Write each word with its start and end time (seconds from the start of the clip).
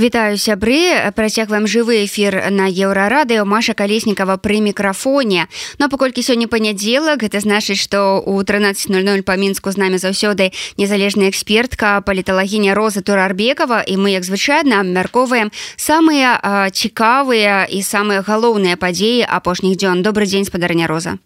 Вітаю 0.00 0.40
сябры. 0.40 1.12
Працягваем 1.12 1.68
жывы 1.68 2.08
эфір 2.08 2.48
на 2.48 2.72
еўрарадыо 2.72 3.44
Маша 3.44 3.76
калеснікава 3.76 4.40
пры 4.40 4.64
мікрафоне. 4.64 5.44
Но 5.76 5.92
паколькі 5.92 6.24
сёння 6.24 6.48
панядзелак 6.48 7.20
гэта 7.20 7.44
значыць 7.44 7.76
што 7.76 8.16
у 8.24 8.40
13:00 8.40 9.20
па 9.28 9.36
мінску 9.36 9.68
з 9.68 9.76
намі 9.76 10.00
заўсёды 10.00 10.56
незалежная 10.80 11.28
экспертка 11.28 12.00
паліталагіня 12.00 12.72
роза 12.72 13.04
турарбекова 13.04 13.84
і 13.84 14.00
мы 14.00 14.16
як 14.16 14.24
звычайна 14.24 14.80
абмяркоўваем 14.80 15.52
самыя 15.76 16.40
цікавыя 16.72 17.68
і 17.68 17.84
самыя 17.84 18.24
галоўныя 18.24 18.80
падзеі 18.80 19.28
апошніх 19.28 19.76
дзён. 19.76 20.00
Добрый 20.00 20.24
дзень 20.24 20.48
спадарня 20.48 20.88
роза. 20.88 21.20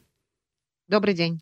Добрый 0.91 1.15
день 1.15 1.39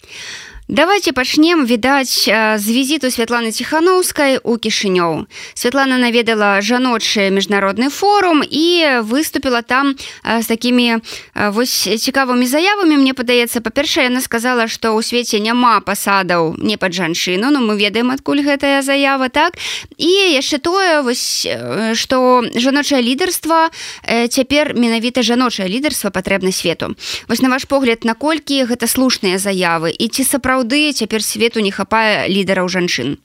давайте 0.72 1.12
пачнем 1.12 1.66
відаць 1.66 2.24
з 2.56 2.66
візіту 2.68 3.06
Святланы 3.12 3.52
ціхановскай 3.52 4.40
у 4.42 4.56
кішынёў. 4.56 5.28
Святлана 5.54 5.98
наведала 6.00 6.64
жаночы 6.64 7.28
міжнародны 7.28 7.90
форум 7.90 8.40
і 8.40 9.04
выступила 9.04 9.62
там 9.62 9.94
з 10.24 10.46
такімі 10.46 10.98
вось 11.34 11.88
цікавымі 12.00 12.46
заявамі. 12.46 12.96
Мне 12.96 13.12
падаецца 13.12 13.60
па-першае 13.60 14.08
яна 14.08 14.24
сказала 14.24 14.64
што 14.64 14.96
ў 14.96 15.04
свеце 15.04 15.44
няма 15.44 15.84
пасадаў 15.84 16.56
не 16.56 16.80
пад 16.80 16.96
жанчыну 16.96 17.52
но 17.52 17.60
мы 17.60 17.76
ведаем 17.76 18.10
адкуль 18.10 18.40
гэтая 18.40 18.80
заява 18.80 19.28
так? 19.28 19.60
І 20.00 20.08
яшчэ 20.40 20.58
тое 20.58 21.04
вось 21.04 21.44
што 21.92 22.42
жаночае 22.56 23.04
лідарства 23.04 23.68
цяпер 24.08 24.72
менавіта 24.72 25.20
жаночае 25.22 25.68
лідарства 25.68 26.08
патрэбна 26.08 26.48
свету. 26.52 26.96
Вось 27.28 27.44
на 27.44 27.52
ваш 27.52 27.68
погляд 27.68 28.08
наколькі 28.08 28.64
гэта 28.64 28.88
слушныя 28.88 29.36
заявы? 29.36 29.92
І 29.92 30.08
ці 30.08 30.24
сапраўды 30.24 30.61
сапраўды 30.62 30.92
цяпер 30.92 31.22
свету 31.22 31.60
не 31.60 31.70
хапае 31.70 32.28
лідараў 32.28 32.68
жанчын. 32.68 33.18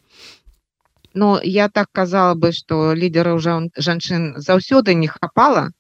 Ну 1.14 1.40
я 1.44 1.70
так 1.70 1.88
казала 1.94 2.34
бы 2.34 2.52
что 2.52 2.94
лідараў 2.94 3.38
жанчын 3.78 4.42
заўсёды 4.42 4.96
не 4.96 5.08
хапала. 5.08 5.72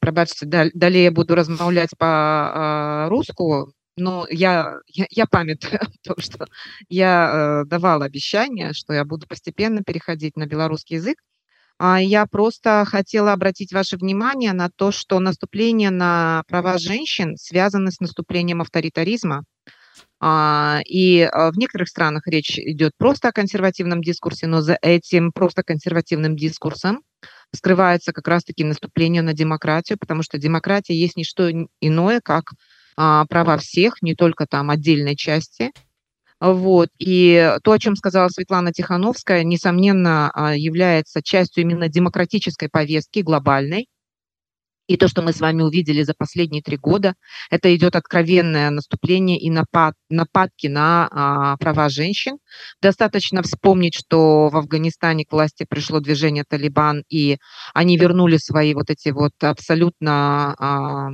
Прабачце 0.00 0.46
далей 0.46 1.04
я 1.04 1.10
буду 1.10 1.34
размаўляць 1.34 1.94
по-руску 1.98 3.72
но 3.96 4.26
я 4.30 4.78
я, 4.86 5.06
я 5.10 5.26
памятаю 5.26 5.80
то 6.04 6.14
что 6.18 6.46
я 6.88 7.64
э, 7.64 7.64
давала 7.66 8.04
обещание 8.04 8.72
что 8.72 8.92
я 8.92 9.04
буду 9.04 9.26
постепенно 9.26 9.82
переходить 9.82 10.36
на 10.36 10.46
белорусский 10.46 10.96
язык. 10.96 11.18
а 11.18 11.37
я 11.80 12.26
просто 12.26 12.84
хотела 12.86 13.32
обратить 13.32 13.72
ваше 13.72 13.96
внимание 13.96 14.52
на 14.52 14.68
то, 14.68 14.90
что 14.90 15.20
наступление 15.20 15.90
на 15.90 16.42
права 16.48 16.78
женщин 16.78 17.36
связано 17.36 17.90
с 17.90 18.00
наступлением 18.00 18.60
авторитаризма. 18.60 19.44
А, 20.20 20.80
и 20.84 21.20
а, 21.20 21.52
в 21.52 21.58
некоторых 21.58 21.88
странах 21.88 22.26
речь 22.26 22.58
идет 22.58 22.92
просто 22.98 23.28
о 23.28 23.32
консервативном 23.32 24.02
дискурсе, 24.02 24.48
но 24.48 24.60
за 24.60 24.76
этим 24.82 25.30
просто 25.30 25.62
консервативным 25.62 26.36
дискурсом 26.36 27.02
скрывается 27.54 28.12
как 28.12 28.26
раз-таки 28.26 28.64
наступление 28.64 29.22
на 29.22 29.32
демократию, 29.32 29.98
потому 29.98 30.22
что 30.24 30.38
демократия 30.38 30.94
есть 30.94 31.16
не 31.16 31.24
что 31.24 31.48
иное, 31.80 32.20
как 32.20 32.52
права 32.96 33.58
всех, 33.58 34.02
не 34.02 34.16
только 34.16 34.46
там 34.46 34.70
отдельной 34.70 35.14
части– 35.14 35.70
вот. 36.40 36.88
И 36.98 37.56
то, 37.64 37.72
о 37.72 37.78
чем 37.78 37.96
сказала 37.96 38.28
Светлана 38.28 38.72
Тихановская, 38.72 39.42
несомненно, 39.42 40.30
а, 40.32 40.54
является 40.56 41.22
частью 41.22 41.64
именно 41.64 41.88
демократической 41.88 42.68
повестки 42.68 43.20
глобальной. 43.20 43.88
И 44.88 44.96
то, 44.96 45.06
что 45.06 45.20
мы 45.20 45.34
с 45.34 45.40
вами 45.40 45.62
увидели 45.62 46.02
за 46.02 46.14
последние 46.16 46.62
три 46.62 46.78
года, 46.78 47.14
это 47.50 47.74
идет 47.76 47.94
откровенное 47.94 48.70
наступление 48.70 49.38
и 49.38 49.50
напад, 49.50 49.94
нападки 50.08 50.66
на 50.66 51.08
а, 51.10 51.56
права 51.58 51.90
женщин. 51.90 52.38
Достаточно 52.80 53.42
вспомнить, 53.42 53.94
что 53.94 54.48
в 54.48 54.56
Афганистане 54.56 55.26
к 55.26 55.32
власти 55.32 55.66
пришло 55.68 56.00
движение 56.00 56.44
Талибан, 56.48 57.04
и 57.10 57.36
они 57.74 57.98
вернули 57.98 58.38
свои 58.38 58.72
вот 58.72 58.88
эти 58.88 59.10
вот 59.10 59.32
абсолютно 59.42 60.54
а, 60.58 61.10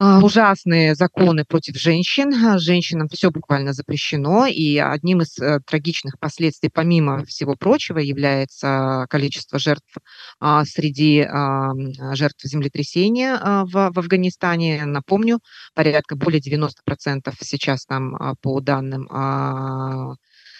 ужасные 0.00 0.94
законы 0.94 1.44
против 1.44 1.76
женщин. 1.76 2.58
Женщинам 2.58 3.08
все 3.08 3.30
буквально 3.30 3.74
запрещено, 3.74 4.46
и 4.46 4.78
одним 4.78 5.20
из 5.20 5.38
э, 5.38 5.60
трагичных 5.66 6.18
последствий, 6.18 6.70
помимо 6.72 7.24
всего 7.26 7.54
прочего, 7.54 7.98
является 7.98 9.06
количество 9.10 9.58
жертв 9.58 9.94
а, 10.38 10.64
среди 10.64 11.20
а, 11.20 11.72
жертв 12.14 12.42
землетрясения 12.44 13.38
в 13.42 13.76
Афганистане. 13.76 14.86
Напомню, 14.86 15.40
порядка 15.74 16.16
более 16.16 16.40
90% 16.40 17.32
сейчас 17.40 17.84
там 17.84 18.36
по 18.40 18.60
данным 18.60 19.08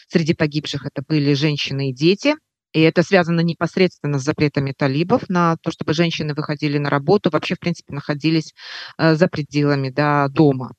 среди 0.09 0.34
погибших 0.34 0.87
это 0.87 1.03
были 1.06 1.34
женщины 1.34 1.91
и 1.91 1.94
дети– 1.94 2.34
и 2.72 2.81
это 2.81 3.03
связано 3.03 3.41
непосредственно 3.41 4.19
с 4.19 4.25
запретами 4.25 4.72
талибов 4.76 5.28
на 5.28 5.56
то, 5.62 5.70
чтобы 5.70 5.92
женщины 5.92 6.34
выходили 6.34 6.78
на 6.78 6.91
работу, 6.91 7.31
вообще, 7.31 7.54
в 7.54 7.60
принципе, 7.60 7.94
находились 7.94 8.54
э, 8.98 9.14
за 9.14 9.28
пределами 9.28 9.91
да, 9.91 10.28
дома. 10.28 10.72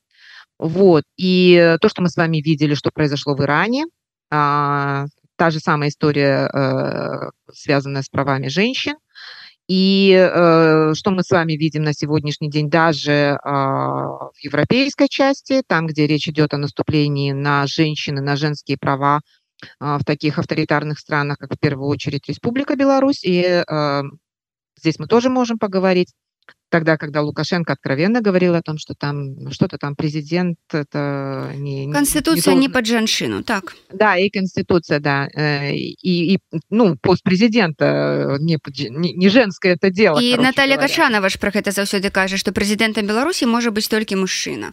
Вот. 0.58 1.04
И 1.16 1.76
то, 1.80 1.88
что 1.88 2.02
мы 2.02 2.08
с 2.08 2.16
вами 2.16 2.38
видели, 2.38 2.74
что 2.74 2.90
произошло 2.92 3.34
в 3.34 3.42
Иране, 3.42 3.86
а, 4.30 5.06
та 5.36 5.50
же 5.50 5.58
самая 5.60 5.88
история, 5.88 6.48
э, 6.48 7.30
связанная 7.52 8.02
с 8.02 8.08
правами 8.08 8.48
женщин. 8.48 8.94
И 9.68 10.12
э, 10.12 10.92
что 10.94 11.10
мы 11.10 11.22
с 11.22 11.30
вами 11.30 11.52
видим 11.54 11.82
на 11.82 11.94
сегодняшний 11.94 12.50
день 12.50 12.68
даже 12.68 13.38
а, 13.42 14.30
в 14.32 14.38
европейской 14.42 15.08
части, 15.08 15.62
там, 15.66 15.86
где 15.86 16.06
речь 16.06 16.28
идет 16.28 16.52
о 16.54 16.58
наступлении 16.58 17.32
на 17.32 17.66
женщины, 17.66 18.20
на 18.20 18.36
женские 18.36 18.76
права, 18.78 19.20
в 19.80 20.00
таких 20.04 20.38
авторитарных 20.38 20.98
странах, 20.98 21.38
как 21.38 21.54
в 21.54 21.58
первую 21.58 21.88
очередь 21.88 22.28
Республика 22.28 22.76
Беларусь. 22.76 23.24
И 23.24 23.42
э, 23.42 24.02
здесь 24.78 24.98
мы 24.98 25.06
тоже 25.06 25.28
можем 25.28 25.58
поговорить. 25.58 26.12
Тогда, 26.70 26.96
когда 26.96 27.20
Лукашенко 27.20 27.74
откровенно 27.74 28.22
говорил 28.22 28.54
о 28.54 28.62
том, 28.62 28.78
что 28.78 28.94
там 28.94 29.50
что-то 29.50 29.76
там 29.76 29.94
президент, 29.94 30.56
это 30.72 31.52
не... 31.54 31.92
Конституция 31.92 32.54
не, 32.54 32.60
не, 32.60 32.66
не 32.66 32.72
под 32.72 32.86
женщину, 32.86 33.42
так? 33.42 33.76
Да, 33.92 34.16
и 34.16 34.30
Конституция, 34.30 34.98
да. 34.98 35.28
Э, 35.34 35.70
и, 35.74 36.34
и 36.34 36.38
ну, 36.70 36.96
пост 36.96 37.22
президента 37.22 38.38
не, 38.40 38.58
не, 38.88 39.12
не 39.12 39.28
женское 39.28 39.74
это 39.74 39.90
дело. 39.90 40.18
И 40.18 40.34
Наталья 40.36 40.76
говоря. 40.76 40.88
Кашанова 40.88 41.28
ж 41.28 41.38
про 41.38 41.50
это 41.50 41.72
заўсёды 41.72 42.10
кажа, 42.10 42.38
что 42.38 42.52
президентом 42.52 43.06
Беларуси 43.06 43.44
может 43.44 43.74
быть 43.74 43.88
только 43.90 44.16
мужчина. 44.16 44.72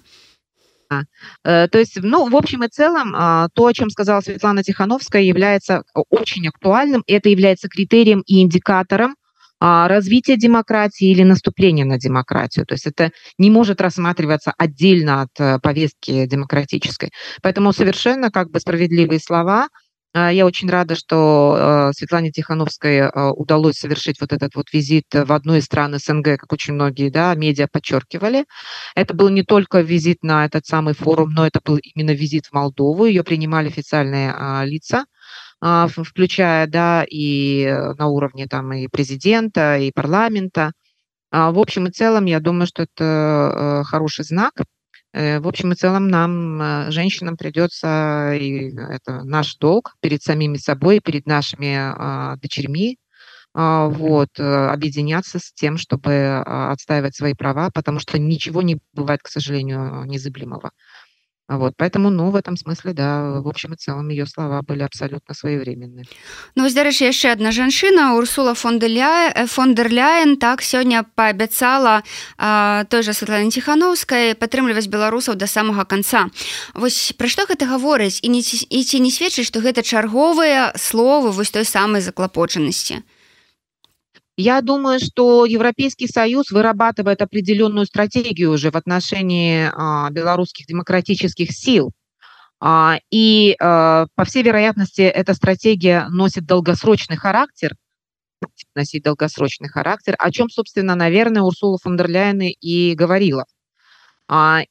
Э, 1.43 1.67
то 1.67 1.77
есть, 1.77 1.97
ну, 2.01 2.29
в 2.29 2.35
общем 2.35 2.63
и 2.63 2.67
целом, 2.67 3.13
а, 3.15 3.47
то, 3.53 3.67
о 3.67 3.73
чем 3.73 3.89
сказала 3.89 4.21
Светлана 4.21 4.63
Тихановская, 4.63 5.21
является 5.21 5.83
очень 6.09 6.47
актуальным. 6.47 7.03
Это 7.07 7.29
является 7.29 7.67
критерием 7.67 8.21
и 8.25 8.41
индикатором 8.41 9.15
а, 9.59 9.87
развития 9.87 10.37
демократии 10.37 11.09
или 11.09 11.23
наступления 11.23 11.85
на 11.85 11.97
демократию. 11.97 12.65
То 12.65 12.73
есть 12.73 12.87
это 12.87 13.11
не 13.37 13.49
может 13.49 13.81
рассматриваться 13.81 14.53
отдельно 14.57 15.23
от 15.23 15.39
э, 15.39 15.59
повестки 15.59 16.25
демократической. 16.25 17.11
Поэтому 17.41 17.73
совершенно 17.73 18.31
как 18.31 18.49
бы 18.51 18.59
справедливые 18.59 19.19
слова– 19.19 19.67
я 20.13 20.45
очень 20.45 20.69
рада, 20.69 20.95
что 20.95 21.55
а, 21.55 21.93
Светлане 21.93 22.31
Тихановской 22.31 23.01
а, 23.01 23.31
удалось 23.31 23.75
совершить 23.75 24.19
вот 24.19 24.33
этот 24.33 24.55
вот 24.55 24.73
визит 24.73 25.05
в 25.13 25.31
одну 25.31 25.55
из 25.55 25.65
стран 25.65 25.99
СНГ, 25.99 26.39
как 26.39 26.51
очень 26.51 26.73
многие 26.73 27.09
да, 27.09 27.35
медиа 27.35 27.67
подчеркивали. 27.71 28.45
Это 28.95 29.13
был 29.13 29.29
не 29.29 29.43
только 29.43 29.81
визит 29.81 30.23
на 30.23 30.45
этот 30.45 30.65
самый 30.65 30.95
форум, 30.95 31.29
но 31.31 31.45
это 31.45 31.59
был 31.63 31.77
именно 31.77 32.11
визит 32.11 32.47
в 32.47 32.53
Молдову. 32.53 33.05
Ее 33.05 33.23
принимали 33.23 33.67
официальные 33.67 34.33
лица, 34.65 35.05
включая 35.61 36.67
да, 36.67 37.05
и 37.07 37.67
на 37.97 38.07
уровне 38.07 38.47
там, 38.47 38.73
и 38.73 38.87
президента, 38.87 39.77
и 39.77 39.91
парламента. 39.91 40.71
В 41.31 41.59
общем 41.59 41.87
и 41.87 41.91
целом, 41.91 42.25
я 42.25 42.39
думаю, 42.39 42.65
что 42.65 42.83
это 42.83 43.83
хороший 43.85 44.25
знак– 44.25 44.53
Э, 44.63 44.78
в 45.13 45.47
общем 45.47 45.71
и 45.71 45.75
целом 45.75 46.07
нам, 46.07 46.61
э, 46.61 46.91
женщинам, 46.91 47.35
придется, 47.37 48.33
и 48.33 48.75
это 48.75 49.23
наш 49.23 49.55
долг 49.57 49.95
перед 50.01 50.21
самими 50.21 50.57
собой, 50.57 50.99
перед 50.99 51.25
нашими 51.25 51.75
а, 51.77 52.35
дочерьми, 52.37 52.97
а, 53.53 53.87
вот, 53.87 54.29
э, 54.37 54.43
объединяться 54.43 55.39
с 55.39 55.51
тем, 55.53 55.77
чтобы 55.77 56.43
а, 56.45 56.71
отстаивать 56.71 57.15
свои 57.15 57.33
права, 57.33 57.71
потому 57.73 57.99
что 57.99 58.19
ничего 58.19 58.61
не 58.61 58.77
бывает, 58.93 59.21
к 59.23 59.27
сожалению, 59.27 60.03
незыблемого. 60.05 60.71
Вот, 61.49 61.73
поэтому, 61.77 62.11
ну, 62.11 62.29
в 62.29 62.35
этом 62.35 62.57
смысле, 62.57 62.93
да, 62.93 63.41
в 63.41 63.47
общем 63.47 63.73
и 63.73 63.75
целом 63.75 64.09
ее 64.09 64.27
слова 64.27 64.61
были 64.61 64.83
абсолютно 64.83 65.33
своевременны. 65.33 66.03
Ну, 66.53 66.61
вось, 66.63 66.75
дарэчы, 66.75 67.05
яшчэ 67.05 67.31
одна 67.31 67.51
жанчына, 67.51 68.13
Урсула 68.13 68.53
фон 68.53 68.77
дер 68.77 69.89
Ляйен, 69.89 70.37
так, 70.37 70.61
сёння 70.61 71.03
паабяцала 71.15 72.03
той 72.37 73.01
же 73.01 73.13
Светлане 73.13 73.49
Тихановскай 73.49 74.35
падтрымліваць 74.35 74.87
беларусаў 74.87 75.35
да 75.41 75.47
самага 75.47 75.85
канца. 75.85 76.29
Вось 76.75 77.17
пра 77.17 77.27
што 77.27 77.49
гэта 77.49 77.65
гаворыць 77.65 78.21
і, 78.21 78.29
не, 78.29 78.43
ці 78.43 78.99
не 79.01 79.09
сведчыць, 79.09 79.49
што 79.49 79.59
гэта 79.59 79.81
чарговыя 79.81 80.77
словы 80.77 81.31
вось 81.31 81.49
той 81.49 81.65
самай 81.65 82.01
заклапочанасці? 82.05 83.01
Я 84.41 84.61
думаю, 84.61 85.01
что 85.01 85.43
Европейский 85.43 86.07
Союз 86.07 86.49
вырабатывает 86.51 87.21
определенную 87.21 87.85
стратегию 87.85 88.51
уже 88.51 88.71
в 88.71 88.77
отношении 88.77 89.69
а, 89.69 90.09
белорусских 90.11 90.65
демократических 90.65 91.51
сил. 91.51 91.91
И, 93.11 93.55
по 93.59 94.25
всей 94.25 94.43
вероятности, 94.43 95.01
эта 95.01 95.33
стратегия 95.33 96.07
носит 96.09 96.45
долгосрочный 96.45 97.17
характер, 97.17 97.73
носить 98.75 99.03
долгосрочный 99.03 99.67
характер, 99.67 100.15
о 100.19 100.31
чем, 100.31 100.49
собственно, 100.49 100.95
наверное, 100.95 101.41
Урсула 101.41 101.77
фон 101.77 101.97
дер 101.97 102.09
Ляйен 102.09 102.41
и 102.41 102.95
говорила. 102.95 103.45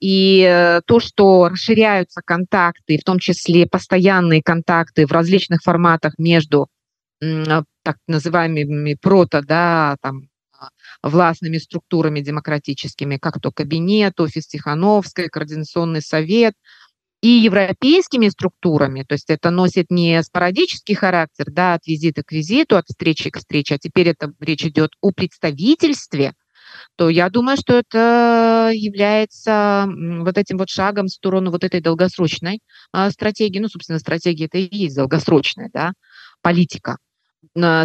И 0.00 0.46
э, 0.46 0.80
то, 0.86 1.00
что 1.00 1.48
расширяются 1.48 2.20
контакты, 2.24 2.98
в 2.98 3.04
том 3.04 3.18
числе 3.18 3.66
постоянные 3.66 4.42
контакты 4.42 5.06
в 5.06 5.12
различных 5.12 5.60
форматах 5.62 6.14
между 6.18 6.68
так 7.88 7.96
называемыми 8.06 8.98
прото, 9.00 9.40
да, 9.40 9.96
там, 10.02 10.28
властными 11.02 11.56
структурами 11.56 12.20
демократическими, 12.20 13.16
как 13.16 13.40
то 13.40 13.50
кабинет, 13.50 14.20
офис 14.20 14.46
Тихановской, 14.46 15.28
координационный 15.28 16.02
совет, 16.02 16.52
и 17.22 17.28
европейскими 17.28 18.28
структурами, 18.28 19.04
то 19.08 19.14
есть 19.14 19.30
это 19.30 19.48
носит 19.48 19.86
не 19.90 20.22
спорадический 20.22 20.94
характер, 20.94 21.46
да, 21.50 21.74
от 21.74 21.86
визита 21.86 22.22
к 22.22 22.30
визиту, 22.30 22.76
от 22.76 22.84
встречи 22.88 23.30
к 23.30 23.38
встрече, 23.38 23.76
а 23.76 23.78
теперь 23.78 24.08
это 24.08 24.34
речь 24.38 24.66
идет 24.66 24.90
о 25.00 25.10
представительстве, 25.10 26.34
то 26.96 27.08
я 27.08 27.30
думаю, 27.30 27.56
что 27.56 27.72
это 27.72 28.70
является 28.74 29.88
вот 29.88 30.36
этим 30.36 30.58
вот 30.58 30.68
шагом 30.68 31.06
в 31.06 31.10
сторону 31.10 31.50
вот 31.50 31.64
этой 31.64 31.80
долгосрочной 31.80 32.60
а, 32.92 33.10
стратегии. 33.10 33.58
Ну, 33.58 33.68
собственно, 33.68 33.98
стратегия 33.98 34.44
это 34.44 34.58
и 34.58 34.76
есть 34.76 34.94
долгосрочная, 34.94 35.70
да, 35.72 35.92
политика. 36.42 36.98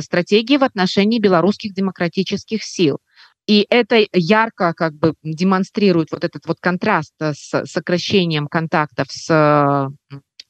Стратегии 0.01 0.57
в 0.57 0.63
отношении 0.63 1.19
белорусских 1.19 1.73
демократических 1.73 2.63
сил. 2.63 2.99
И 3.45 3.65
это 3.69 4.05
ярко 4.13 4.73
как 4.73 4.93
бы 4.93 5.15
демонстрирует 5.21 6.11
вот 6.11 6.23
этот 6.23 6.45
вот 6.45 6.57
контраст 6.61 7.13
с 7.19 7.65
сокращением 7.65 8.47
контактов 8.47 9.07
с 9.09 9.89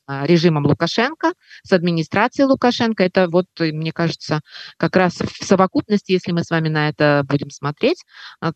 а, 0.06 0.28
режимом 0.28 0.66
Лукашенко, 0.66 1.32
с 1.64 1.72
администрацией 1.72 2.46
Лукашенко. 2.46 3.04
Это 3.04 3.30
вот, 3.30 3.46
э, 3.60 3.72
мне 3.72 3.94
кажется, 3.94 4.42
как 4.78 4.98
раз 4.98 5.14
в 5.14 5.44
совокупности, 5.46 6.12
если 6.12 6.34
мы 6.34 6.44
с 6.44 6.50
вами 6.50 6.68
на 6.68 6.90
это 6.90 7.24
будем 7.28 7.50
смотреть, 7.50 8.04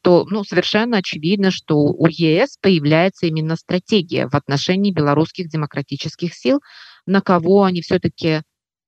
то 0.02 0.26
ну, 0.30 0.44
совершенно 0.44 0.98
очевидно, 0.98 1.50
что 1.50 1.78
у 1.78 2.06
ЕС 2.08 2.58
появляется 2.62 3.28
именно 3.28 3.56
стратегия 3.56 4.28
в 4.28 4.36
отношении 4.36 4.92
белорусских 4.92 5.48
демократических 5.48 6.34
сил, 6.34 6.60
на 7.06 7.22
кого 7.22 7.64
они 7.64 7.82
все-таки 7.82 8.42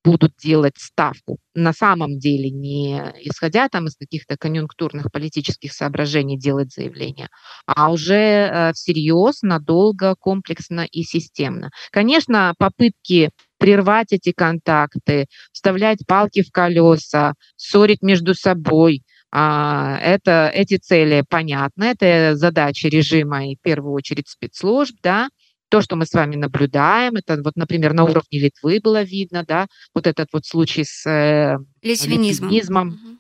будут 0.04 0.34
делать 0.42 0.78
ставку. 0.78 1.40
На 1.54 1.74
самом 1.74 2.19
деле, 2.19 2.50
не 2.50 3.01
исходя 3.22 3.68
там 3.69 3.88
из 3.88 3.96
каких-то 3.96 4.38
конъюнктурных 4.38 5.12
политических 5.12 5.74
соображений 5.74 6.38
делать 6.38 6.74
заявление, 6.74 7.30
а 7.66 7.92
уже 7.92 8.13
э, 8.16 8.74
всерьез, 8.74 9.42
надолго, 9.42 10.16
комплексно 10.19 10.86
и 10.90 11.04
системно. 11.04 11.72
Конечно, 11.92 12.54
попытки 12.57 13.31
прервать 13.57 14.13
эти 14.13 14.31
контакты, 14.31 15.28
вставлять 15.51 16.06
палки 16.07 16.44
в 16.44 16.52
колеса, 16.52 17.34
ссорить 17.57 18.02
между 18.02 18.34
собой, 18.34 19.04
а, 19.31 19.98
это, 20.00 20.50
эти 20.54 20.78
цели 20.78 21.24
понятны, 21.28 21.84
это 21.84 22.36
задачи 22.36 22.88
режима 22.88 23.48
и 23.48 23.56
в 23.56 23.62
первую 23.62 23.94
очередь 23.94 24.28
спецслужб, 24.28 24.95
да, 25.04 25.30
то, 25.69 25.81
что 25.81 25.95
мы 25.95 26.06
с 26.06 26.13
вами 26.13 26.36
наблюдаем, 26.36 27.16
это 27.16 27.42
вот, 27.44 27.56
например, 27.56 27.94
на 27.94 28.04
уровне 28.04 28.39
Литвы 28.39 28.80
было 28.83 29.04
видно, 29.04 29.44
да, 29.48 29.68
вот 29.94 30.07
этот 30.07 30.27
вот 30.33 30.45
случай 30.45 30.83
с 30.83 31.06
э, 31.10 31.57
литвинизмом. 31.81 32.50
литвинизмом. 32.50 33.19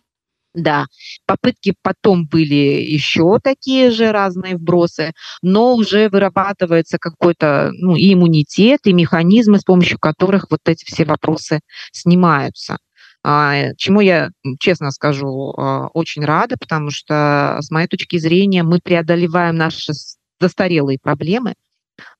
Да, 0.55 0.87
попытки 1.27 1.75
потом 1.83 2.25
были 2.25 2.55
еще 2.55 3.37
такие 3.41 3.91
же 3.91 4.11
разные 4.11 4.57
вбросы, 4.57 5.11
но 5.43 5.75
уже 5.75 6.09
вырабатывается 6.09 6.97
какой-то 6.97 7.69
ну, 7.73 7.95
и 7.95 8.13
иммунитет, 8.13 8.79
и 8.85 8.93
механизмы, 8.93 9.59
с 9.59 9.63
помощью 9.63 9.99
которых 9.99 10.47
вот 10.49 10.61
эти 10.65 10.85
все 10.85 11.05
вопросы 11.05 11.59
снимаются. 11.91 12.77
А, 13.23 13.73
чему 13.77 14.01
я, 14.01 14.31
честно 14.59 14.89
скажу, 14.91 15.53
а, 15.55 15.87
очень 15.93 16.25
рада, 16.25 16.55
потому 16.59 16.89
что, 16.89 17.57
с 17.61 17.69
моей 17.69 17.87
точки 17.87 18.17
зрения, 18.17 18.63
мы 18.63 18.79
преодолеваем 18.83 19.55
наши 19.55 19.93
застарелые 20.39 20.97
проблемы, 20.99 21.53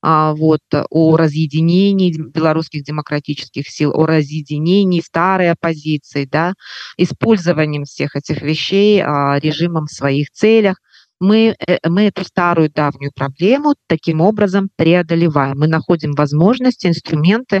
вот, 0.02 0.60
о 0.90 1.16
разъединении 1.16 2.12
белорусских 2.12 2.84
демократических 2.84 3.68
сил, 3.68 3.92
о 3.94 4.06
разъединении 4.06 5.00
старой 5.00 5.50
оппозиции, 5.50 6.26
да, 6.30 6.54
использованием 6.96 7.84
всех 7.84 8.16
этих 8.16 8.42
вещей 8.42 9.02
а, 9.02 9.38
режимом 9.38 9.86
в 9.86 9.92
своих 9.92 10.30
целях. 10.30 10.76
Мы, 11.20 11.54
э, 11.66 11.78
мы 11.86 12.04
эту 12.04 12.24
старую 12.24 12.70
давнюю 12.70 13.12
проблему 13.14 13.74
таким 13.88 14.22
образом 14.22 14.70
преодолеваем. 14.76 15.58
Мы 15.58 15.66
находим 15.68 16.12
возможности, 16.12 16.86
инструменты. 16.86 17.60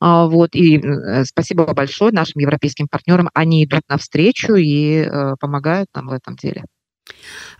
А, 0.00 0.26
вот, 0.26 0.54
и 0.54 0.78
э, 0.78 1.24
спасибо 1.24 1.66
большое 1.74 2.12
нашим 2.12 2.40
европейским 2.40 2.88
партнерам. 2.88 3.28
Они 3.34 3.64
идут 3.64 3.82
навстречу 3.88 4.54
и 4.54 5.00
э, 5.00 5.34
помогают 5.38 5.88
нам 5.94 6.08
в 6.08 6.12
этом 6.12 6.36
деле. 6.36 6.64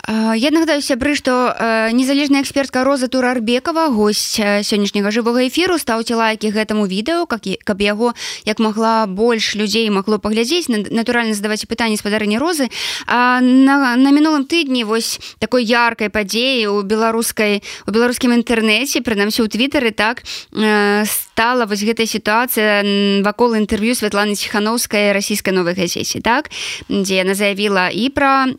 Я 0.06 0.50
нагадаю 0.52 0.82
сябры 0.84 1.14
што 1.16 1.56
незалежная 1.92 2.42
экспертка 2.44 2.84
роза 2.84 3.08
турарбекова 3.08 3.88
госць 3.88 4.36
сённяшняга 4.36 5.08
жывога 5.08 5.48
эфіру 5.48 5.78
стаўце 5.80 6.12
лайкі 6.12 6.52
гэтаму 6.52 6.84
відэо 6.84 7.24
как 7.24 7.48
каб 7.64 7.80
яго 7.80 8.12
як 8.44 8.60
магла 8.60 9.06
больш 9.08 9.54
людзей 9.56 9.88
магло 9.88 10.18
паглядзець. 10.20 10.68
Натуральна 10.68 11.32
задаваць 11.32 11.64
пытанні 11.64 11.96
спадарні 11.96 12.36
розы. 12.36 12.68
А 13.06 13.40
на, 13.40 13.96
на 13.96 14.10
мінулым 14.12 14.44
тыдні 14.44 14.84
вось 14.84 15.20
такой 15.40 15.64
яркай 15.64 16.12
падзеі 16.12 16.68
у 16.68 16.82
беларускай 16.84 17.64
у 17.88 17.90
беларускім 17.90 18.36
інтэрнэце 18.36 19.00
прынамсі 19.00 19.40
ў 19.40 19.48
твиттары 19.48 19.96
так 19.96 20.20
стала 21.08 21.64
вось 21.64 21.80
гэтая 21.80 22.04
сітуацыя 22.04 22.84
вакол 23.24 23.56
інтэрв'ю 23.56 23.96
Святланы 23.96 24.36
ціхановскай 24.36 25.16
расійскай 25.16 25.56
новай 25.56 25.72
газеце 25.72 26.20
так 26.20 26.52
дзе 26.92 27.24
яна 27.24 27.32
заявіла 27.32 27.88
і 27.88 28.12
пра 28.12 28.52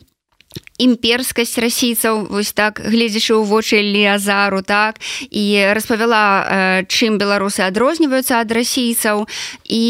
імперскасць 0.78 1.58
расійцаў 1.58 2.28
вось 2.28 2.52
так 2.52 2.80
гледзячы 2.84 3.32
ў 3.32 3.44
вочы 3.48 3.80
леазару 3.80 4.60
так 4.60 5.00
і 5.30 5.72
распавяла 5.72 6.24
э, 6.44 6.84
чым 6.88 7.16
беларусы 7.16 7.64
адрозніваюцца 7.64 8.44
ад 8.44 8.52
расійцаў 8.52 9.24
і 9.64 9.86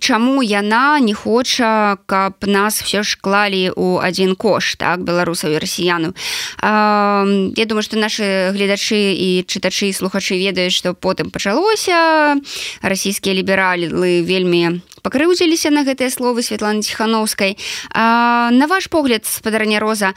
чаму 0.00 0.40
яна 0.40 0.98
не 1.00 1.12
хоча 1.12 1.98
каб 2.06 2.48
нас 2.48 2.80
все 2.80 3.02
ж 3.02 3.18
клалі 3.20 3.70
у 3.76 4.00
адзін 4.00 4.34
кош 4.36 4.76
так 4.80 5.04
беларусаў 5.04 5.52
і 5.52 5.60
расіяну. 5.60 6.14
Я 6.62 7.64
думаю 7.68 7.84
што 7.84 8.00
нашы 8.00 8.56
гледачы 8.56 9.12
і 9.12 9.44
чытачы 9.44 9.92
і 9.92 9.96
слухачы 9.96 10.40
ведаюць 10.40 10.72
што 10.72 10.94
потым 10.94 11.30
пачалося. 11.30 12.40
Расійскія 12.80 13.36
лібералі 13.36 13.92
вельмі 14.24 14.80
пакрыўдзіліся 15.04 15.68
на 15.68 15.84
гэтыя 15.84 16.08
словы 16.08 16.40
Святланы 16.40 16.80
ціхановскай. 16.80 17.60
На 17.92 18.64
ваш 18.66 18.88
погляд 18.88 19.28
спадарня 19.28 19.78
роза 19.78 20.16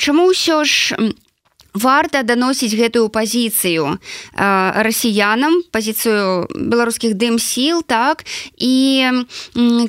чаму 0.00 0.32
ўсё 0.32 0.64
ж 0.64 0.96
варта 1.76 2.24
даносіць 2.24 2.72
гэтую 2.72 3.12
пазіцыю 3.12 4.00
расіянам 4.32 5.60
пазіцыю 5.68 6.48
беларускіх 6.48 7.12
дым 7.20 7.36
сіл 7.36 7.84
так? 7.84 8.24
І 8.56 9.04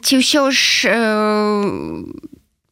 ці 0.03 0.13
ўсё 0.19 0.51
ж 0.51 0.91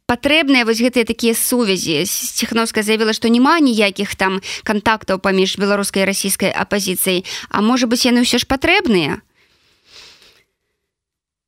патрэбныя 0.06 0.68
вось 0.68 0.84
гэтыя 0.84 1.08
такія 1.08 1.34
сувязі? 1.34 2.04
Ціхановская 2.06 2.84
заявіла 2.84 3.16
што 3.16 3.32
няма 3.32 3.64
ніякіх 3.64 4.20
там 4.20 4.44
кантактаў 4.68 5.24
паміж 5.24 5.56
беларускай 5.56 6.04
расійскай 6.04 6.52
апазіцыяй. 6.52 7.24
А 7.48 7.64
можа 7.64 7.88
быць 7.88 8.04
яны 8.04 8.28
ўсё 8.28 8.38
ж 8.38 8.46
патрэбныя 8.46 9.24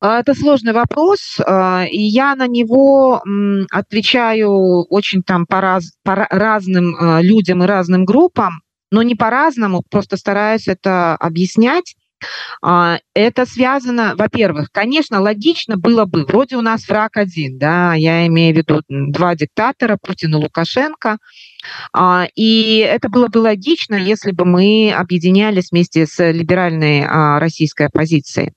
это 0.01 0.36
сложный 0.36 0.74
вопрос, 0.74 1.39
а, 1.44 1.86
и 1.89 2.00
я 2.00 2.36
на 2.36 2.48
него 2.48 3.22
отвечаю 3.72 4.84
очень 4.89 5.24
там 5.24 5.48
по, 5.48 5.60
раз, 5.60 5.94
по 6.04 6.16
разным 6.30 6.96
а, 6.96 7.22
людям 7.22 7.63
и 7.63 7.68
разным 7.68 8.06
группам, 8.06 8.62
но 8.92 9.01
не 9.01 9.16
по-разному, 9.16 9.84
просто 9.89 10.18
стараюсь 10.18 10.68
это 10.68 11.16
объяснять. 11.16 11.96
Это 12.63 13.46
связано, 13.46 14.16
во-первых, 14.18 14.72
конечно, 14.72 15.22
логично 15.22 15.77
было 15.77 16.06
бы, 16.06 16.25
вроде 16.25 16.58
у 16.58 16.62
нас 16.62 16.88
враг 16.88 17.16
один, 17.16 17.60
да, 17.60 17.94
я 17.94 18.25
имею 18.25 18.56
в 18.56 18.58
виду 18.58 18.82
два 18.89 19.36
диктатора, 19.36 20.00
Путин 20.01 20.32
и 20.32 20.38
Лукашенко, 20.38 21.20
и 22.36 22.89
это 22.89 23.10
было 23.10 23.27
бы 23.27 23.38
логично, 23.38 23.94
если 23.94 24.32
бы 24.32 24.46
мы 24.46 24.92
объединялись 24.98 25.70
вместе 25.70 26.08
с 26.08 26.32
либеральной 26.32 27.06
российской 27.38 27.86
оппозицией. 27.86 28.54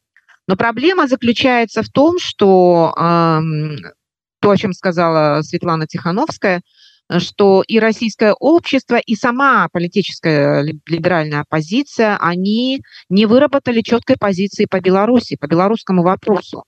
Но 0.50 0.56
проблема 0.56 1.06
заключается 1.06 1.84
в 1.84 1.90
том, 1.90 2.18
что 2.18 2.92
то, 2.96 4.50
о 4.50 4.56
чем 4.56 4.72
сказала 4.72 5.42
Светлана 5.42 5.86
Тихановская, 5.86 6.62
что 7.18 7.62
и 7.68 7.78
российское 7.78 8.32
общество, 8.32 8.96
и 8.96 9.14
сама 9.14 9.68
политическая 9.72 10.62
либеральная 10.62 11.42
оппозиция, 11.42 12.16
они 12.16 12.82
не 13.08 13.26
выработали 13.26 13.80
четкой 13.80 14.16
позиции 14.18 14.66
по 14.68 14.80
Беларуси, 14.80 15.36
по 15.40 15.46
белорусскому 15.46 16.02
вопросу. 16.02 16.64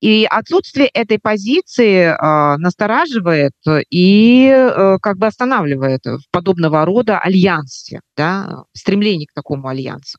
И 0.00 0.26
отсутствие 0.28 0.88
этой 0.88 1.20
позиции 1.20 2.02
э, 2.02 2.56
настораживает 2.56 3.52
и 3.90 4.48
э, 4.52 4.98
как 5.00 5.18
бы 5.18 5.26
останавливает 5.28 6.04
в 6.04 6.22
подобного 6.32 6.84
рода 6.84 7.20
альянсе, 7.20 8.00
да, 8.16 8.64
стремлении 8.74 9.26
к 9.26 9.34
такому 9.34 9.68
альянсу. 9.68 10.18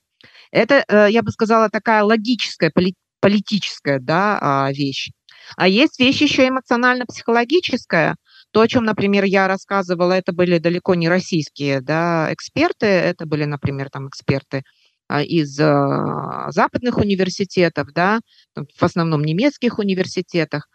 Это, 0.52 0.84
э, 0.88 1.08
я 1.12 1.22
бы 1.22 1.32
сказала, 1.32 1.70
такая 1.70 2.04
логическая, 2.04 2.72
политическая 3.20 4.00
да, 4.00 4.40
а, 4.42 4.72
вещь. 4.72 5.10
А 5.58 5.68
есть 5.68 6.00
вещь 6.00 6.22
еще 6.22 6.48
эмоционально-психологическая. 6.48 8.16
То, 8.52 8.62
о 8.62 8.68
чем, 8.68 8.86
например, 8.86 9.26
я 9.26 9.48
рассказывала, 9.48 10.14
это 10.14 10.32
были 10.32 10.58
далеко 10.58 10.96
не 10.96 11.08
российские 11.10 11.82
да, 11.82 12.34
эксперты, 12.34 12.88
это 12.88 13.26
были, 13.26 13.46
например, 13.46 13.90
там 13.92 14.08
эксперты 14.08 14.64
а, 15.08 15.22
из 15.22 15.60
а, 15.60 16.52
западных 16.52 16.98
университетов, 16.98 17.90
да, 17.94 18.20
в 18.56 18.84
основном 18.84 19.24
немецких 19.24 19.80
университетах, 19.80 20.68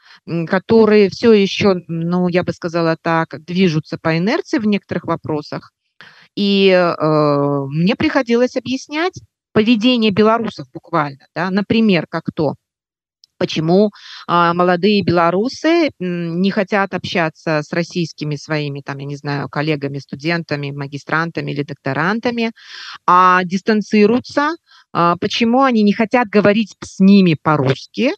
которые 0.46 1.10
все 1.10 1.32
еще, 1.32 1.82
ну, 1.88 2.28
я 2.28 2.44
бы 2.44 2.52
сказала 2.52 2.96
так, 3.00 3.42
движутся 3.44 3.98
по 4.00 4.16
инерции 4.18 4.58
в 4.58 4.66
некоторых 4.66 5.04
вопросах. 5.04 5.72
И 6.36 6.68
э, 6.68 7.64
мне 7.68 7.94
приходилось 7.94 8.56
объяснять 8.56 9.14
поведение 9.54 10.10
белорусов 10.10 10.66
буквально, 10.74 11.26
да, 11.34 11.48
например, 11.50 12.06
как 12.08 12.24
то, 12.34 12.56
почему 13.38 13.90
а, 14.26 14.52
молодые 14.52 15.02
белорусы 15.02 15.90
не 15.98 16.50
хотят 16.50 16.92
общаться 16.92 17.62
с 17.62 17.72
российскими 17.72 18.36
своими, 18.36 18.80
там, 18.80 18.98
я 18.98 19.06
не 19.06 19.16
знаю, 19.16 19.48
коллегами, 19.48 19.98
студентами, 19.98 20.72
магистрантами 20.72 21.52
или 21.52 21.62
докторантами, 21.62 22.52
а 23.06 23.44
дистанцируются, 23.44 24.56
а, 24.92 25.16
почему 25.18 25.62
они 25.62 25.82
не 25.82 25.92
хотят 25.92 26.28
говорить 26.28 26.74
с 26.82 26.98
ними 26.98 27.36
по-русски, 27.40 28.12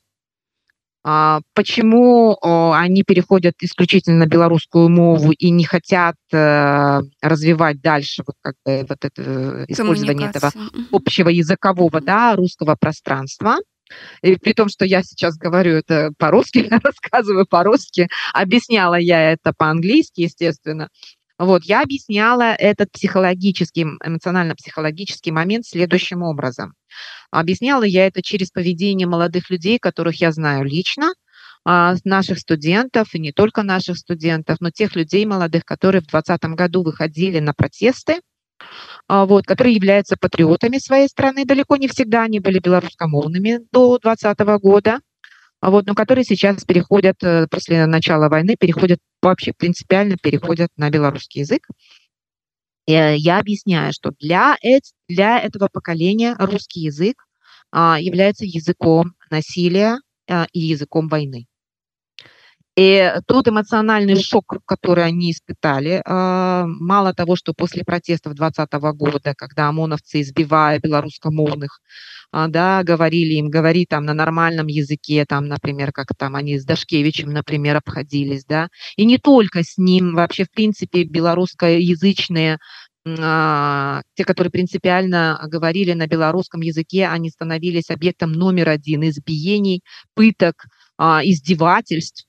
почему 1.54 2.36
они 2.42 3.04
переходят 3.04 3.54
исключительно 3.60 4.18
на 4.18 4.26
белорусскую 4.26 4.88
мову 4.88 5.30
и 5.30 5.50
не 5.50 5.64
хотят 5.64 6.16
э, 6.32 7.00
развивать 7.22 7.80
дальше 7.80 8.24
вот 8.26 8.34
как 8.40 8.54
бы 8.64 8.84
вот 8.88 8.98
это 9.04 9.22
э, 9.22 9.64
использование 9.68 10.30
этого 10.30 10.52
общего 10.90 11.28
языкового, 11.28 12.00
да, 12.00 12.34
русского 12.34 12.76
пространства. 12.78 13.58
И 14.22 14.36
при 14.36 14.52
том, 14.52 14.68
что 14.68 14.84
я 14.84 15.02
сейчас 15.02 15.36
говорю 15.36 15.74
это 15.74 16.10
по-русски, 16.18 16.68
рассказываю 16.82 17.46
по-русски, 17.46 18.08
объясняла 18.32 18.96
я 18.96 19.32
это 19.32 19.52
по-английски, 19.56 20.22
естественно. 20.22 20.88
Вот, 21.38 21.64
я 21.64 21.82
объясняла 21.82 22.54
этот 22.54 22.90
психологический, 22.92 23.82
эмоционально-психологический 24.04 25.32
момент 25.32 25.66
следующим 25.66 26.22
образом. 26.22 26.72
Объясняла 27.30 27.82
я 27.82 28.06
это 28.06 28.22
через 28.22 28.50
поведение 28.50 29.06
молодых 29.06 29.50
людей, 29.50 29.78
которых 29.78 30.20
я 30.20 30.32
знаю 30.32 30.64
лично, 30.64 31.12
а, 31.64 31.94
наших 32.04 32.38
студентов, 32.38 33.14
и 33.14 33.18
не 33.18 33.32
только 33.32 33.62
наших 33.62 33.98
студентов, 33.98 34.58
но 34.60 34.70
тех 34.70 34.96
людей 34.96 35.26
молодых, 35.26 35.64
которые 35.64 36.00
в 36.00 36.06
2020 36.06 36.56
году 36.56 36.82
выходили 36.82 37.40
на 37.40 37.52
протесты, 37.52 38.20
а, 39.08 39.26
вот, 39.26 39.44
которые 39.46 39.74
являются 39.74 40.16
патриотами 40.16 40.78
своей 40.78 41.08
страны. 41.08 41.44
Далеко 41.44 41.76
не 41.76 41.88
всегда 41.88 42.22
они 42.22 42.40
были 42.40 42.60
белорусскомовными 42.60 43.60
до 43.72 43.98
2020 43.98 44.58
года, 44.58 45.00
вот, 45.62 45.86
но 45.86 45.94
которые 45.94 46.24
сейчас 46.24 46.64
переходят, 46.64 47.16
э, 47.22 47.46
после 47.50 47.86
начала 47.86 48.28
войны, 48.28 48.56
переходят 48.58 49.00
вообще 49.22 49.52
принципиально 49.52 50.16
переходят 50.16 50.68
на 50.76 50.90
белорусский 50.90 51.40
язык. 51.40 51.66
Э, 52.86 53.16
я 53.16 53.38
объясняю, 53.38 53.92
что 53.92 54.12
для, 54.20 54.56
для 55.08 55.40
этого 55.40 55.68
поколения 55.72 56.36
русский 56.38 56.80
язык 56.80 57.16
а, 57.72 57.98
является 58.00 58.44
языком 58.44 59.14
насилия 59.30 59.98
а, 60.28 60.46
и 60.52 60.60
языком 60.60 61.08
войны. 61.08 61.46
И 62.76 63.10
тот 63.26 63.48
эмоциональный 63.48 64.16
шок, 64.16 64.58
который 64.66 65.04
они 65.04 65.32
испытали, 65.32 66.02
а, 66.04 66.66
мало 66.66 67.14
того, 67.14 67.34
что 67.34 67.54
после 67.54 67.84
протестов 67.84 68.34
2020 68.34 68.92
года, 68.92 69.34
когда 69.34 69.68
ОМОНовцы, 69.68 70.20
избивая 70.20 70.78
белорусскомовных, 70.78 71.80
а, 72.32 72.48
да, 72.48 72.82
говорили 72.82 73.34
им, 73.34 73.48
говори 73.48 73.86
там 73.86 74.04
на 74.04 74.12
нормальном 74.12 74.66
языке, 74.66 75.24
там, 75.26 75.48
например, 75.48 75.90
как 75.90 76.08
там 76.18 76.36
они 76.36 76.58
с 76.58 76.66
Дашкевичем, 76.66 77.30
например, 77.30 77.76
обходились, 77.76 78.44
да, 78.44 78.68
и 78.96 79.06
не 79.06 79.16
только 79.16 79.62
с 79.62 79.78
ним, 79.78 80.14
вообще, 80.14 80.44
в 80.44 80.50
принципе, 80.50 81.04
белорусскоязычные 81.04 82.58
а, 83.06 84.02
те, 84.16 84.24
которые 84.24 84.50
принципиально 84.50 85.40
говорили 85.46 85.92
на 85.92 86.06
белорусском 86.08 86.60
языке, 86.60 87.06
они 87.06 87.30
становились 87.30 87.88
объектом 87.88 88.32
номер 88.32 88.68
один 88.68 89.08
избиений, 89.08 89.82
пыток, 90.14 90.66
издевательств. 90.98 92.25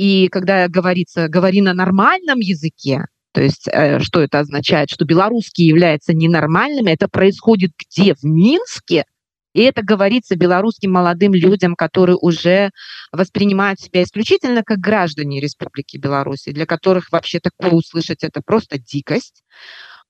И 0.00 0.28
когда 0.28 0.66
говорится 0.66 1.28
«говори 1.28 1.60
на 1.60 1.74
нормальном 1.74 2.38
языке», 2.38 3.04
то 3.32 3.42
есть 3.42 3.68
э, 3.70 4.00
что 4.00 4.22
это 4.22 4.38
означает? 4.38 4.88
Что 4.88 5.04
белорусский 5.04 5.66
является 5.66 6.14
ненормальным, 6.14 6.86
это 6.86 7.06
происходит 7.06 7.72
где? 7.76 8.14
В 8.14 8.24
Минске? 8.24 9.04
И 9.52 9.60
это 9.60 9.82
говорится 9.82 10.36
белорусским 10.36 10.90
молодым 10.90 11.34
людям, 11.34 11.76
которые 11.76 12.16
уже 12.16 12.70
воспринимают 13.12 13.78
себя 13.78 14.02
исключительно 14.02 14.62
как 14.64 14.78
граждане 14.78 15.38
Республики 15.38 15.98
Беларусь, 15.98 16.44
для 16.46 16.64
которых 16.64 17.12
вообще 17.12 17.38
такое 17.38 17.72
услышать 17.72 18.24
это 18.24 18.40
просто 18.40 18.78
дикость. 18.78 19.44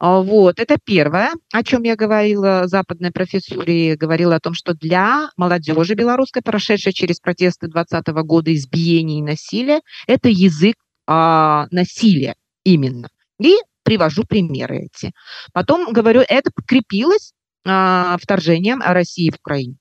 А, 0.00 0.22
вот, 0.22 0.58
это 0.58 0.78
первое, 0.82 1.34
о 1.52 1.62
чем 1.62 1.82
я 1.82 1.94
говорила, 1.94 2.66
западной 2.66 3.12
профессуре, 3.12 3.96
говорила 3.96 4.36
о 4.36 4.40
том, 4.40 4.54
что 4.54 4.72
для 4.72 5.28
молодежи 5.36 5.94
белорусской, 5.94 6.40
прошедшей 6.40 6.94
через 6.94 7.20
протесты 7.20 7.68
2020 7.68 8.24
года, 8.24 8.54
избиений 8.54 9.18
и 9.18 9.22
насилия, 9.22 9.82
это 10.06 10.30
язык 10.30 10.76
а, 11.06 11.66
насилия 11.70 12.34
именно. 12.64 13.10
И 13.38 13.56
привожу 13.82 14.24
примеры 14.24 14.86
эти. 14.86 15.12
Потом 15.52 15.92
говорю, 15.92 16.22
это 16.26 16.50
подкрепилось 16.50 17.34
а, 17.66 18.16
вторжением 18.18 18.80
России 18.80 19.28
в 19.28 19.34
Украину. 19.34 19.76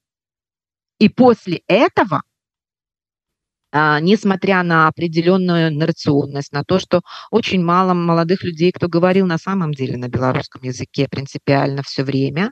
И 0.99 1.07
после 1.07 1.61
этого 1.67 2.23
несмотря 3.73 4.63
на 4.63 4.88
определенную 4.88 5.69
инерционность, 5.69 6.51
на 6.51 6.63
то, 6.63 6.79
что 6.79 7.01
очень 7.31 7.63
мало 7.63 7.93
молодых 7.93 8.43
людей, 8.43 8.71
кто 8.71 8.88
говорил 8.88 9.27
на 9.27 9.38
самом 9.38 9.73
деле 9.73 9.97
на 9.97 10.07
белорусском 10.07 10.63
языке 10.63 11.07
принципиально 11.09 11.83
все 11.83 12.03
время, 12.03 12.51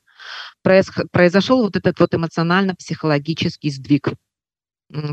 произошел 0.64 1.64
вот 1.64 1.76
этот 1.76 2.00
вот 2.00 2.14
эмоционально-психологический 2.14 3.72
сдвиг 3.72 4.10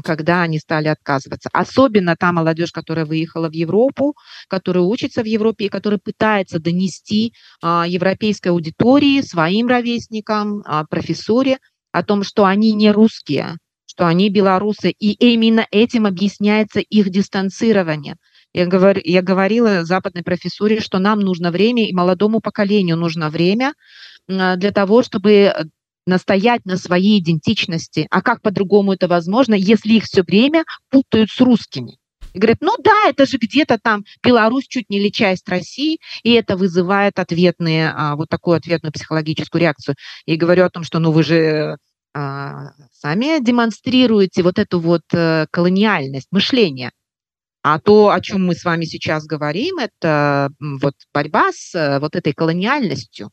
когда 0.03 0.43
они 0.43 0.59
стали 0.59 0.89
отказываться. 0.89 1.49
Особенно 1.53 2.17
та 2.17 2.33
молодежь, 2.33 2.73
которая 2.73 3.05
выехала 3.05 3.49
в 3.49 3.53
Европу, 3.53 4.15
которая 4.49 4.85
учится 4.85 5.23
в 5.23 5.27
Европе 5.27 5.67
и 5.67 5.69
которая 5.69 5.99
пытается 5.99 6.61
донести 6.61 7.33
а, 7.63 7.85
европейской 7.87 8.49
аудитории, 8.49 9.21
своим 9.23 9.67
ровесникам, 9.67 10.63
а, 10.65 10.85
профессоре 10.85 11.59
о 11.93 12.03
том, 12.03 12.23
что 12.23 12.45
они 12.45 12.73
не 12.73 12.91
русские, 12.93 13.57
что 13.95 14.07
они 14.09 14.29
белорусы, 14.29 14.91
и 14.91 15.13
именно 15.13 15.67
этим 15.71 16.07
объясняется 16.07 16.81
их 16.81 17.11
дистанцирование. 17.11 18.17
Я, 18.53 18.67
говор, 18.67 18.99
я 19.03 19.23
говорила 19.23 19.85
западной 19.85 20.23
профессуре, 20.23 20.81
что 20.81 20.99
нам 20.99 21.21
нужно 21.21 21.51
время, 21.51 21.89
и 21.89 21.93
молодому 21.93 22.41
поколению 22.41 22.97
нужно 22.97 23.31
время 23.31 23.75
для 24.27 24.73
того, 24.73 25.03
чтобы 25.03 25.53
настоять 26.07 26.65
на 26.65 26.77
своей 26.77 27.21
идентичности. 27.21 28.07
А 28.11 28.21
как 28.21 28.43
по-другому 28.43 28.93
это 28.93 29.09
возможно, 29.09 29.55
если 29.55 29.95
их 29.95 30.05
все 30.05 30.23
время 30.23 30.65
путают 30.91 31.31
с 31.31 31.41
русскими? 31.41 31.97
И 32.33 32.39
говорят, 32.39 32.59
ну 32.61 32.75
да, 32.83 33.09
это 33.09 33.27
же 33.27 33.39
где-то 33.39 33.79
там 33.81 34.05
Беларусь 34.25 34.67
чуть 34.67 34.91
не 34.91 34.99
ли 34.99 35.13
часть 35.13 35.49
России, 35.49 35.99
и 36.25 36.33
это 36.33 36.57
вызывает 36.57 37.21
ответные, 37.21 37.93
а, 37.95 38.17
вот 38.17 38.29
такую 38.29 38.57
ответную 38.57 38.93
психологическую 38.93 39.63
реакцию. 39.63 39.95
И 40.27 40.35
говорю 40.35 40.65
о 40.65 40.71
том, 40.71 40.83
что 40.83 40.99
ну 40.99 41.13
вы 41.13 41.23
же 41.23 41.77
сами 42.15 43.43
демонстрируете 43.45 44.43
вот 44.43 44.59
эту 44.59 44.79
вот 44.79 45.03
э, 45.13 45.47
колониальность 45.51 46.29
мышления. 46.31 46.93
А 47.63 47.79
то, 47.81 48.11
о 48.11 48.21
чем 48.21 48.47
мы 48.47 48.55
с 48.55 48.65
вами 48.65 48.85
сейчас 48.85 49.25
говорим, 49.25 49.79
это 49.79 50.51
вот 50.61 50.95
борьба 51.15 51.51
с 51.51 51.75
э, 51.75 51.99
вот 51.99 52.15
этой 52.15 52.35
колониальностью. 52.35 53.31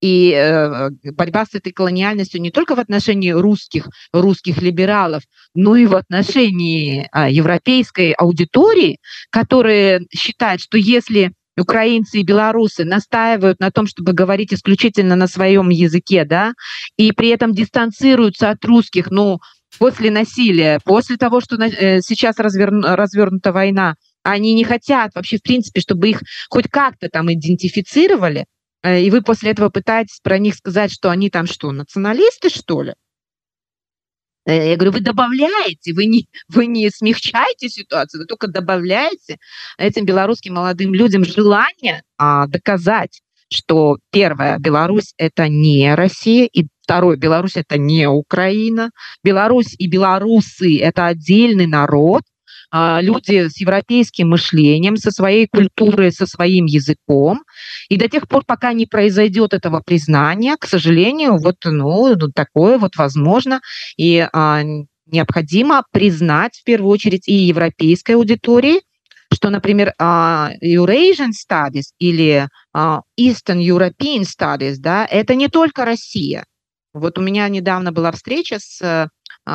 И 0.00 0.32
э, 0.32 0.90
борьба 1.12 1.44
с 1.44 1.54
этой 1.54 1.72
колониальностью 1.72 2.40
не 2.40 2.50
только 2.50 2.74
в 2.74 2.80
отношении 2.80 3.30
русских, 3.30 3.88
русских 4.12 4.60
либералов, 4.60 5.22
но 5.54 5.76
и 5.76 5.86
в 5.86 5.94
отношении 5.94 7.08
э, 7.12 7.30
европейской 7.30 8.12
аудитории, 8.12 8.98
которая 9.30 10.04
считает, 10.12 10.60
что 10.60 10.76
если 10.76 11.32
украинцы 11.60 12.18
и 12.18 12.24
белорусы 12.24 12.84
настаивают 12.84 13.60
на 13.60 13.70
том, 13.70 13.86
чтобы 13.86 14.12
говорить 14.12 14.52
исключительно 14.52 15.16
на 15.16 15.26
своем 15.26 15.68
языке, 15.68 16.24
да, 16.24 16.54
и 16.96 17.12
при 17.12 17.28
этом 17.28 17.52
дистанцируются 17.52 18.50
от 18.50 18.64
русских, 18.64 19.10
ну, 19.10 19.38
после 19.78 20.10
насилия, 20.10 20.80
после 20.84 21.16
того, 21.16 21.40
что 21.40 21.56
э, 21.56 22.00
сейчас 22.00 22.38
разверну, 22.38 22.96
развернута 22.96 23.52
война, 23.52 23.94
они 24.22 24.54
не 24.54 24.64
хотят 24.64 25.12
вообще, 25.14 25.38
в 25.38 25.42
принципе, 25.42 25.80
чтобы 25.80 26.10
их 26.10 26.22
хоть 26.48 26.68
как-то 26.68 27.08
там 27.08 27.32
идентифицировали, 27.32 28.46
э, 28.82 29.00
и 29.00 29.10
вы 29.10 29.22
после 29.22 29.52
этого 29.52 29.68
пытаетесь 29.68 30.20
про 30.22 30.38
них 30.38 30.54
сказать, 30.54 30.92
что 30.92 31.10
они 31.10 31.30
там 31.30 31.46
что, 31.46 31.72
националисты, 31.72 32.50
что 32.50 32.82
ли? 32.82 32.94
Э, 34.46 34.70
я 34.70 34.76
говорю, 34.76 34.92
вы 34.92 35.00
добавляете, 35.00 35.92
вы 35.92 36.06
не, 36.06 36.28
вы 36.48 36.66
не 36.66 36.90
смягчаете 36.90 37.68
ситуацию, 37.68 38.22
вы 38.22 38.26
только 38.26 38.48
добавляете 38.48 39.38
этим 39.78 40.04
белорусским 40.04 40.54
молодым 40.54 40.94
людям 40.94 41.24
желание 41.24 42.02
а, 42.18 42.46
доказать, 42.46 43.20
что 43.52 43.98
первое, 44.12 44.58
Беларусь 44.58 45.14
это 45.16 45.48
не 45.48 45.94
Россия, 45.94 46.48
и 46.52 46.66
Второе, 46.90 47.16
Беларусь 47.16 47.54
это 47.54 47.78
не 47.78 48.08
Украина. 48.08 48.90
Беларусь 49.22 49.76
и 49.78 49.86
белорусы 49.86 50.80
это 50.80 51.06
отдельный 51.06 51.68
народ, 51.68 52.22
люди 52.72 53.48
с 53.48 53.60
европейским 53.60 54.28
мышлением, 54.28 54.96
со 54.96 55.10
своей 55.10 55.46
культурой, 55.48 56.12
со 56.12 56.26
своим 56.26 56.66
языком. 56.66 57.42
И 57.88 57.96
до 57.96 58.08
тех 58.08 58.28
пор, 58.28 58.44
пока 58.46 58.72
не 58.72 58.86
произойдет 58.86 59.54
этого 59.54 59.80
признания, 59.84 60.56
к 60.56 60.66
сожалению, 60.66 61.38
вот 61.38 61.56
ну, 61.64 62.16
такое 62.34 62.78
вот 62.78 62.96
возможно. 62.96 63.60
И 63.96 64.26
а, 64.32 64.62
необходимо 65.06 65.84
признать 65.92 66.56
в 66.58 66.64
первую 66.64 66.90
очередь 66.90 67.28
и 67.28 67.34
европейской 67.34 68.12
аудитории, 68.12 68.80
что, 69.32 69.50
например, 69.50 69.92
uh, 70.00 70.50
Eurasian 70.62 71.30
Studies 71.30 71.92
или 71.98 72.48
uh, 72.76 73.00
Eastern 73.18 73.60
European 73.60 74.22
Studies, 74.22 74.76
да, 74.78 75.06
это 75.06 75.34
не 75.34 75.48
только 75.48 75.84
Россия. 75.84 76.44
Вот 76.92 77.18
у 77.18 77.22
меня 77.22 77.48
недавно 77.48 77.92
была 77.92 78.10
встреча 78.10 78.56
с 78.58 78.82
а, 78.82 79.08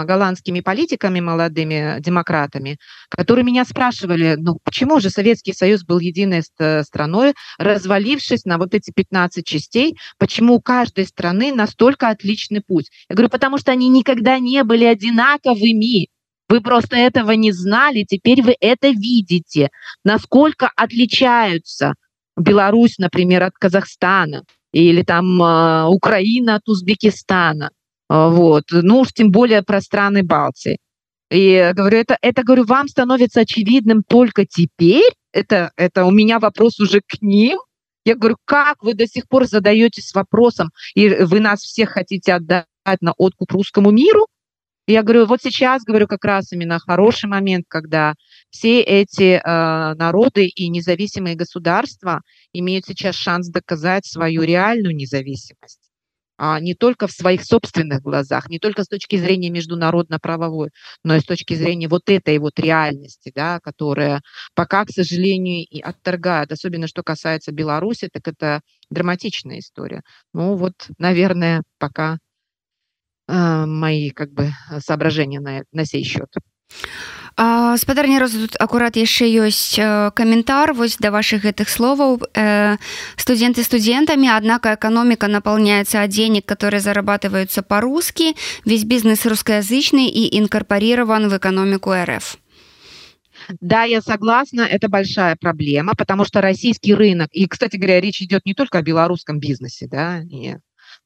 голландскими 0.04 0.60
политиками, 0.60 1.20
молодыми 1.20 2.00
демократами, 2.00 2.78
которые 3.10 3.46
меня 3.46 3.66
спрашивали, 3.66 4.36
ну 4.38 4.58
почему 4.64 5.00
же 5.00 5.10
Советский 5.10 5.54
Союз 5.54 5.84
был 5.84 6.00
единой 6.00 6.44
страной, 6.84 7.34
развалившись 7.58 8.46
на 8.46 8.58
вот 8.58 8.74
эти 8.74 8.92
15 8.92 9.46
частей, 9.46 9.98
почему 10.18 10.56
у 10.56 10.62
каждой 10.62 11.06
страны 11.06 11.54
настолько 11.54 12.10
отличный 12.10 12.62
путь? 12.62 12.90
Я 13.10 13.16
говорю, 13.16 13.30
потому 13.30 13.58
что 13.58 13.72
они 13.72 13.90
никогда 13.90 14.40
не 14.40 14.64
были 14.64 14.86
одинаковыми. 14.86 16.10
Вы 16.48 16.62
просто 16.62 16.96
этого 16.96 17.32
не 17.32 17.52
знали, 17.52 18.06
теперь 18.08 18.42
вы 18.42 18.56
это 18.60 18.90
видите, 18.90 19.70
насколько 20.04 20.70
отличаются 20.76 21.96
Беларусь, 22.38 22.98
например, 22.98 23.44
от 23.44 23.54
Казахстана, 23.54 24.44
или 24.72 25.04
там 25.04 25.42
э, 25.42 25.86
Украина 25.86 26.56
от 26.56 26.68
Узбекистана. 26.68 27.72
А, 28.08 28.30
вот. 28.30 28.66
Ну 28.72 29.00
уж 29.00 29.14
тем 29.14 29.32
более 29.32 29.64
про 29.64 29.82
страны 29.82 30.24
Балтии. 30.24 30.78
И 31.32 31.72
говорю, 31.74 31.98
это, 31.98 32.18
это, 32.22 32.44
говорю, 32.44 32.66
вам 32.66 32.88
становится 32.88 33.42
очевидным 33.42 34.04
только 34.04 34.46
теперь. 34.46 35.12
Это, 35.34 35.72
это 35.76 36.06
у 36.06 36.12
меня 36.12 36.40
вопрос 36.40 36.80
уже 36.80 37.02
к 37.02 37.22
ним. 37.22 37.60
Я 38.06 38.16
говорю, 38.16 38.38
как 38.46 38.84
вы 38.84 38.94
до 38.94 39.08
сих 39.08 39.28
пор 39.28 39.46
задаетесь 39.46 40.14
вопросом, 40.14 40.70
и 40.94 41.10
вы 41.10 41.40
нас 41.40 41.62
всех 41.62 41.90
хотите 41.90 42.34
отдать 42.34 42.68
на 43.02 43.14
откуп 43.18 43.52
русскому 43.52 43.90
миру? 43.90 44.28
Я 44.88 45.02
говорю, 45.02 45.26
вот 45.26 45.42
сейчас, 45.42 45.84
говорю, 45.84 46.06
как 46.06 46.24
раз 46.24 46.52
именно 46.52 46.78
хороший 46.78 47.28
момент, 47.28 47.66
когда 47.68 48.14
все 48.52 48.82
эти 48.82 49.42
э, 49.44 49.96
народы 49.96 50.46
и 50.46 50.70
независимые 50.70 51.36
государства 51.36 52.22
имеют 52.54 52.86
сейчас 52.86 53.16
шанс 53.16 53.50
доказать 53.50 54.06
свою 54.06 54.44
реальную 54.44 54.96
независимость 54.96 55.85
не 56.60 56.74
только 56.76 57.08
в 57.08 57.12
своих 57.12 57.44
собственных 57.44 58.02
глазах, 58.02 58.50
не 58.50 58.60
только 58.60 58.84
с 58.84 58.88
точки 58.88 59.16
зрения 59.16 59.50
международно-правовой, 59.50 60.70
но 61.04 61.16
и 61.16 61.20
с 61.20 61.24
точки 61.24 61.54
зрения 61.54 61.88
вот 61.88 62.10
этой 62.10 62.38
вот 62.40 62.60
реальности, 62.60 63.32
да, 63.34 63.60
которая 63.62 64.22
пока, 64.54 64.86
к 64.86 64.90
сожалению, 64.90 65.66
и 65.70 65.80
отторгает, 65.80 66.52
особенно 66.52 66.88
что 66.88 67.04
касается 67.04 67.52
Беларуси, 67.52 68.10
так 68.12 68.28
это 68.28 68.62
драматичная 68.90 69.60
история. 69.60 70.02
Ну 70.34 70.56
вот, 70.56 70.74
наверное, 70.98 71.64
пока 71.80 72.18
э, 73.28 73.66
мои 73.66 74.10
как 74.10 74.32
бы 74.32 74.52
соображения 74.80 75.40
на, 75.40 75.64
на 75.72 75.86
сей 75.86 76.04
счет. 76.04 76.30
Спадарня 77.38 78.20
роза 78.20 78.40
тут 78.40 78.56
акурат 78.60 78.96
яшчэ 78.96 79.28
ёсць 79.28 79.76
каментар 80.16 80.72
вось 80.72 80.96
да 80.98 81.12
ваших 81.12 81.44
гэтых 81.44 81.68
словаў. 81.68 82.24
Студенты 83.18 83.64
студентами 83.64 84.30
однако 84.30 84.76
экономика 84.76 85.28
наполняется 85.28 86.02
от 86.02 86.10
денег 86.10 86.46
которые 86.46 86.80
зарабатываются 86.80 87.62
по-русски 87.62 88.36
весь 88.64 88.86
бизнес 88.86 89.26
русскоязычный 89.26 90.08
и 90.08 90.40
инкорпорирован 90.40 91.28
в 91.28 91.38
экономику 91.38 91.92
РФ 91.92 92.38
Да, 93.60 93.84
я 93.84 94.02
согласна, 94.02 94.62
это 94.62 94.88
большая 94.88 95.36
проблема, 95.36 95.94
потому 95.98 96.24
что 96.24 96.42
российский 96.42 96.94
рынок, 96.94 97.30
и, 97.32 97.48
кстати 97.48 97.76
говоря, 97.76 98.00
речь 98.00 98.22
идет 98.22 98.46
не 98.46 98.54
только 98.54 98.78
о 98.78 98.82
белорусском 98.82 99.40
бизнесе, 99.40 99.88
да, 99.88 100.22
и 100.22 100.52
а, 100.52 100.60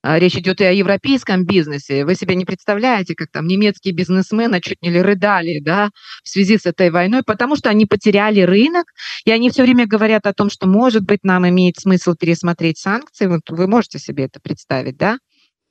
речь 0.04 0.36
идет 0.36 0.62
и 0.62 0.66
о 0.66 0.72
европейском 0.72 1.46
бизнесе. 1.46 2.06
Вы 2.06 2.16
себе 2.16 2.36
не 2.36 2.46
представляете, 2.46 3.16
как 3.16 3.30
там 3.32 3.48
немецкие 3.48 3.94
бизнесмены 3.94 4.62
чуть 4.62 4.82
не 4.82 4.92
рыдали 5.02 5.60
да, 5.60 5.90
в 6.24 6.30
связи 6.30 6.58
с 6.58 6.66
этой 6.66 6.90
войной, 6.90 7.24
потому 7.24 7.56
что 7.56 7.70
они 7.70 7.86
потеряли 7.86 8.42
рынок, 8.42 8.86
и 9.26 9.32
они 9.32 9.50
все 9.50 9.64
время 9.64 9.88
говорят 9.88 10.26
о 10.26 10.34
том, 10.34 10.50
что, 10.50 10.68
может 10.68 11.04
быть, 11.04 11.24
нам 11.24 11.48
имеет 11.48 11.78
смысл 11.78 12.16
пересмотреть 12.16 12.78
санкции. 12.78 13.28
Вот 13.28 13.42
вы 13.50 13.68
можете 13.68 14.00
себе 14.00 14.26
это 14.26 14.40
представить, 14.40 14.98
да? 14.98 15.18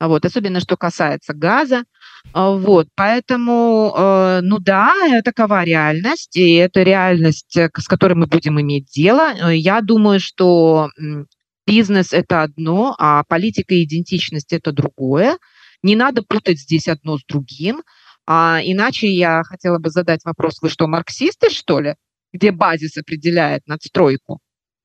Вот, 0.01 0.25
особенно 0.25 0.61
что 0.61 0.77
касается 0.77 1.35
газа. 1.35 1.83
А, 2.33 2.51
вот, 2.51 2.87
поэтому, 2.95 3.93
э, 3.97 4.41
ну 4.43 4.59
да, 4.59 4.95
такова 5.25 5.64
реальность, 5.64 6.37
и 6.37 6.55
это 6.55 6.83
реальность, 6.83 7.57
э, 7.57 7.69
с 7.77 7.88
которой 7.88 8.14
мы 8.14 8.27
будем 8.27 8.61
иметь 8.61 8.87
дело. 8.95 9.33
Э, 9.35 9.57
я 9.57 9.81
думаю, 9.81 10.21
что 10.21 10.91
Бизнес– 11.69 12.13
это 12.15 12.43
одно, 12.43 12.95
а 12.99 13.25
политика 13.25 13.75
и 13.75 13.85
идентичность– 13.85 14.53
это 14.55 14.73
другое. 14.73 15.37
Не 15.83 15.97
надо 15.97 16.23
путать 16.23 16.59
здесь 16.59 16.89
одно 16.89 17.19
с 17.19 17.25
другим. 17.29 17.83
А 18.27 18.61
иначе 18.63 19.09
я 19.09 19.43
хотела 19.43 19.79
бы 19.79 19.91
задать 19.91 20.25
вопрос, 20.25 20.63
вы 20.63 20.71
что, 20.71 20.87
марксисты, 20.87 21.51
что 21.51 21.81
ли? 21.81 21.97
Где 22.33 22.53
базис 22.53 22.97
определяет 22.97 23.67
надстройку? 23.67 24.41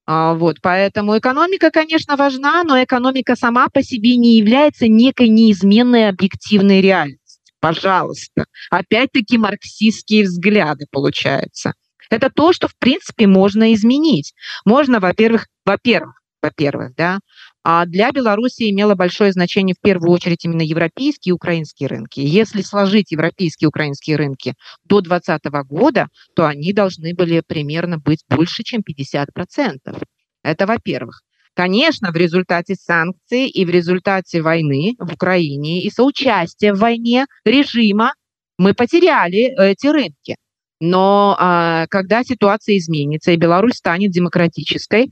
А, 0.05 0.33
вот, 0.33 0.57
поэтому 0.61 1.17
экономика, 1.17 1.71
конечно, 1.71 2.17
важна, 2.17 2.63
но 2.63 2.83
экономика 2.83 3.37
сама 3.37 3.69
по 3.69 3.81
себе 3.81 4.17
не 4.17 4.37
является 4.37 4.89
некой 4.89 5.29
неизменной 5.29 6.09
объективной 6.09 6.81
реальностью. 6.81 7.41
Пожалуйста. 7.61 8.45
Опять-таки 8.69 9.37
марксистские 9.37 10.23
взгляды 10.23 10.85
получаются. 10.91 11.73
Это 12.09 12.29
то, 12.29 12.51
что, 12.51 12.67
в 12.67 12.77
принципе, 12.77 13.25
можно 13.25 13.73
изменить. 13.73 14.33
Можно, 14.65 14.99
во-первых, 14.99 15.47
во-первых, 15.65 16.22
во-первых, 16.43 16.93
да. 16.95 17.19
А 17.63 17.85
для 17.85 18.11
Беларуси 18.11 18.69
имело 18.69 18.93
большое 18.93 19.31
значение 19.31 19.73
в 19.73 19.81
первую 19.81 20.11
очередь 20.11 20.43
именно 20.43 20.61
европейские 20.61 21.31
и 21.31 21.33
украинские 21.33 21.87
рынки. 21.87 22.19
Если 22.19 22.61
сложить 22.61 23.11
европейские 23.11 23.67
и 23.67 23.69
украинские 23.69 24.17
рынки 24.17 24.53
до 24.83 24.99
2020 24.99 25.67
года, 25.67 26.07
то 26.35 26.45
они 26.45 26.73
должны 26.73 27.15
были 27.15 27.41
примерно 27.47 27.97
быть 27.97 28.23
больше, 28.29 28.63
чем 28.63 28.81
50%. 28.81 30.03
Это 30.43 30.65
во-первых. 30.67 31.21
Конечно, 31.55 32.11
в 32.11 32.15
результате 32.15 32.75
санкций 32.75 33.47
и 33.47 33.63
в 33.63 33.69
результате 33.69 34.41
войны 34.41 34.95
в 34.99 35.13
Украине 35.13 35.83
и 35.83 35.89
соучастия 35.89 36.73
в 36.73 36.79
войне 36.79 37.27
режима 37.45 38.13
мы 38.57 38.73
потеряли 38.73 39.53
эти 39.57 39.87
рынки. 39.87 40.35
Но 40.81 41.37
а, 41.39 41.87
когда 41.87 42.23
ситуация 42.23 42.77
изменится 42.77 43.31
и 43.31 43.37
Беларусь 43.37 43.75
станет 43.75 44.11
демократической, 44.11 45.09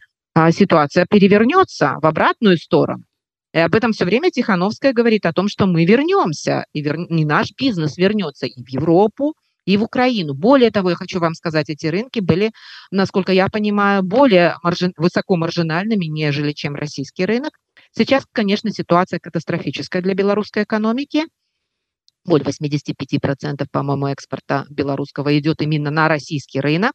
ситуация 0.51 1.05
перевернется 1.09 1.95
в 2.01 2.05
обратную 2.05 2.57
сторону. 2.57 3.03
И 3.53 3.59
об 3.59 3.75
этом 3.75 3.91
все 3.91 4.05
время 4.05 4.31
Тихановская 4.31 4.93
говорит 4.93 5.25
о 5.25 5.33
том, 5.33 5.49
что 5.49 5.65
мы 5.65 5.85
вернемся, 5.85 6.65
и 6.73 6.81
вер... 6.81 6.97
не 7.09 7.25
наш 7.25 7.49
бизнес 7.57 7.97
вернется 7.97 8.45
и 8.45 8.63
в 8.63 8.69
Европу, 8.69 9.35
и 9.65 9.75
в 9.75 9.83
Украину. 9.83 10.33
Более 10.33 10.71
того, 10.71 10.91
я 10.91 10.95
хочу 10.95 11.19
вам 11.19 11.33
сказать, 11.33 11.69
эти 11.69 11.85
рынки 11.87 12.19
были, 12.19 12.51
насколько 12.91 13.33
я 13.33 13.49
понимаю, 13.49 14.03
более 14.03 14.55
маржин... 14.63 14.93
высоко 14.95 15.35
нежели 16.07 16.53
чем 16.53 16.75
российский 16.75 17.25
рынок. 17.25 17.51
Сейчас, 17.91 18.23
конечно, 18.31 18.71
ситуация 18.71 19.19
катастрофическая 19.19 20.01
для 20.01 20.13
белорусской 20.13 20.63
экономики– 20.63 21.25
более 22.25 22.45
85%, 22.45 23.65
по-моему, 23.71 24.07
экспорта 24.07 24.65
белорусского 24.69 25.37
идет 25.37 25.61
именно 25.61 25.91
на 25.91 26.07
российский 26.07 26.59
рынок. 26.59 26.93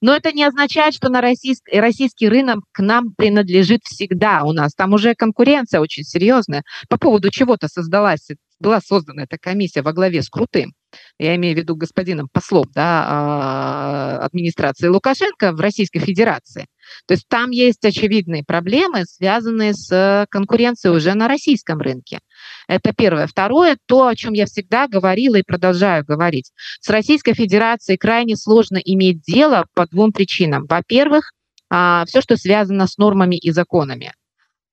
Но 0.00 0.14
это 0.14 0.32
не 0.32 0.44
означает, 0.44 0.94
что 0.94 1.08
на 1.08 1.20
российский, 1.20 1.78
российский 1.78 2.28
рынок 2.28 2.60
к 2.72 2.80
нам 2.80 3.12
принадлежит 3.16 3.80
всегда. 3.84 4.42
У 4.44 4.52
нас 4.52 4.74
там 4.74 4.92
уже 4.92 5.14
конкуренция 5.14 5.80
очень 5.80 6.04
серьезная. 6.04 6.62
По 6.88 6.98
поводу 6.98 7.30
чего-то 7.30 7.68
создалась, 7.68 8.28
была 8.60 8.80
создана 8.80 9.24
эта 9.24 9.38
комиссия 9.38 9.82
во 9.82 9.92
главе 9.92 10.22
с 10.22 10.28
Крутым 10.28 10.72
я 11.18 11.36
имею 11.36 11.54
в 11.54 11.58
виду 11.58 11.76
господином 11.76 12.28
послом 12.32 12.66
да, 12.74 13.04
а, 13.08 14.18
администрации 14.24 14.88
Лукашенко 14.88 15.52
в 15.52 15.60
Российской 15.60 16.00
Федерации. 16.00 16.66
То 17.06 17.14
есть 17.14 17.26
там 17.28 17.50
есть 17.50 17.84
очевидные 17.84 18.44
проблемы, 18.44 19.04
связанные 19.04 19.74
с 19.74 20.26
конкуренцией 20.30 20.96
уже 20.96 21.14
на 21.14 21.28
российском 21.28 21.80
рынке. 21.80 22.20
Это 22.66 22.92
первое. 22.94 23.26
Второе, 23.26 23.76
то, 23.86 24.06
о 24.06 24.16
чем 24.16 24.32
я 24.32 24.46
всегда 24.46 24.88
говорила 24.88 25.36
и 25.36 25.42
продолжаю 25.42 26.04
говорить. 26.04 26.52
С 26.80 26.88
Российской 26.88 27.34
Федерацией 27.34 27.98
крайне 27.98 28.36
сложно 28.36 28.78
иметь 28.78 29.20
дело 29.20 29.66
по 29.74 29.86
двум 29.86 30.12
причинам. 30.12 30.66
Во-первых, 30.66 31.32
а, 31.70 32.04
все, 32.06 32.22
что 32.22 32.36
связано 32.36 32.86
с 32.86 32.96
нормами 32.96 33.36
и 33.36 33.50
законами. 33.50 34.12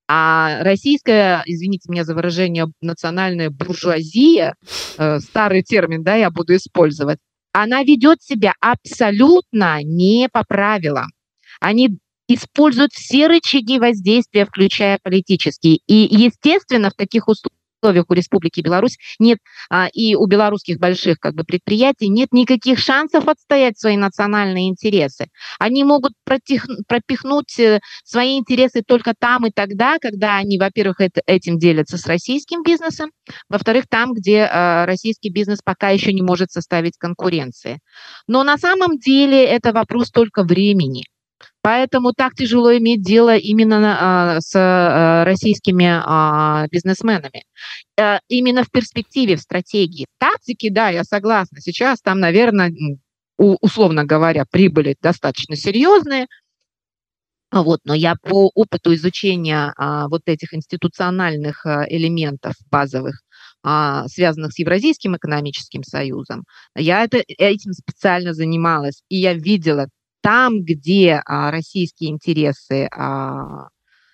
А 0.08 0.63
российская, 0.63 1.41
извините 1.46 1.91
меня 1.91 2.04
за 2.04 2.13
выражение, 2.13 2.68
национальная 2.82 3.50
буржуазия, 3.50 4.56
э, 4.98 5.20
старый 5.20 5.63
термин, 5.63 6.04
да, 6.04 6.15
я 6.15 6.30
буду 6.30 6.56
использовать, 6.56 7.18
она 7.54 7.84
ведет 7.84 8.22
себя 8.22 8.54
абсолютно 8.60 9.82
не 9.82 10.30
по 10.32 10.44
правилам. 10.44 11.08
Они 11.60 11.98
используют 12.28 12.91
все 12.94 13.28
рычаги 13.28 13.80
воздействия, 13.80 14.46
включая 14.46 15.00
политические. 15.02 15.80
И, 15.88 16.08
естественно, 16.12 16.89
в 16.89 16.94
таких 16.94 17.28
условиях 17.28 17.64
условиях 17.81 18.05
у 18.09 18.13
Республики 18.13 18.61
Беларусь 18.61 18.97
нет 19.19 19.39
а, 19.69 19.88
и 19.93 20.15
у 20.15 20.25
белорусских 20.25 20.79
больших 20.79 21.19
как 21.19 21.35
бы 21.35 21.43
предприятий 21.43 22.09
нет 22.09 22.29
никаких 22.31 22.79
шансов 22.79 23.27
отстоять 23.27 23.79
свои 23.79 23.97
национальные 23.97 24.69
интересы. 24.69 25.27
Они 25.59 25.83
могут 25.83 26.13
протих, 26.23 26.67
пропихнуть 26.88 27.59
э, 27.59 27.79
свои 28.03 28.38
интересы 28.38 28.81
только 28.85 29.13
там 29.17 29.45
и 29.45 29.51
тогда, 29.51 29.97
когда 29.99 30.38
они, 30.38 30.57
во-первых, 30.57 31.01
это, 31.01 31.21
этим 31.25 31.57
делятся 31.57 31.97
с 31.97 32.05
российским 32.07 32.63
бизнесом, 32.63 33.11
во-вторых, 33.49 33.85
там, 33.89 34.13
где 34.13 34.47
а, 34.51 34.85
российский 34.85 35.29
бизнес 35.29 35.59
пока 35.63 35.89
еще 35.89 36.13
не 36.13 36.21
может 36.21 36.51
составить 36.51 36.97
конкуренции. 36.97 37.79
Но 38.27 38.43
на 38.43 38.57
самом 38.57 38.97
деле 38.97 39.43
это 39.43 39.71
вопрос 39.73 40.11
только 40.11 40.43
времени. 40.43 41.03
Поэтому 41.62 42.13
так 42.13 42.34
тяжело 42.36 42.76
иметь 42.78 43.02
дело 43.02 43.36
именно 43.36 43.98
а, 44.00 44.41
с 44.41 44.52
а, 44.56 45.26
российскими 45.26 45.86
а, 45.88 46.67
бизнесменами. 46.71 47.43
А, 48.00 48.19
именно 48.28 48.63
в 48.63 48.71
перспективе, 48.71 49.36
в 49.36 49.41
стратегии. 49.41 50.06
Тактики, 50.19 50.69
да, 50.69 50.89
я 50.89 51.04
согласна. 51.04 51.60
Сейчас 51.62 52.02
там, 52.02 52.19
наверное, 52.19 52.71
условно 53.38 54.06
говоря, 54.06 54.45
прибыли 54.50 54.95
достаточно 55.02 55.56
серьезные. 55.56 56.28
Вот, 57.52 57.80
но 57.86 57.93
я 57.93 58.15
по 58.21 58.52
опыту 58.54 58.93
изучения 58.95 59.74
а, 59.78 60.08
вот 60.10 60.24
этих 60.26 60.54
институциональных 60.54 61.65
а, 61.65 61.86
элементов 61.88 62.54
базовых, 62.69 63.21
а, 63.63 64.08
связанных 64.08 64.52
с 64.52 64.60
Евразийским 64.60 65.15
экономическим 65.15 65.84
союзом, 65.84 66.43
я 66.76 67.04
это, 67.04 67.24
этим 67.28 67.71
специально 67.71 68.34
занималась, 68.34 69.04
и 69.10 69.17
я 69.17 69.34
видела 69.34 69.88
там, 70.25 70.63
где 70.63 71.21
а, 71.23 71.51
российские 71.51 72.09
интересы 72.09 72.88
а, 72.91 73.67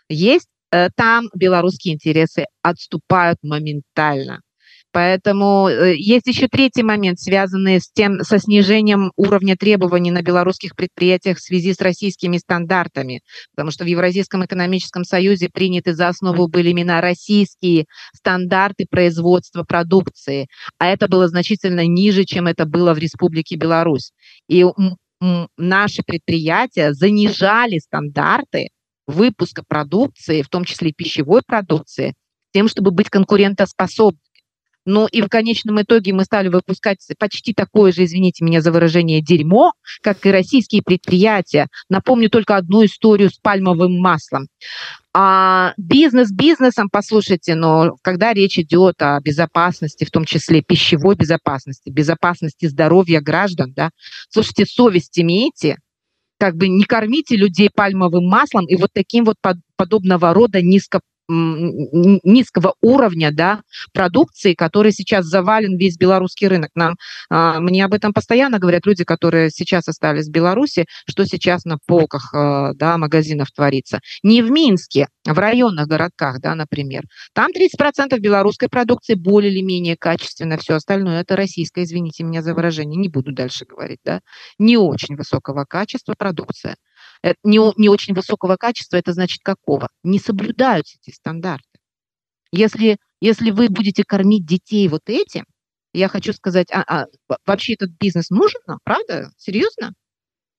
есть, 0.10 0.50
э, 0.74 0.90
там 0.94 1.30
белорусские 1.34 1.94
интересы 1.94 2.48
отступают 2.62 3.38
моментально. 3.44 4.42
Поэтому 4.92 5.70
э, 5.70 5.96
есть 5.96 6.28
еще 6.28 6.50
третий 6.50 6.84
момент, 6.84 7.18
связанный 7.18 7.80
с 7.80 7.90
тем, 7.90 8.24
со 8.24 8.40
снижением 8.40 9.14
уровня 9.16 9.56
требований 9.56 10.12
на 10.12 10.22
белорусских 10.22 10.76
предприятиях 10.76 11.38
в 11.38 11.42
связи 11.42 11.74
с 11.74 11.80
российскими 11.80 12.38
стандартами, 12.38 13.22
потому 13.56 13.72
что 13.72 13.86
в 13.86 13.88
Евразийском 13.88 14.44
экономическом 14.44 15.06
союзе 15.06 15.48
приняты 15.48 15.94
за 15.94 16.10
основу 16.10 16.50
были 16.50 16.72
именно 16.72 17.00
российские 17.00 17.86
стандарты 18.14 18.86
производства 18.90 19.64
продукции, 19.64 20.48
а 20.78 20.88
это 20.88 21.08
было 21.08 21.30
значительно 21.30 21.88
ниже, 21.88 22.26
чем 22.26 22.48
это 22.48 22.66
было 22.66 22.94
в 22.94 22.98
Республике 22.98 23.56
Беларусь. 23.56 24.12
И 24.50 24.66
наши 25.58 26.04
предприятия 26.04 26.94
занижали 26.94 27.80
стандарты 27.80 28.70
выпуска 29.08 29.64
продукции, 29.68 30.42
в 30.42 30.50
том 30.50 30.66
числе 30.66 30.92
пищевой 30.92 31.42
продукции, 31.46 32.14
тем, 32.54 32.68
чтобы 32.68 32.92
быть 32.92 33.10
конкурентоспособными. 33.10 34.20
Ну 34.86 35.08
и 35.08 35.22
в 35.22 35.28
конечном 35.28 35.82
итоге 35.82 36.14
мы 36.14 36.24
стали 36.24 36.48
выпускать 36.48 37.00
почти 37.20 37.54
такое 37.54 37.92
же, 37.92 38.04
извините 38.04 38.44
меня 38.44 38.62
за 38.62 38.72
выражение, 38.72 39.22
дерьмо, 39.22 39.74
как 40.02 40.26
и 40.26 40.32
российские 40.32 40.82
предприятия. 40.82 41.68
Напомню 41.90 42.30
только 42.30 42.56
одну 42.56 42.84
историю 42.84 43.30
с 43.30 43.38
пальмовым 43.38 44.00
маслом. 44.00 44.48
А 45.14 45.74
бизнес 45.78 46.32
бизнесом, 46.32 46.88
послушайте, 46.92 47.56
но 47.56 47.98
когда 48.02 48.34
речь 48.34 48.58
идет 48.58 49.02
о 49.02 49.20
безопасности, 49.20 50.06
в 50.06 50.12
том 50.12 50.26
числе 50.26 50.62
пищевой 50.62 51.16
безопасности, 51.16 51.90
безопасности 51.90 52.66
здоровья 52.68 53.20
граждан, 53.20 53.74
да, 53.76 53.90
слушайте, 54.30 54.66
совесть 54.66 55.20
имейте, 55.20 55.78
как 56.40 56.56
бы 56.56 56.70
не 56.70 56.86
кормите 56.86 57.36
людей 57.36 57.70
пальмовым 57.70 58.26
маслом 58.26 58.66
и 58.66 58.76
вот 58.76 58.90
таким 58.94 59.26
вот 59.26 59.36
под, 59.42 59.58
подобного 59.76 60.34
рода 60.34 60.62
низко 60.62 61.02
низкого 61.28 62.76
уровня 62.82 63.32
да, 63.32 63.62
продукции, 63.94 64.54
который 64.54 64.92
сейчас 64.92 65.26
завален 65.26 65.78
весь 65.78 65.98
белорусский 65.98 66.48
рынок. 66.48 66.72
Нам, 66.76 66.96
а, 67.30 67.60
мне 67.60 67.86
об 67.86 67.94
этом 67.94 68.14
постоянно 68.14 68.60
говорят 68.60 68.86
люди, 68.86 69.04
которые 69.04 69.50
сейчас 69.50 69.88
остались 69.88 70.28
в 70.28 70.32
Беларуси, 70.32 70.86
что 71.08 71.26
сейчас 71.26 71.66
на 71.66 71.78
полках 71.86 72.34
а, 72.34 72.74
да, 72.74 72.98
магазинов 72.98 73.52
творится. 73.52 74.00
Не 74.24 74.42
в 74.42 74.52
Минске, 74.52 75.08
в 75.26 75.38
районных 75.38 75.88
городках, 75.88 76.42
да, 76.42 76.56
например. 76.56 77.04
Там 77.34 77.52
30% 77.52 78.18
белорусской 78.20 78.70
продукции 78.70 79.16
более 79.16 79.52
или 79.52 79.62
менее 79.62 79.96
качественно, 79.98 80.58
все 80.58 80.76
остальное 80.76 81.22
это 81.22 81.36
российское, 81.36 81.84
извините 81.84 82.24
меня 82.24 82.42
за 82.42 82.54
выражение, 82.54 83.00
не 83.00 83.10
буду 83.10 83.32
дальше 83.32 83.66
говорить, 83.66 84.00
да, 84.04 84.22
не 84.60 84.78
очень 84.78 85.16
высокого 85.16 85.66
качества 85.66 86.16
продукция. 86.18 86.76
Э, 87.24 87.34
не, 87.44 87.60
не 87.80 87.90
очень 87.90 88.14
высокого 88.14 88.58
качества, 88.58 88.98
это 88.98 89.14
значит 89.14 89.42
какого? 89.44 89.90
Не 90.04 90.20
соблюдаются 90.20 90.98
эти 91.02 91.14
стандарты. 91.14 91.66
Если, 92.52 92.98
если 93.22 93.52
вы 93.52 93.70
будете 93.70 94.04
кормить 94.04 94.46
детей 94.46 94.88
вот 94.88 95.04
этим, 95.08 95.46
я 95.94 96.08
хочу 96.08 96.34
сказать, 96.34 96.68
а, 96.72 96.84
а 96.88 97.06
вообще 97.46 97.74
этот 97.74 97.92
бизнес 98.00 98.30
нужен 98.30 98.62
правда? 98.84 99.32
Серьезно? 99.38 99.94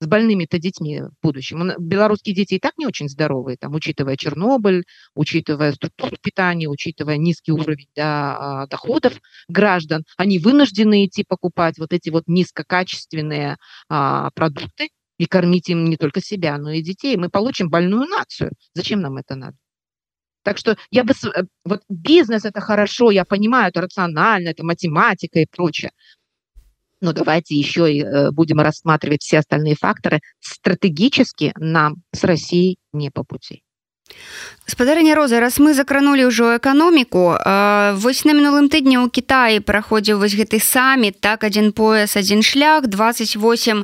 С 0.01 0.07
больными-то 0.07 0.59
детьми 0.59 1.01
в 1.01 1.12
будущем. 1.22 1.72
Белорусские 1.79 2.35
дети 2.35 2.55
и 2.55 2.59
так 2.59 2.72
не 2.77 2.87
очень 2.87 3.09
здоровые, 3.09 3.57
там, 3.57 3.72
учитывая 3.75 4.16
Чернобыль, 4.16 4.85
учитывая 5.14 5.72
структуру 5.72 6.16
питания, 6.20 6.68
учитывая 6.68 7.18
низкий 7.18 7.53
уровень 7.53 7.87
да, 7.94 8.66
доходов 8.68 9.14
граждан, 9.48 10.05
они 10.16 10.38
вынуждены 10.40 11.07
идти 11.07 11.25
покупать 11.27 11.79
вот 11.79 11.92
эти 11.92 12.11
вот 12.11 12.25
низкокачественные 12.27 13.59
а, 13.88 14.31
продукты, 14.35 14.88
и 15.18 15.27
кормить 15.27 15.68
им 15.68 15.85
не 15.85 15.96
только 15.96 16.20
себя, 16.20 16.59
но 16.59 16.70
и 16.70 16.83
детей. 16.83 17.16
Мы 17.16 17.29
получим 17.29 17.68
больную 17.68 18.09
нацию. 18.09 18.53
Зачем 18.75 19.01
нам 19.01 19.16
это 19.16 19.35
надо? 19.35 19.57
Так 20.42 20.59
что 20.59 20.77
я 20.90 21.05
бы... 21.05 21.12
Э, 21.12 21.42
вот 21.64 21.83
бизнес– 21.88 22.44
это 22.46 22.61
хорошо, 22.61 23.11
я 23.11 23.25
понимаю, 23.25 23.68
это 23.68 23.81
рационально, 23.81 24.48
это 24.48 24.64
математика 24.64 25.38
и 25.38 25.46
прочее. 25.46 25.92
Но 27.01 27.12
давайте 27.12 27.57
еще 27.57 27.92
и 27.92 28.03
э, 28.03 28.31
будем 28.31 28.61
рассматривать 28.61 29.22
все 29.22 29.38
остальные 29.38 29.77
факторы. 29.77 30.20
Стратегически 30.40 31.53
нам 31.57 32.03
с 32.12 32.25
Россией 32.25 32.79
не 32.92 33.11
по 33.11 33.25
пути. 33.25 33.62
Спадарня 34.66 35.14
роза 35.14 35.40
раз 35.40 35.59
мы 35.59 35.75
закранули 35.75 36.22
ўжо 36.22 36.57
эканоміку 36.57 37.35
вось 37.98 38.25
на 38.25 38.33
мінулым 38.33 38.70
тыдні 38.70 39.03
ў 39.03 39.11
Кіаі 39.11 39.59
праходзіў 39.59 40.22
вось 40.22 40.38
гэты 40.38 40.62
саміт 40.62 41.18
так 41.18 41.42
адзін 41.42 41.75
пояс 41.75 42.14
адзін 42.14 42.46
шлях 42.46 42.87
28 42.87 43.83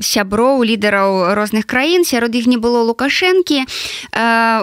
сяброў 0.00 0.62
лідараў 0.62 1.34
розных 1.34 1.66
краін 1.66 2.06
сярод 2.06 2.30
іх 2.34 2.46
не 2.46 2.56
было 2.62 2.86
лукашэнкі. 2.86 3.66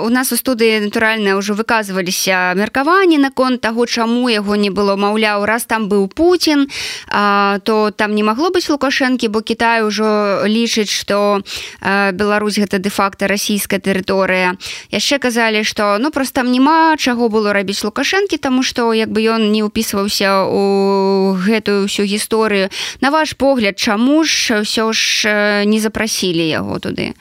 У 0.02 0.10
нас 0.10 0.32
у 0.32 0.40
студыі 0.40 0.80
натуральна 0.88 1.36
ўжо 1.36 1.54
выказваліся 1.54 2.56
меркаванні 2.56 3.20
наконт 3.20 3.60
таго 3.62 3.86
чаму 3.86 4.32
яго 4.32 4.56
не 4.56 4.72
было 4.72 4.96
маўляў 4.96 5.44
раз 5.44 5.68
там 5.68 5.92
быў 5.92 6.08
Путін 6.08 6.72
то 7.12 7.92
там 7.92 8.16
не 8.16 8.24
магло 8.24 8.50
быць 8.56 8.72
лукашэнкі 8.72 9.28
бо 9.28 9.44
Кітай 9.44 9.84
ўжо 9.84 10.48
лічыць 10.48 10.90
што 10.90 11.44
Беларусь 11.84 12.56
гэта 12.58 12.80
дэ-факта 12.80 13.28
расійская 13.28 13.84
тэрыторыя 13.84 14.11
гісторыя 14.12 14.60
яшчэ 14.91 15.19
казалі 15.19 15.63
что 15.63 15.97
ну 16.00 16.12
просто 16.12 16.43
там 16.43 16.52
няма 16.52 16.97
чаго 16.97 17.30
было 17.30 17.54
рабіць 17.54 17.84
лукашэнкі 17.84 18.38
тому 18.38 18.63
что 18.63 18.93
як 18.93 19.08
бы 19.10 19.24
ён 19.24 19.52
не 19.52 19.63
ўпісваўся 19.63 20.43
у 20.52 21.32
гэтую 21.39 21.88
всю 21.88 22.04
гісторыю 22.04 22.67
на 23.00 23.10
ваш 23.10 23.39
погляд 23.39 23.80
чаму 23.80 24.24
ж 24.28 24.67
ўсё 24.67 24.91
ж 24.91 25.63
не 25.63 25.80
запрасілі 25.80 26.43
яго 26.43 26.80
туды 26.80 27.15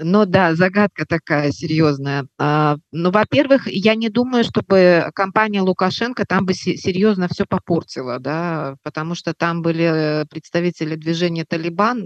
Ну 0.00 0.26
да, 0.26 0.54
загадка 0.54 1.04
такая 1.06 1.50
серьезная. 1.50 2.28
А, 2.38 2.76
ну, 2.92 3.10
во-первых, 3.10 3.66
я 3.66 3.96
не 3.96 4.08
думаю, 4.08 4.44
чтобы 4.44 5.10
компания 5.12 5.60
Лукашенко 5.60 6.24
там 6.24 6.46
бы 6.46 6.54
серьезно 6.54 7.26
все 7.26 7.46
попортила, 7.46 8.20
да, 8.20 8.76
потому 8.84 9.16
что 9.16 9.34
там 9.34 9.60
были 9.60 10.24
представители 10.30 10.94
движения 10.94 11.44
Талибан. 11.44 11.98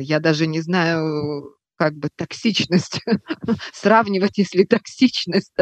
Я 0.00 0.18
даже 0.18 0.48
не 0.48 0.60
знаю, 0.60 1.54
как 1.78 1.94
бы 1.94 2.08
токсичность, 2.14 3.00
сравнивать, 3.72 4.38
если 4.38 4.64
токсичность 4.64 5.54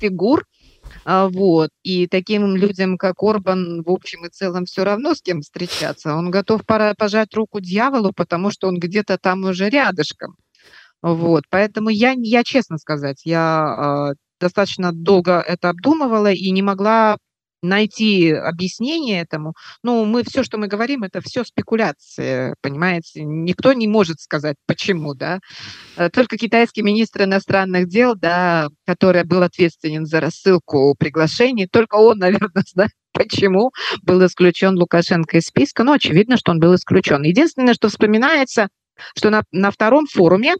фигур, 0.00 0.44
а, 1.04 1.28
вот. 1.28 1.70
И 1.82 2.06
таким 2.06 2.56
людям, 2.56 2.98
как 2.98 3.22
Орбан, 3.22 3.82
в 3.82 3.90
общем 3.90 4.26
и 4.26 4.30
целом 4.30 4.64
все 4.64 4.84
равно 4.84 5.14
с 5.14 5.22
кем 5.22 5.40
встречаться. 5.40 6.14
Он 6.14 6.30
готов 6.30 6.64
пора 6.66 6.94
пожать 6.94 7.34
руку 7.34 7.60
дьяволу, 7.60 8.12
потому 8.12 8.50
что 8.50 8.68
он 8.68 8.78
где-то 8.78 9.18
там 9.18 9.44
уже 9.44 9.68
рядышком. 9.68 10.36
Вот. 11.02 11.44
Поэтому 11.50 11.88
я, 11.90 12.14
я 12.16 12.44
честно 12.44 12.78
сказать, 12.78 13.22
я 13.24 14.12
э, 14.12 14.14
достаточно 14.40 14.92
долго 14.92 15.40
это 15.40 15.70
обдумывала 15.70 16.32
и 16.32 16.50
не 16.50 16.62
могла 16.62 17.16
найти 17.62 18.30
объяснение 18.30 19.22
этому. 19.22 19.54
Ну, 19.82 20.04
мы 20.04 20.24
все, 20.24 20.42
что 20.42 20.58
мы 20.58 20.66
говорим, 20.66 21.02
это 21.04 21.20
все 21.20 21.44
спекуляции, 21.44 22.54
понимаете? 22.60 23.24
Никто 23.24 23.72
не 23.72 23.88
может 23.88 24.20
сказать, 24.20 24.56
почему, 24.66 25.14
да. 25.14 25.40
Э, 25.96 26.10
только 26.10 26.36
китайский 26.36 26.82
министр 26.82 27.24
иностранных 27.24 27.88
дел, 27.88 28.14
да, 28.16 28.68
который 28.86 29.24
был 29.24 29.42
ответственен 29.42 30.06
за 30.06 30.20
рассылку 30.20 30.94
приглашений, 30.98 31.66
только 31.66 31.96
он, 31.96 32.18
наверное, 32.18 32.64
знает, 32.66 32.92
почему 33.12 33.72
был 34.02 34.24
исключен 34.26 34.76
Лукашенко 34.76 35.38
из 35.38 35.44
списка. 35.44 35.84
Ну, 35.84 35.92
очевидно, 35.92 36.36
что 36.36 36.52
он 36.52 36.58
был 36.58 36.74
исключен. 36.74 37.22
Единственное, 37.22 37.74
что 37.74 37.88
вспоминается, 37.88 38.68
что 39.16 39.30
на, 39.30 39.42
на 39.52 39.70
втором 39.70 40.06
форуме 40.06 40.56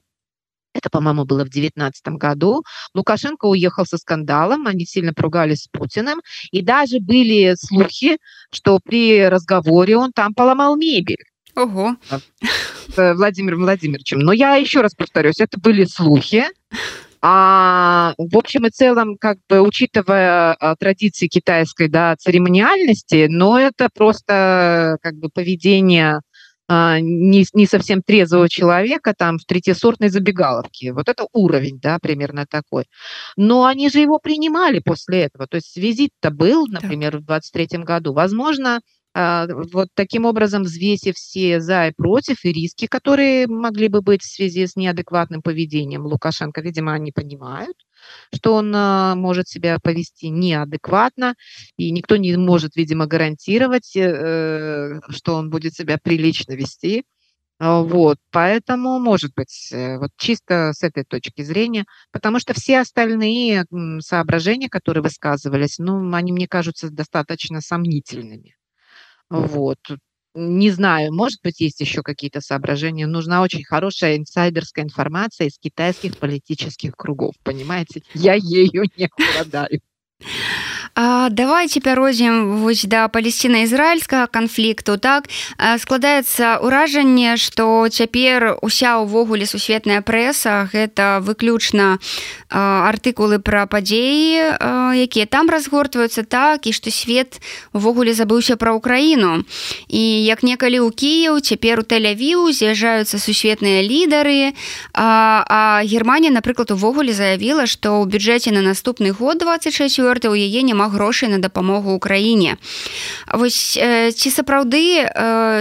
Это, 0.75 0.89
по-моему, 0.91 1.25
было 1.25 1.41
в 1.41 1.51
2019 1.51 2.09
году. 2.19 2.65
Лукашенко 2.95 3.47
уехал 3.47 3.85
со 3.85 3.99
скандалом, 3.99 4.67
они 4.67 4.87
сильно 4.87 5.13
поругались 5.13 5.63
с 5.63 5.69
Путиным. 5.69 6.21
И 6.51 6.63
даже 6.63 6.99
были 7.01 7.55
слухи, 7.59 8.19
что 8.51 8.79
при 8.83 9.29
разговоре 9.29 9.97
он 9.97 10.13
там 10.13 10.35
поломал 10.35 10.77
мебель. 10.77 11.25
Ого. 11.55 11.97
С 12.97 13.15
Владимиром 13.15 13.61
Владимировичем. 13.61 14.21
Но 14.21 14.33
я 14.33 14.57
еще 14.57 14.81
раз 14.81 14.95
повторюсь, 14.95 15.41
это 15.41 15.61
были 15.61 15.85
слухи. 15.85 16.45
А 17.25 18.15
в 18.19 18.37
общем 18.37 18.67
и 18.67 18.71
целом, 18.71 19.17
как 19.17 19.39
бы 19.49 19.61
учитывая 19.61 20.55
а, 20.55 20.75
традиции 20.75 21.29
китайской 21.29 21.89
да, 21.89 22.17
церемониальности, 22.17 23.27
но 23.31 23.61
это 23.61 23.89
просто 23.95 24.97
как 25.03 25.15
бы 25.15 25.29
поведение 25.29 26.21
не, 26.69 27.45
не 27.53 27.67
совсем 27.67 28.03
трезвого 28.03 28.49
человека 28.49 29.15
там 29.17 29.39
в 29.39 29.45
третьесортной 29.45 30.09
забегаловке. 30.09 30.93
Вот 30.93 31.09
это 31.09 31.27
уровень, 31.33 31.79
да, 31.81 31.99
примерно 32.01 32.47
такой. 32.47 32.85
Но 33.37 33.65
они 33.67 33.91
же 33.91 34.01
его 34.01 34.19
принимали 34.19 34.79
после 34.79 35.23
этого. 35.23 35.47
То 35.47 35.57
есть 35.57 35.77
визит-то 35.77 36.31
был, 36.31 36.67
например, 36.67 37.19
в 37.19 37.25
23 37.25 37.83
году. 37.85 38.13
Возможно, 38.13 38.81
а, 39.15 39.47
вот 39.73 39.89
таким 39.95 40.25
образом 40.25 40.63
взвесив 40.63 41.17
все 41.17 41.61
за 41.61 41.89
и 41.89 41.93
против 41.95 42.45
и 42.45 42.53
риски, 42.53 42.87
которые 42.87 43.47
могли 43.47 43.89
бы 43.89 44.01
быть 44.01 44.23
в 44.23 44.35
связи 44.35 44.67
с 44.67 44.75
неадекватным 44.75 45.43
поведением 45.43 46.07
Лукашенко, 46.07 46.63
видимо, 46.63 46.95
они 46.95 47.13
понимают, 47.13 47.77
что 48.35 48.55
он 48.55 48.73
а, 48.75 49.15
может 49.15 49.49
себя 49.49 49.79
повести 49.81 50.29
неадекватно, 50.29 51.35
и 51.77 51.91
никто 51.91 52.17
не 52.17 52.37
может, 52.37 52.77
видимо, 52.77 53.07
гарантировать, 53.07 53.97
э, 53.97 55.01
что 55.11 55.35
он 55.35 55.51
будет 55.51 55.75
себя 55.75 55.99
прилично 56.03 56.53
вести. 56.53 57.05
А, 57.59 57.83
вот, 57.83 58.19
поэтому, 58.33 58.99
может 58.99 59.35
быть, 59.37 59.69
э, 59.73 59.99
вот 59.99 60.11
чисто 60.17 60.73
с 60.73 60.83
этой 60.83 61.05
точки 61.05 61.43
зрения, 61.43 61.85
потому 62.11 62.41
что 62.41 62.55
все 62.55 62.81
остальные 62.81 63.67
соображения, 64.01 64.69
которые 64.69 65.03
высказывались, 65.03 65.79
ну, 65.79 66.13
они 66.13 66.33
мне 66.33 66.49
кажутся 66.49 66.91
достаточно 66.91 67.61
сомнительными. 67.61 68.57
Вот. 69.31 69.79
Не 70.35 70.71
знаю, 70.71 71.13
может 71.13 71.41
быть, 71.43 71.61
есть 71.61 71.81
еще 71.81 72.03
какие-то 72.03 72.41
соображения. 72.41 73.07
Нужна 73.07 73.43
очень 73.43 73.65
хорошая 73.65 74.17
инсайдерская 74.17 74.85
информация 74.85 75.49
из 75.49 75.59
китайских 75.59 76.17
политических 76.17 76.97
кругов, 76.97 77.35
понимаете? 77.43 78.03
Я 78.15 78.35
ею 78.35 78.85
не 78.97 79.09
обладаю. 79.15 79.81
А, 80.95 81.29
давайте 81.31 81.81
пярозім 81.81 82.61
вось 82.61 82.85
да 82.85 83.09
палесціна-ізраільскага 83.09 84.27
канфлікту 84.29 85.01
так? 85.01 85.25
Складаецца 85.57 86.61
ўражанне 86.61 87.41
што 87.41 87.89
цяпер 87.89 88.61
уся 88.61 89.01
ўвогуле 89.01 89.49
сусветная 89.49 90.05
прэса 90.05 90.69
гэта 90.69 91.25
выключна 91.25 91.97
артыкулы 92.53 93.41
пра 93.41 93.65
падзеі 93.65 94.61
якія 95.01 95.25
там 95.25 95.49
разгортваюцца 95.49 96.29
так 96.29 96.69
і 96.69 96.77
што 96.77 96.93
свет 96.93 97.41
увогуле 97.73 98.13
забыўся 98.13 98.61
пра 98.61 98.77
ўкраіну. 98.77 99.49
І 99.89 100.03
як 100.29 100.45
некалі 100.45 100.85
ў 100.85 100.93
кіяў 100.93 101.41
цяпер 101.41 101.81
у 101.81 101.89
тэлявіў 101.89 102.53
з'язджаюцца 102.53 103.17
сусветныя 103.17 103.81
лідары 103.81 104.53
а, 104.93 105.41
а 105.49 105.81
германія 105.89 106.37
напрыклад 106.37 106.77
увогуле 106.77 107.17
заявіла 107.17 107.65
што 107.65 108.05
ў 108.05 108.13
бюджэце 108.13 108.53
на 108.53 108.61
наступны 108.61 109.17
год 109.17 109.41
24 109.41 110.29
у 110.29 110.37
яе 110.37 110.61
няма 110.61 110.82
няма 110.83 110.91
грошай 110.91 111.29
на 111.29 111.39
дапамогу 111.39 111.95
ўкраіне 111.95 112.57
вось 113.31 113.79
ці 114.19 114.29
сапраўды 114.31 115.07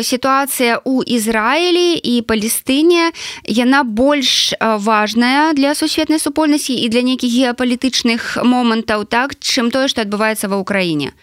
сітуацыя 0.02 0.82
ў 0.82 1.06
ізраілі 1.06 2.02
і 2.02 2.22
палістыне 2.26 3.14
яна 3.46 3.84
больш 3.84 4.54
важная 4.60 5.54
для 5.54 5.76
сусветнай 5.76 6.20
супольнасці 6.20 6.74
і 6.74 6.90
для 6.90 7.02
нейкіх 7.06 7.30
геапалітычных 7.30 8.42
момантаў 8.44 9.06
так 9.06 9.38
чым 9.38 9.70
тое 9.70 9.88
што 9.88 10.02
адбываецца 10.02 10.50
ва 10.50 10.58
ўкраіне 10.58 11.14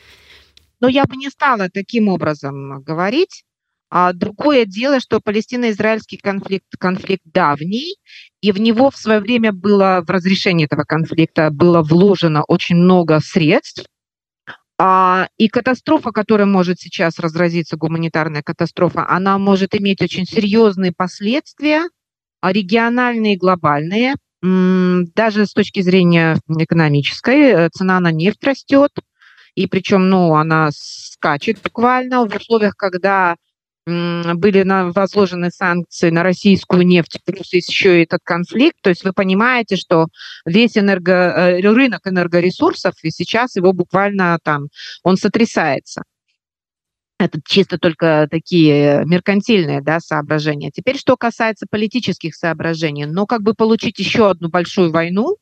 но 0.81 0.87
я 0.89 1.05
бы 1.05 1.19
не 1.19 1.31
стала 1.31 1.69
таким 1.69 2.09
образом 2.09 2.85
говорить 2.87 3.43
а 3.91 4.13
другое 4.13 4.67
дело, 4.67 5.01
что 5.01 5.21
палестино-израильский 5.21 6.19
конфликт 6.19 6.67
конфликт 6.79 7.23
давний, 7.25 7.97
и 8.41 8.53
в 8.53 8.61
него 8.61 8.91
в 8.91 8.97
свое 8.97 9.21
время 9.21 9.53
было, 9.53 10.03
в 10.07 10.11
разрешение 10.11 10.67
этого 10.67 10.85
конфликта 10.85 11.51
было 11.51 11.83
вложено 11.83 12.45
очень 12.47 12.77
много 12.77 13.21
средств, 13.21 13.87
а, 14.81 15.29
и 15.39 15.49
катастрофа, 15.49 16.13
которая 16.13 16.47
может 16.47 16.79
сейчас 16.79 17.19
разразиться, 17.19 17.77
гуманитарная 17.77 18.43
катастрофа, 18.43 19.07
она 19.09 19.37
может 19.39 19.75
иметь 19.75 20.01
очень 20.03 20.25
серьезные 20.25 20.93
последствия, 20.97 21.89
а 22.41 22.53
региональные 22.53 23.35
и 23.35 23.39
глобальные. 23.39 24.15
Даже 24.41 25.47
с 25.47 25.53
точки 25.53 25.81
зрения 25.81 26.39
экономической, 26.47 27.41
э, 27.41 27.69
цена 27.71 27.99
на 27.99 28.13
нефть 28.13 28.45
растет, 28.45 28.93
и 29.57 29.67
причем, 29.67 30.09
ну, 30.09 30.37
она 30.37 30.71
скачет 30.73 31.61
буквально 31.61 32.25
в 32.25 32.37
условиях, 32.37 32.77
когда 32.77 33.35
были 33.89 34.65
возложены 34.93 35.51
санкции 35.51 36.11
на 36.11 36.23
российскую 36.23 36.87
нефть, 36.87 37.21
плюс 37.25 37.53
еще 37.53 37.99
и 38.01 38.05
этот 38.05 38.21
конфликт. 38.25 38.77
То 38.83 38.91
есть 38.91 39.05
вы 39.05 39.13
понимаете, 39.13 39.77
что 39.77 40.07
весь 40.45 40.77
энерго, 40.77 41.13
э, 41.13 41.61
рынок 41.61 42.07
энергоресурсов, 42.07 42.95
и 43.03 43.11
сейчас 43.11 43.57
его 43.57 43.73
буквально 43.73 44.39
там, 44.43 44.69
он 45.03 45.17
сотрясается. 45.17 46.03
Это 47.19 47.41
чисто 47.45 47.79
только 47.79 48.29
такие 48.31 49.03
меркантильные 49.05 49.83
да, 49.83 49.99
соображения. 49.99 50.71
Теперь, 50.71 50.97
что 50.97 51.17
касается 51.17 51.67
политических 51.69 52.35
соображений, 52.37 53.07
но 53.07 53.27
как 53.27 53.43
бы 53.43 53.55
получить 53.55 53.99
еще 53.99 54.31
одну 54.31 54.49
большую 54.49 54.93
войну, 54.93 55.37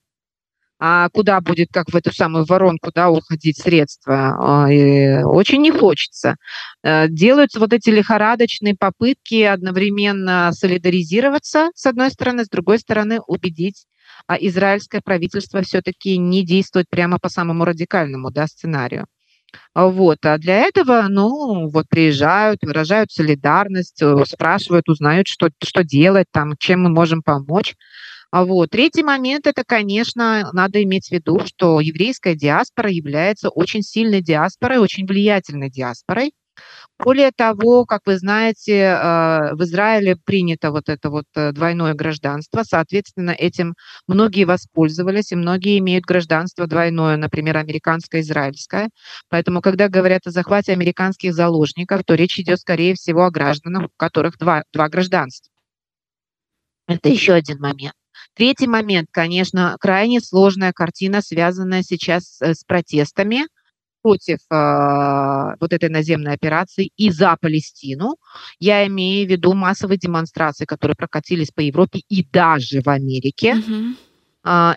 а 0.79 1.09
куда 1.11 1.41
будет, 1.41 1.69
как 1.73 1.91
в 1.91 1.97
эту 1.97 2.15
самую 2.15 2.45
воронку, 2.45 2.91
да, 2.95 3.11
уходить 3.11 3.59
средства, 3.59 4.65
а, 4.65 4.71
и 4.71 5.23
очень 5.23 5.63
не 5.63 5.71
хочется. 5.71 6.37
Э, 6.83 7.09
делаются 7.09 7.61
вот 7.61 7.73
эти 7.73 7.91
лихорадочные 7.91 8.77
попытки 8.79 9.43
одновременно 9.43 10.51
солидаризироваться, 10.53 11.71
с 11.75 11.87
одной 11.87 12.11
стороны, 12.11 12.45
с 12.45 12.49
другой 12.49 12.79
стороны, 12.79 13.21
убедить 13.27 13.87
а 14.27 14.37
израильское 14.37 15.01
правительство 15.01 15.63
все-таки 15.63 16.17
не 16.19 16.45
действовать 16.45 16.89
прямо 16.89 17.19
по 17.19 17.29
самому 17.29 17.65
радикальному 17.65 18.31
да, 18.31 18.47
сценарию. 18.47 19.07
Вот. 19.75 20.19
А 20.25 20.39
для 20.39 20.63
этого, 20.63 21.07
ну, 21.09 21.69
вот 21.69 21.87
приезжают, 21.89 22.63
выражают 22.63 23.11
солидарность, 23.11 24.03
э, 24.03 24.25
спрашивают, 24.27 24.89
узнают, 24.89 25.29
что, 25.29 25.51
что 25.63 25.85
делать, 25.85 26.27
там, 26.33 26.57
чем 26.59 26.83
мы 26.83 26.91
можем 26.91 27.23
помочь. 27.23 27.75
А 28.37 28.45
вот. 28.45 28.69
Третий 28.69 29.03
момент– 29.03 29.47
это, 29.47 29.65
конечно, 29.67 30.51
надо 30.53 30.83
иметь 30.83 31.09
в 31.09 31.11
виду, 31.11 31.41
что 31.47 31.81
еврейская 31.81 32.35
диаспора 32.35 32.91
является 32.91 33.49
очень 33.49 33.81
сильной 33.81 34.21
диаспорой, 34.21 34.77
очень 34.77 35.07
влиятельной 35.07 35.71
диаспорой. 35.71 36.35
Более 37.03 37.31
того, 37.35 37.87
как 37.87 38.03
вы 38.05 38.19
знаете, 38.19 38.89
а, 38.89 39.55
в 39.55 39.63
Израиле 39.63 40.17
принято 40.23 40.71
вот 40.71 40.91
это 40.91 41.09
вот 41.09 41.25
э, 41.35 41.53
двойное 41.53 41.95
гражданство, 41.95 42.63
соответственно, 42.63 43.31
этим 43.31 43.75
многие 44.07 44.45
воспользовались, 44.45 45.33
и 45.33 45.37
многие 45.37 45.79
имеют 45.79 46.05
гражданство 46.05 46.67
двойное, 46.67 47.17
например, 47.17 47.57
американское, 47.57 48.21
израильское. 48.21 48.91
Поэтому, 49.31 49.63
когда 49.63 49.89
говорят 49.89 50.27
о 50.27 50.31
захвате 50.31 50.73
американских 50.73 51.33
заложников, 51.33 52.03
то 52.05 52.15
речь 52.15 52.39
идет, 52.39 52.61
скорее 52.61 52.97
всего, 52.97 53.25
о 53.25 53.31
гражданах, 53.31 53.87
у 53.87 53.91
которых 53.97 54.37
два, 54.37 54.65
два 54.75 54.91
гражданства. 54.91 55.51
Это 56.87 57.09
еще 57.09 57.33
один 57.33 57.59
момент. 57.61 57.95
Третий 58.35 58.67
момент, 58.67 59.09
конечно, 59.11 59.77
крайне 59.81 60.21
сложная 60.21 60.73
картина, 60.73 61.23
связанная 61.23 61.83
сейчас 61.83 62.41
э, 62.41 62.55
с 62.55 62.65
протестами 62.65 63.47
против 64.03 64.39
э, 64.51 65.57
вот 65.61 65.73
этой 65.73 65.89
наземной 65.89 66.33
операции 66.33 66.91
и 66.97 67.11
за 67.11 67.37
Палестину. 67.41 68.17
Я 68.61 68.87
имею 68.87 69.27
в 69.27 69.31
виду 69.31 69.55
массовые 69.55 69.99
демонстрации, 69.99 70.65
которые 70.65 70.95
прокатились 70.95 71.51
по 71.51 71.61
Европе 71.61 72.03
и 72.09 72.25
даже 72.25 72.83
в 72.83 72.89
Америке. 72.89 73.55
Mm-hmm. 73.57 73.97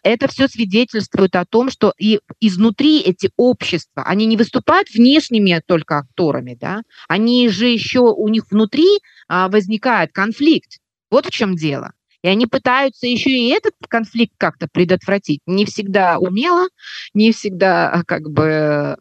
Это 0.01 0.27
все 0.27 0.47
свидетельствует 0.47 1.35
о 1.35 1.45
том, 1.45 1.69
что 1.69 1.93
и 1.99 2.19
изнутри 2.39 3.01
эти 3.01 3.29
общества, 3.37 4.01
они 4.03 4.25
не 4.25 4.35
выступают 4.35 4.89
внешними 4.89 5.61
только 5.63 5.99
акторами, 5.99 6.57
да, 6.59 6.81
они 7.07 7.49
же 7.49 7.67
еще 7.67 7.99
у 7.99 8.27
них 8.29 8.45
внутри 8.49 8.87
а, 9.27 9.47
возникает 9.47 10.11
конфликт. 10.11 10.79
Вот 11.11 11.27
в 11.27 11.29
чем 11.29 11.55
дело. 11.55 11.91
И 12.21 12.27
они 12.27 12.47
пытаются 12.47 13.07
еще 13.07 13.29
и 13.31 13.49
этот 13.49 13.73
конфликт 13.87 14.33
как-то 14.37 14.67
предотвратить. 14.71 15.41
Не 15.45 15.65
всегда 15.65 16.19
умело, 16.19 16.67
не 17.13 17.31
всегда 17.31 17.89
а, 17.89 18.03
как 18.03 18.29
бы 18.29 18.97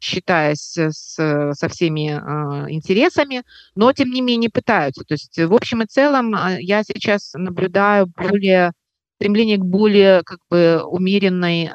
считаясь 0.00 0.76
с, 0.76 1.14
со 1.52 1.68
всеми 1.68 2.10
э, 2.10 2.70
интересами, 2.70 3.44
но 3.74 3.92
тем 3.92 4.10
не 4.10 4.22
менее 4.22 4.50
пытаются. 4.50 5.04
То 5.04 5.12
есть 5.12 5.38
в 5.38 5.52
общем 5.52 5.82
и 5.82 5.86
целом 5.86 6.34
я 6.58 6.82
сейчас 6.84 7.32
наблюдаю 7.34 8.06
более 8.06 8.72
стремление 9.16 9.58
к 9.58 9.64
более 9.64 10.22
как 10.24 10.38
бы 10.48 10.82
умеренной 10.82 11.70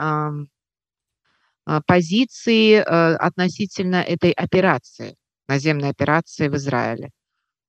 э, 1.67 1.81
позиции 1.85 2.77
э, 2.77 2.81
относительно 2.81 3.97
этой 3.97 4.31
операции, 4.31 5.15
наземной 5.47 5.89
операции 5.89 6.47
в 6.47 6.55
Израиле. 6.55 7.11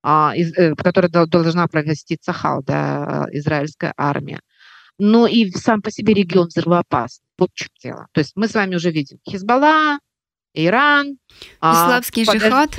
А, 0.08 0.36
э, 0.36 0.74
в 0.74 0.76
которой 0.76 1.08
должна 1.08 1.66
провести 1.66 2.16
Цахал, 2.16 2.62
да, 2.62 3.26
израильская 3.32 3.92
армия. 3.96 4.38
но 4.98 5.26
и 5.26 5.50
сам 5.50 5.82
по 5.82 5.90
себе 5.90 6.14
регион 6.14 6.46
взрывоопасный. 6.46 7.26
Вот 7.36 7.50
в 7.52 7.58
чем 7.58 7.68
дело. 7.82 8.06
То 8.12 8.20
есть 8.20 8.32
мы 8.36 8.46
с 8.46 8.54
вами 8.54 8.76
уже 8.76 8.92
видим 8.92 9.18
Хизбалла, 9.28 9.98
Иран. 10.54 11.18
Исламский 11.60 12.24
а, 12.26 12.32
джихад. 12.32 12.78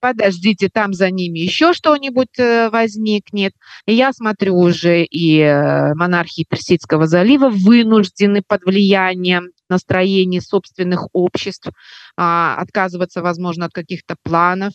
Подождите, 0.00 0.68
там 0.68 0.92
за 0.92 1.10
ними 1.10 1.38
еще 1.38 1.72
что-нибудь 1.72 2.38
э, 2.38 2.68
возникнет. 2.68 3.54
И 3.86 3.94
я 3.94 4.12
смотрю 4.12 4.54
уже 4.58 5.04
и 5.04 5.40
э, 5.40 5.94
монархии 5.94 6.44
Персидского 6.46 7.06
залива 7.06 7.48
вынуждены 7.48 8.42
под 8.46 8.64
влиянием 8.64 9.48
настроений 9.70 10.42
собственных 10.42 11.08
обществ 11.14 11.70
а, 12.18 12.56
отказываться, 12.58 13.22
возможно, 13.22 13.64
от 13.64 13.72
каких-то 13.72 14.14
планов. 14.22 14.74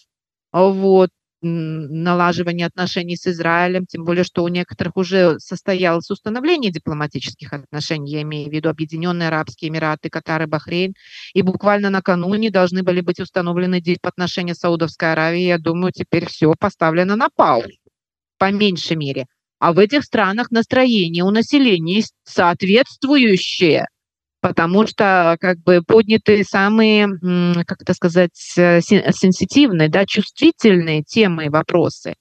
Вот 0.52 1.10
налаживания 1.44 2.66
отношений 2.66 3.16
с 3.16 3.28
Израилем, 3.28 3.86
тем 3.86 4.04
более, 4.04 4.24
что 4.24 4.44
у 4.44 4.48
некоторых 4.48 4.98
уже 4.98 5.40
состоялось 5.40 6.10
установление 6.10 6.72
дипломатических 6.72 7.54
отношений, 7.54 8.12
я 8.12 8.22
имею 8.24 8.50
в 8.50 8.54
виду 8.54 8.70
Объединенные 8.70 9.28
Арабские 9.28 9.70
Эмираты, 9.70 10.10
Катар 10.10 10.44
и 10.44 10.46
Бахрейн, 10.46 10.94
и 11.34 11.42
буквально 11.42 11.90
накануне 11.90 12.50
должны 12.50 12.84
были 12.84 13.02
быть 13.02 13.20
установлены 13.20 13.82
отношения 14.02 14.56
Саудовской 14.56 15.12
Аравии. 15.12 15.42
Я 15.42 15.58
думаю, 15.58 15.92
теперь 15.94 16.26
все 16.28 16.54
поставлено 16.58 17.16
на 17.16 17.30
паузу, 17.30 17.70
по 18.38 18.52
меньшей 18.52 18.96
мере. 18.96 19.26
А 19.60 19.72
в 19.72 19.80
этих 19.80 20.04
странах 20.04 20.52
настроение 20.52 21.24
у 21.24 21.30
населения 21.30 22.04
соответствующее 22.26 23.88
потому 24.44 24.86
что 24.86 25.38
как 25.40 25.60
бы 25.60 25.82
подняты 25.82 26.44
самые, 26.44 27.08
как 27.66 27.82
это 27.82 27.94
сказать, 27.94 28.54
э, 28.58 28.82
сенситивные, 28.82 29.88
да, 29.88 30.06
чувствительные 30.06 31.02
темы 31.02 31.46
и 31.46 31.50
вопросы. 31.50 32.16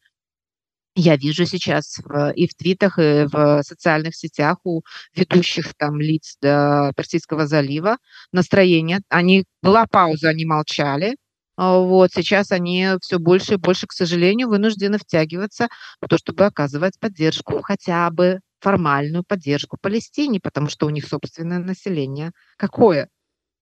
Я 0.94 1.16
вижу 1.16 1.46
сейчас 1.46 1.98
и 2.36 2.46
в 2.46 2.54
твитах, 2.54 2.98
и 3.00 3.26
в 3.26 3.62
социальных 3.64 4.14
сетях 4.14 4.58
у 4.62 4.82
ведущих 5.16 5.74
там 5.76 6.00
лиц 6.00 6.36
Персидского 6.40 7.48
залива 7.48 7.96
настроение. 8.30 9.00
Они, 9.08 9.44
была 9.60 9.86
пауза, 9.86 10.28
они 10.28 10.44
молчали, 10.44 11.16
а 11.56 11.78
вот 11.78 12.12
сейчас 12.14 12.52
они 12.52 12.88
все 13.00 13.18
больше 13.18 13.54
и 13.54 13.56
больше, 13.56 13.88
к 13.88 13.92
сожалению, 13.92 14.48
вынуждены 14.48 14.98
втягиваться 14.98 15.66
в 16.00 16.06
то, 16.06 16.18
чтобы 16.18 16.44
оказывать 16.44 17.00
поддержку 17.00 17.62
хотя 17.62 18.08
бы 18.10 18.38
формальную 18.62 19.24
поддержку 19.24 19.76
Палестине, 19.80 20.40
потому 20.40 20.68
что 20.68 20.86
у 20.86 20.90
них 20.90 21.06
собственное 21.06 21.58
население. 21.58 22.32
Какое? 22.56 23.08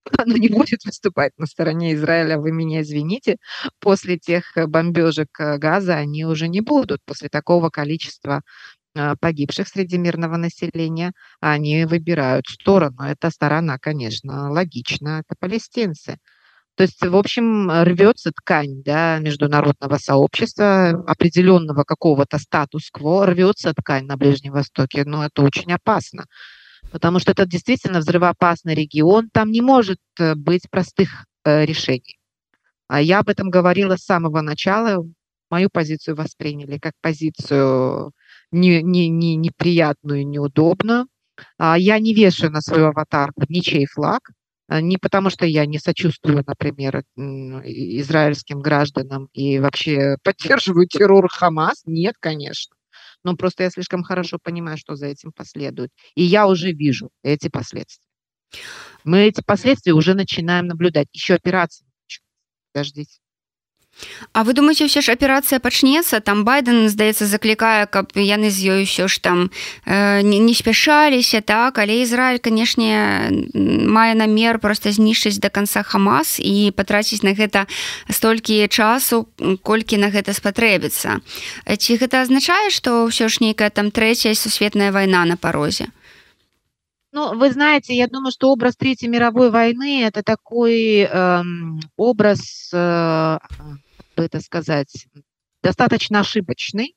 Оно 0.17 0.37
не 0.37 0.49
будет 0.49 0.85
выступать 0.85 1.33
на 1.37 1.45
стороне 1.45 1.93
Израиля, 1.93 2.37
вы 2.39 2.51
меня 2.51 2.81
извините. 2.81 3.37
После 3.79 4.17
тех 4.17 4.55
э, 4.57 4.67
бомбежек 4.67 5.29
э, 5.39 5.57
Газа 5.57 5.95
они 5.95 6.25
уже 6.25 6.47
не 6.47 6.61
будут. 6.61 7.01
После 7.05 7.29
такого 7.29 7.69
количества 7.69 8.41
э, 8.95 9.15
погибших 9.19 9.67
среди 9.67 9.97
мирного 9.97 10.37
населения, 10.37 11.13
они 11.39 11.85
выбирают 11.85 12.47
сторону. 12.47 13.03
Эта 13.03 13.29
сторона, 13.31 13.77
конечно, 13.79 14.51
логично, 14.51 15.21
это 15.25 15.35
палестинцы. 15.39 16.17
То 16.75 16.83
есть, 16.83 17.05
в 17.05 17.15
общем, 17.15 17.69
рвется 17.69 18.31
ткань 18.31 18.81
да, 18.83 19.19
международного 19.19 19.97
сообщества, 19.97 20.89
определенного 21.05 21.83
какого-то 21.83 22.37
статус-кво, 22.37 23.25
рвется 23.25 23.73
ткань 23.73 24.05
на 24.05 24.17
Ближнем 24.17 24.53
Востоке, 24.53 25.03
но 25.05 25.25
это 25.25 25.41
очень 25.43 25.71
опасно, 25.73 26.25
потому 26.91 27.19
что 27.19 27.31
это 27.31 27.45
действительно 27.45 27.99
взрывоопасный 27.99 28.73
регион, 28.73 29.29
там 29.31 29.51
не 29.51 29.61
может 29.61 29.99
э, 30.17 30.35
быть 30.35 30.69
простых 30.69 31.25
э, 31.43 31.65
решений. 31.65 32.17
А 32.87 33.01
я 33.01 33.19
об 33.19 33.29
этом 33.29 33.49
говорила 33.49 33.97
с 33.97 34.05
самого 34.05 34.41
начала, 34.41 35.05
мою 35.49 35.69
позицию 35.69 36.15
восприняли 36.15 36.77
как 36.77 36.93
позицию 37.01 38.11
не, 38.51 38.81
не, 38.81 39.09
не, 39.09 39.35
неприятную, 39.35 40.27
неудобную. 40.27 41.07
А 41.57 41.77
я 41.77 41.99
не 41.99 42.13
вешаю 42.13 42.51
на 42.51 42.61
свою 42.61 42.87
аватарку 42.87 43.43
ничей 43.49 43.85
флаг, 43.85 44.21
не 44.79 44.97
потому, 44.97 45.29
что 45.29 45.45
я 45.45 45.65
не 45.65 45.79
сочувствую, 45.79 46.43
например, 46.45 47.03
израильским 47.17 48.61
гражданам 48.61 49.27
и 49.33 49.59
вообще 49.59 50.17
поддерживаю 50.23 50.87
террор 50.87 51.27
Хамас. 51.29 51.81
Нет, 51.85 52.15
конечно. 52.19 52.75
Но 53.23 53.35
просто 53.35 53.63
я 53.63 53.69
слишком 53.69 54.03
хорошо 54.03 54.37
понимаю, 54.41 54.77
что 54.77 54.95
за 54.95 55.07
этим 55.07 55.31
последует. 55.31 55.91
И 56.15 56.23
я 56.23 56.47
уже 56.47 56.71
вижу 56.71 57.09
эти 57.23 57.49
последствия. 57.49 58.07
Мы 59.03 59.19
эти 59.27 59.41
последствия 59.41 59.93
уже 59.93 60.13
начинаем 60.13 60.67
наблюдать. 60.67 61.07
Еще 61.13 61.35
операция. 61.35 61.87
Подождите. 62.73 63.20
А 64.33 64.43
вы 64.43 64.53
думаете 64.53 64.87
ўсё 64.87 65.01
ж 65.03 65.13
аперацыя 65.13 65.59
пачнецца 65.59 66.23
там 66.23 66.43
байден 66.47 66.89
здаецца 66.89 67.27
заклікае 67.27 67.85
каб 67.85 68.15
яны 68.15 68.49
з 68.49 68.73
ёй 68.73 68.81
ўсё 68.87 69.05
ж 69.11 69.19
там 69.19 69.51
э, 69.85 70.21
не, 70.21 70.39
не 70.39 70.53
спяшаліся 70.53 71.41
так? 71.41 71.77
Але 71.77 72.01
Ізраиль 72.01 72.39
канешне 72.39 73.29
мае 73.53 74.15
намер 74.15 74.59
просто 74.59 74.91
знішчыць 74.91 75.37
до 75.37 75.49
конца 75.49 75.83
хамас 75.83 76.39
і 76.39 76.71
патраціць 76.71 77.23
на 77.23 77.35
гэта 77.35 77.67
столькі 78.09 78.67
часу 78.67 79.27
колькі 79.61 79.97
на 79.97 80.09
гэта 80.09 80.33
спатрэбіцца. 80.33 81.19
Ці 81.67 81.91
гэта 81.99 82.23
азначае 82.23 82.71
что 82.71 83.05
ўсё 83.05 83.27
ж 83.27 83.43
нейкая 83.43 83.69
там 83.69 83.91
трэцяя 83.91 84.33
сусветная 84.33 84.91
вайна 84.91 85.25
на 85.25 85.37
парозе 85.37 85.91
Ну, 87.13 87.37
вы 87.37 87.51
знаете, 87.51 87.93
я 87.93 88.07
думаю, 88.07 88.31
что 88.31 88.49
образ 88.51 88.77
Третьей 88.77 89.09
мировой 89.09 89.51
войны 89.51 90.03
это 90.03 90.23
такой 90.23 91.01
э, 91.01 91.41
образ, 91.97 92.69
э, 92.73 93.37
как 93.37 94.07
бы 94.15 94.23
это 94.23 94.39
сказать, 94.39 95.07
достаточно 95.61 96.21
ошибочный. 96.21 96.95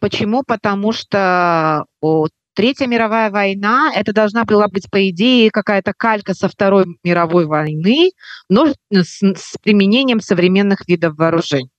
Почему? 0.00 0.42
Потому 0.44 0.92
что 0.92 1.86
о, 2.00 2.26
Третья 2.54 2.86
мировая 2.86 3.30
война 3.30 3.92
это 3.94 4.12
должна 4.12 4.44
была 4.44 4.68
быть, 4.68 4.90
по 4.90 5.08
идее, 5.08 5.50
какая-то 5.50 5.94
калька 5.96 6.34
со 6.34 6.48
Второй 6.48 6.84
мировой 7.02 7.46
войны, 7.46 8.10
но 8.48 8.66
с, 8.90 9.22
с 9.22 9.56
применением 9.62 10.20
современных 10.20 10.86
видов 10.88 11.16
вооружений. 11.16 11.71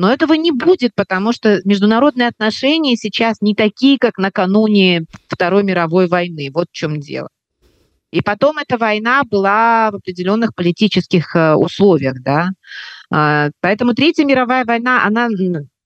Но 0.00 0.10
этого 0.10 0.32
не 0.32 0.50
будет, 0.50 0.94
потому 0.94 1.30
что 1.30 1.60
международные 1.66 2.28
отношения 2.28 2.96
сейчас 2.96 3.42
не 3.42 3.54
такие, 3.54 3.98
как 3.98 4.16
накануне 4.16 5.04
Второй 5.28 5.62
мировой 5.62 6.06
войны. 6.06 6.48
Вот 6.54 6.68
в 6.70 6.74
чем 6.74 7.00
дело. 7.00 7.28
И 8.10 8.22
потом 8.22 8.56
эта 8.56 8.78
война 8.78 9.24
была 9.24 9.90
в 9.90 9.96
определенных 9.96 10.54
политических 10.54 11.36
э, 11.36 11.54
условиях, 11.54 12.14
да. 12.22 12.48
А, 13.12 13.50
поэтому 13.60 13.92
Третья 13.92 14.24
мировая 14.24 14.64
война, 14.64 15.04
она 15.04 15.28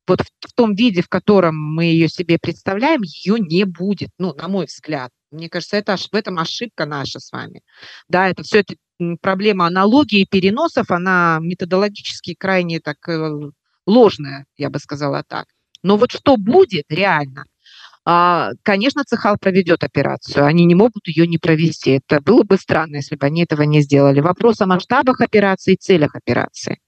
вот 0.07 0.21
в 0.21 0.53
том 0.55 0.77
виде, 0.77 1.03
в 1.03 1.09
котором 1.09 1.57
мы 1.57 1.87
ее 1.87 2.09
себе 2.09 2.39
представляем, 2.41 3.03
ее 3.03 3.41
не 3.41 3.65
будет, 3.65 4.11
ну, 4.19 4.33
на 4.33 4.47
мой 4.47 4.67
взгляд. 4.67 5.11
Мне 5.33 5.49
кажется, 5.49 5.77
это 5.77 5.97
в 5.97 6.15
этом 6.15 6.39
ошибка 6.39 6.87
наша 6.87 7.19
с 7.19 7.33
вами. 7.33 7.63
Да, 8.09 8.29
это 8.29 8.45
все 8.45 8.61
это 8.61 8.77
проблема 9.21 9.67
аналогии 9.67 10.21
и 10.21 10.27
переносов, 10.27 10.93
она 10.93 11.39
методологически 11.41 12.37
крайне 12.39 12.79
так 12.79 13.09
э, 13.09 13.51
ложная, 13.87 14.47
я 14.57 14.71
бы 14.71 14.79
сказала 14.79 15.23
так. 15.27 15.47
Но 15.83 15.97
вот 15.97 16.13
что 16.13 16.37
будет 16.37 16.87
реально, 16.89 17.45
а, 18.07 18.51
конечно, 18.63 19.05
Цехал 19.05 19.37
проведет 19.39 19.83
операцию. 19.83 20.45
Они 20.45 20.67
не 20.67 20.75
могут 20.75 21.09
ее 21.09 21.27
не 21.27 21.39
провести. 21.39 22.03
Это 22.07 22.21
было 22.21 22.43
бы 22.43 22.59
странно, 22.59 22.97
если 22.97 23.17
бы 23.17 23.27
они 23.27 23.45
этого 23.45 23.63
не 23.63 23.81
сделали. 23.81 24.21
Вопрос 24.21 24.61
о 24.61 24.67
масштабах 24.67 25.21
операции 25.21 25.75
и 25.75 25.79
целях 25.79 26.15
операции. 26.15 26.79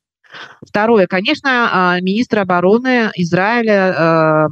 Второе, 0.61 1.07
конечно, 1.07 1.71
а, 1.73 2.01
министр 2.01 2.41
обороны 2.41 3.11
Израиля 3.15 3.95
а, 3.97 4.49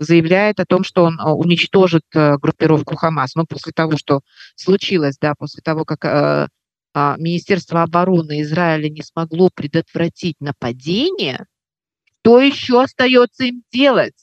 заявляет 0.00 0.58
о 0.58 0.66
том, 0.66 0.82
что 0.82 1.04
он 1.04 1.20
уничтожит 1.20 2.02
группировку 2.12 2.96
Хамас. 2.96 3.36
Но 3.36 3.42
ну, 3.42 3.46
после 3.46 3.72
того, 3.72 3.96
что 3.96 4.20
случилось, 4.56 5.16
да, 5.20 5.34
после 5.36 5.60
того, 5.62 5.84
как 5.84 6.50
Министерство 6.94 7.82
обороны 7.82 8.42
Израиля 8.42 8.88
не 8.88 9.02
смогло 9.02 9.50
предотвратить 9.52 10.36
нападение, 10.40 11.46
что 12.22 12.40
еще 12.40 12.82
остается 12.82 13.44
им 13.44 13.62
делать? 13.72 14.14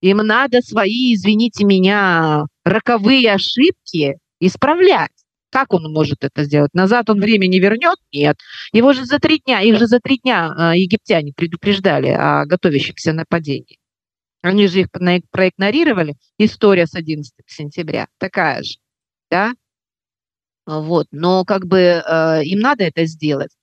Им 0.00 0.16
надо 0.16 0.62
свои, 0.62 1.14
извините 1.14 1.64
меня, 1.64 2.46
роковые 2.64 3.32
ошибки 3.32 4.18
исправлять. 4.40 5.12
Как 5.50 5.72
он 5.72 5.92
может 5.92 6.24
это 6.24 6.42
сделать? 6.44 6.74
Назад 6.74 7.08
он 7.10 7.20
время 7.20 7.46
не 7.46 7.60
вернет? 7.60 7.98
Нет. 8.12 8.36
Его 8.72 8.92
же 8.94 9.04
за 9.04 9.20
три 9.20 9.38
дня, 9.38 9.60
их 9.60 9.78
же 9.78 9.86
за 9.86 10.00
три 10.00 10.18
дня 10.18 10.52
э, 10.74 10.78
египтяне 10.78 11.32
предупреждали 11.36 12.08
о 12.08 12.46
готовящемся 12.46 13.12
нападении. 13.12 13.78
Они 14.40 14.66
же 14.66 14.80
их 14.80 14.88
проигнорировали. 15.30 16.16
История 16.38 16.86
с 16.86 16.94
11 16.94 17.32
сентября 17.46 18.08
такая 18.18 18.62
же. 18.64 18.78
Да? 19.30 19.52
Вот. 20.66 21.06
Но 21.12 21.44
как 21.44 21.66
бы 21.66 21.78
э, 21.78 22.44
им 22.44 22.58
надо 22.58 22.84
это 22.84 23.04
сделать. 23.04 23.54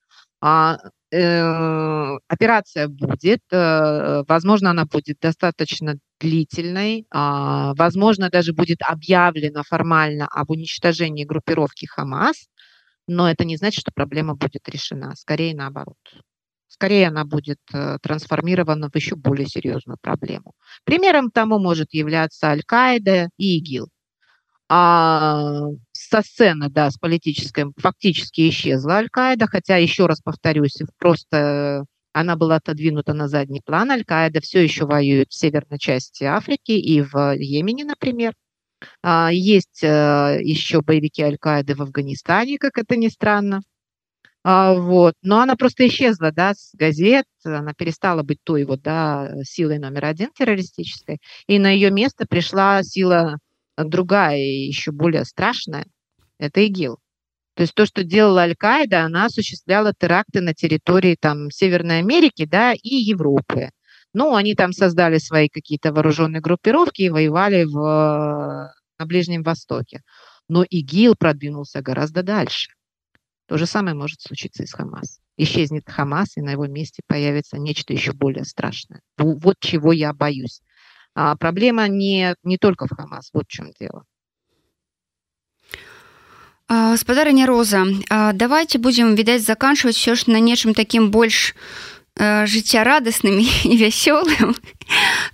А 0.42 0.78
Э, 1.12 2.18
операция 2.28 2.88
будет, 2.88 3.42
э, 3.52 4.24
возможно, 4.28 4.70
она 4.70 4.86
будет 4.86 5.18
достаточно 5.20 5.96
длительной, 6.20 7.08
а, 7.12 7.74
возможно, 7.76 8.30
даже 8.30 8.54
будет 8.54 8.80
объявлено 8.88 9.64
формально 9.68 10.28
об 10.28 10.52
уничтожении 10.52 11.24
группировки 11.26 11.86
Хамас, 11.88 12.48
но 13.08 13.30
это 13.30 13.44
не 13.46 13.58
значит, 13.58 13.82
что 13.82 13.92
проблема 13.94 14.36
будет 14.36 14.70
решена, 14.70 15.16
скорее 15.16 15.56
наоборот. 15.56 15.98
Скорее 16.68 17.08
она 17.08 17.26
будет 17.26 17.60
э, 17.74 17.98
трансформирована 18.02 18.90
в 18.92 18.96
еще 18.96 19.16
более 19.16 19.48
серьезную 19.48 19.98
проблему. 20.02 20.54
Примером 20.84 21.32
тому 21.32 21.58
может 21.60 21.88
являться 21.94 22.50
Аль-Каида 22.50 23.30
и 23.38 23.58
ИГИЛ. 23.58 23.88
А 24.70 25.64
со 26.10 26.22
сцены, 26.22 26.70
да, 26.70 26.90
с 26.90 26.98
политической 26.98 27.66
фактически 27.78 28.50
исчезла 28.50 28.96
Аль-Каида, 28.96 29.48
хотя, 29.48 29.78
еще 29.78 30.08
раз 30.08 30.22
повторюсь, 30.22 30.78
просто 30.98 31.86
она 32.14 32.36
была 32.36 32.56
отодвинута 32.56 33.14
на 33.14 33.28
задний 33.28 33.62
план. 33.64 33.92
Аль-Каида 33.92 34.42
все 34.42 34.64
еще 34.64 34.86
воюет 34.86 35.30
в 35.30 35.36
северной 35.36 35.78
части 35.78 36.24
Африки 36.24 36.72
и 36.72 37.02
в 37.02 37.36
Йемене, 37.36 37.86
например. 37.86 38.34
А, 39.04 39.30
есть 39.32 39.84
э, 39.84 40.40
еще 40.42 40.82
боевики 40.82 41.22
Аль-Каиды 41.22 41.76
в 41.76 41.82
Афганистане, 41.82 42.58
как 42.58 42.78
это 42.78 42.96
ни 42.96 43.10
странно. 43.10 43.62
А, 44.44 44.74
вот. 44.74 45.14
Но 45.22 45.42
она 45.42 45.56
просто 45.56 45.86
исчезла 45.88 46.32
да, 46.32 46.54
с 46.56 46.72
газет, 46.74 47.26
она 47.44 47.74
перестала 47.74 48.24
быть 48.24 48.40
той 48.44 48.64
вот, 48.66 48.82
да, 48.82 49.32
силой 49.44 49.80
номер 49.80 50.06
один 50.06 50.32
террористической, 50.32 51.20
и 51.48 51.60
на 51.60 51.70
ее 51.70 51.92
место 51.92 52.26
пришла 52.26 52.82
сила 52.84 53.38
другая, 53.78 54.38
еще 54.40 54.92
более 54.92 55.26
страшная, 55.26 55.86
это 56.40 56.62
ИГИЛ. 56.62 56.98
То 57.56 57.64
есть 57.64 57.76
то, 57.76 57.86
что 57.86 58.04
делала 58.04 58.44
Аль-Каида, 58.44 59.04
она 59.04 59.26
осуществляла 59.26 59.94
теракты 59.94 60.40
на 60.40 60.54
территории 60.54 61.18
там, 61.20 61.52
Северной 61.52 62.00
Америки 62.00 62.46
да, 62.46 62.74
и 62.74 62.96
Европы. 62.96 63.72
Ну, 64.14 64.36
они 64.36 64.56
там 64.56 64.72
создали 64.72 65.18
свои 65.18 65.50
какие-то 65.50 65.92
вооруженные 65.94 66.42
группировки 66.42 67.02
и 67.02 67.10
воевали 67.10 67.66
в, 67.66 68.74
на 68.98 69.06
Ближнем 69.06 69.44
Востоке. 69.44 70.02
Но 70.48 70.64
ИГИЛ 70.64 71.16
продвинулся 71.20 71.82
гораздо 71.82 72.24
дальше. 72.24 72.72
То 73.48 73.58
же 73.58 73.66
самое 73.66 73.96
может 73.96 74.22
случиться 74.22 74.64
и 74.64 74.66
с 74.66 74.74
Хамас. 74.74 75.20
Исчезнет 75.36 75.84
Хамас, 75.88 76.38
и 76.38 76.42
на 76.42 76.52
его 76.52 76.68
месте 76.68 77.02
появится 77.08 77.58
нечто 77.58 77.94
еще 77.94 78.14
более 78.14 78.46
страшное. 78.46 79.02
Вот 79.18 79.56
чего 79.60 79.92
я 79.92 80.14
боюсь. 80.14 80.62
А 81.14 81.36
проблема 81.36 81.88
не, 81.88 82.36
не 82.44 82.58
только 82.58 82.86
в 82.86 82.92
Хамас, 82.92 83.30
вот 83.34 83.46
в 83.48 83.52
чем 83.52 83.72
дело. 83.80 84.06
Спадарыня 86.70 87.46
Роза, 87.48 87.86
давайте 88.34 88.78
будем, 88.78 89.16
відаць, 89.16 89.46
заканчивать 89.46 89.96
все 89.96 90.16
ж 90.16 90.28
на 90.28 90.40
нечым 90.40 90.74
таким 90.74 91.10
больш 91.10 91.56
Э, 92.20 92.44
жыццярадаснымі 92.44 93.48
і 93.64 93.76
вясёлым 93.84 94.52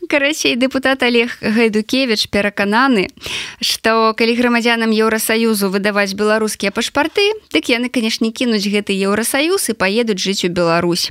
карацей 0.05 0.53
депутат 0.55 1.01
олег 1.01 1.33
гайдукевич 1.41 2.29
перакананы 2.29 3.09
что 3.57 4.13
калі 4.13 4.37
грамадзянам 4.37 4.93
еўросаюзу 4.93 5.73
выдаваць 5.73 6.13
беларускія 6.13 6.69
пашпарты 6.69 7.25
дык 7.49 7.73
яны 7.73 7.89
канешне 7.89 8.29
кінуць 8.29 8.69
гэты 8.69 8.93
еўросаюз 8.93 9.65
і 9.69 9.73
поедуць 9.73 10.21
жыць 10.21 10.45
у 10.45 10.53
Беларусь. 10.53 11.09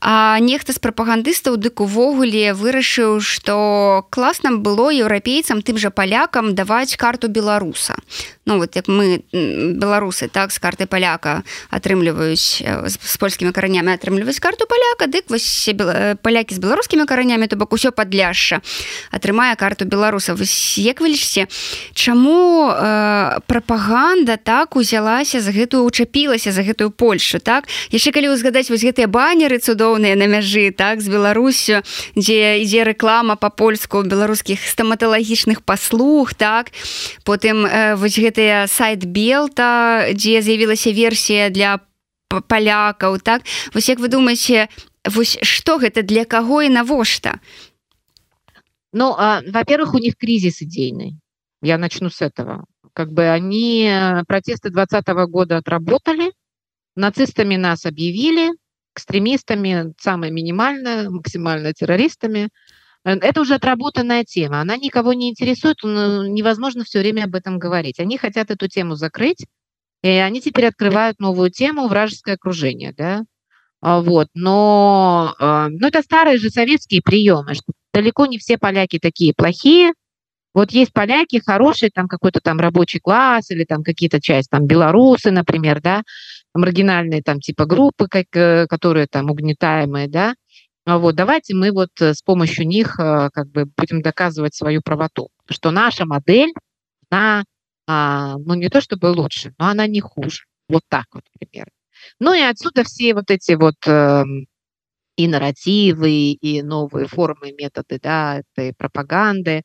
А 0.00 0.40
нехта 0.40 0.72
з 0.72 0.80
прапагандыстаў 0.80 1.60
дык 1.60 1.84
увогуле 1.84 2.56
вырашыў 2.56 3.20
что 3.20 4.08
класна 4.08 4.56
было 4.56 4.88
еўрапейцам 4.88 5.60
тым 5.60 5.76
жа 5.76 5.92
палякам 5.92 6.54
даваць 6.56 6.96
карту 6.96 7.28
беларуса 7.28 8.00
ну 8.44 8.58
вот 8.58 8.74
як 8.76 8.88
мы 8.88 9.22
беларусы 9.32 10.28
так 10.28 10.50
з 10.50 10.58
карты 10.58 10.86
паляка 10.86 11.42
атрымліваюць 11.70 12.62
з 12.90 13.16
польскімі 13.18 13.52
каранямі 13.52 13.94
атрымліваюць 13.94 14.40
карту 14.42 14.66
паляка 14.66 15.06
дык 15.06 15.30
вось 15.30 15.70
палякі 16.22 16.54
з 16.54 16.58
беларускімі 16.58 17.06
каранямі 17.06 17.46
то 17.46 17.56
бок 17.56 17.72
усё 17.72 17.92
падляшша 17.92 18.60
атрымае 19.12 19.54
карту 19.56 19.84
беларуса 19.84 20.34
як 20.76 21.00
вы 21.00 21.14
лічце 21.14 21.46
чаму 21.94 22.70
э, 22.72 23.38
прапаганда 23.46 24.36
так 24.36 24.76
узялася 24.76 25.40
за 25.40 25.52
гэтую 25.52 25.84
учапілася 25.84 26.52
за 26.52 26.62
гэтую 26.62 26.90
польшу 26.90 27.38
так? 27.38 27.68
Яшчэ 27.94 28.10
калі 28.10 28.34
узгадаць 28.34 28.70
вось 28.70 28.82
гэтыя 28.82 29.06
банеры 29.06 29.58
цудоўныя 29.58 30.16
на 30.16 30.26
мяжы 30.26 30.74
так 30.74 31.00
з 31.00 31.08
беларусю 31.08 31.82
дзе 32.16 32.58
ідзе 32.64 32.82
рэклама 32.82 33.36
по-польску 33.36 34.02
беларускіх 34.02 34.58
стаматалагічных 34.66 35.62
паслуг 35.62 36.34
так? 36.34 36.72
Потым 37.22 37.66
э, 37.66 37.94
вось 37.94 38.18
гэта 38.18 38.31
гэтыя 38.32 38.64
сайт 38.66 39.04
белта 39.04 40.08
дзе 40.16 40.40
з'явілася 40.40 40.96
версія 40.96 41.52
для 41.52 41.76
палякаў 42.32 43.20
так? 43.20 43.44
Вось 43.76 43.92
як 43.92 44.00
вы 44.00 44.08
думаеце 44.08 44.72
вось 45.04 45.36
что 45.44 45.76
гэта 45.76 46.00
для 46.00 46.24
каго 46.24 46.64
і 46.64 46.72
навошта 46.72 47.36
ну 48.92 49.16
во-первых 49.52 49.94
у 49.94 49.98
них 49.98 50.16
кризис 50.16 50.62
идейный. 50.62 51.16
Я 51.62 51.78
начну 51.78 52.10
с 52.10 52.20
этого. 52.20 52.64
Как 52.92 53.10
бы 53.12 53.28
они 53.28 53.86
э, 53.88 54.24
протесты 54.26 54.70
двадцатого 54.70 55.26
года 55.26 55.56
отработали 55.56 56.32
нацистами 56.94 57.56
нас 57.56 57.86
объявили 57.86 58.50
экстремистами 58.94 59.94
самое 59.98 60.30
минимальное 60.30 61.08
максимально 61.08 61.72
террористами 61.72 62.50
это 63.04 63.40
уже 63.40 63.54
отработанная 63.54 64.24
тема, 64.24 64.60
она 64.60 64.76
никого 64.76 65.12
не 65.12 65.30
интересует, 65.30 65.78
невозможно 65.82 66.84
все 66.84 67.00
время 67.00 67.24
об 67.24 67.34
этом 67.34 67.58
говорить. 67.58 67.98
Они 67.98 68.16
хотят 68.16 68.50
эту 68.50 68.68
тему 68.68 68.94
закрыть, 68.94 69.44
и 70.02 70.08
они 70.08 70.40
теперь 70.40 70.66
открывают 70.66 71.20
новую 71.20 71.50
тему 71.50 71.88
«Вражеское 71.88 72.34
окружение». 72.34 72.92
Да? 72.92 73.22
А, 73.80 74.00
вот. 74.00 74.28
Но, 74.34 75.34
а, 75.38 75.68
но 75.68 75.88
это 75.88 76.02
старые 76.02 76.38
же 76.38 76.50
советские 76.50 77.02
приемы, 77.02 77.54
что 77.54 77.72
далеко 77.92 78.26
не 78.26 78.38
все 78.38 78.58
поляки 78.58 78.98
такие 78.98 79.34
плохие. 79.36 79.92
Вот 80.54 80.70
есть 80.70 80.92
поляки 80.92 81.40
хорошие, 81.44 81.90
там 81.90 82.08
какой-то 82.08 82.40
там 82.40 82.60
рабочий 82.60 83.00
класс 83.00 83.50
или 83.50 83.64
там 83.64 83.82
какие-то 83.82 84.20
часть, 84.20 84.50
там 84.50 84.66
белорусы, 84.66 85.30
например, 85.30 85.80
да, 85.80 86.02
маргинальные 86.54 87.22
там 87.22 87.40
типа 87.40 87.64
группы, 87.64 88.06
как, 88.08 88.26
э, 88.34 88.66
которые 88.68 89.06
там 89.06 89.30
угнетаемые, 89.30 90.08
да, 90.08 90.34
вот, 90.86 91.14
давайте 91.14 91.54
мы 91.54 91.70
вот 91.72 91.90
э, 92.00 92.14
с 92.14 92.22
помощью 92.22 92.66
них 92.66 92.98
э, 92.98 93.30
как 93.32 93.48
бы 93.50 93.66
будем 93.76 94.02
доказывать 94.02 94.54
свою 94.54 94.82
правоту, 94.82 95.28
что 95.48 95.70
наша 95.70 96.06
модель, 96.06 96.52
она, 97.10 97.44
а, 97.86 98.36
ну 98.38 98.54
не 98.54 98.68
то 98.68 98.80
чтобы 98.80 99.06
лучше, 99.06 99.54
но 99.58 99.68
она 99.68 99.86
не 99.86 100.00
хуже. 100.00 100.44
Вот 100.68 100.82
так 100.88 101.06
вот, 101.12 101.24
например. 101.40 101.68
Ну 102.20 102.34
и 102.34 102.40
отсюда 102.40 102.84
все 102.84 103.14
вот 103.14 103.30
эти 103.30 103.52
вот 103.52 103.76
эм, 103.86 104.46
и 105.16 105.28
нарративы, 105.28 106.32
и 106.32 106.62
новые 106.62 107.06
формы, 107.06 107.52
методы, 107.52 107.98
да, 108.02 108.40
этой 108.40 108.74
пропаганды, 108.74 109.62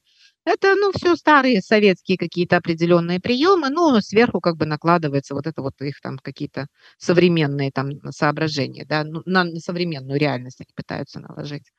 это, 0.48 0.76
ну, 0.76 0.92
все 0.94 1.16
старые 1.16 1.62
советские 1.62 2.18
какие-то 2.18 2.58
определенные 2.58 3.20
приемы, 3.20 3.70
ну, 3.70 4.00
сверху 4.02 4.40
как 4.40 4.58
бы 4.58 4.66
накладывается 4.66 5.36
вот 5.36 5.48
это 5.48 5.62
вот 5.62 5.74
их 5.82 6.00
там 6.02 6.18
какие-то 6.18 6.68
современные 6.98 7.72
там 7.72 7.92
соображения, 8.12 8.86
да, 8.86 9.04
ну, 9.04 9.22
на 9.26 9.46
современную 9.60 10.20
реальность 10.20 10.62
они 10.62 10.70
пытаются 10.76 11.20
наложить. 11.20 11.72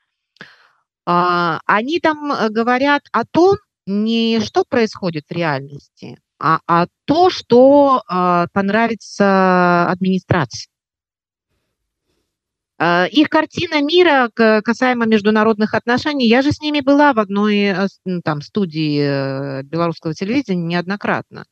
А, 1.07 1.61
они 1.67 2.01
там 2.01 2.33
э, 2.33 2.51
говорят 2.51 3.03
о 3.13 3.25
том, 3.25 3.57
не 3.87 4.41
что 4.41 4.65
происходит 4.69 5.25
в 5.29 5.33
реальности, 5.33 6.19
а, 6.39 6.61
а 6.67 6.87
то, 7.07 7.31
что 7.31 8.03
а, 8.07 8.47
понравится 8.53 9.89
администрации. 9.91 10.68
А, 12.81 13.07
их 13.07 13.29
картина 13.29 13.83
мира 13.83 14.31
касаемо 14.35 15.07
международных 15.07 15.75
отношений, 15.75 16.29
я 16.29 16.43
же 16.43 16.53
с 16.53 16.61
ними 16.61 16.81
была 16.81 17.13
в 17.13 17.19
одной 17.19 17.59
э, 17.59 17.87
там 18.25 18.41
студии 18.41 19.01
э, 19.01 19.63
белорусского 19.65 20.15
телевидения 20.15 20.63
неоднократно. 20.63 21.45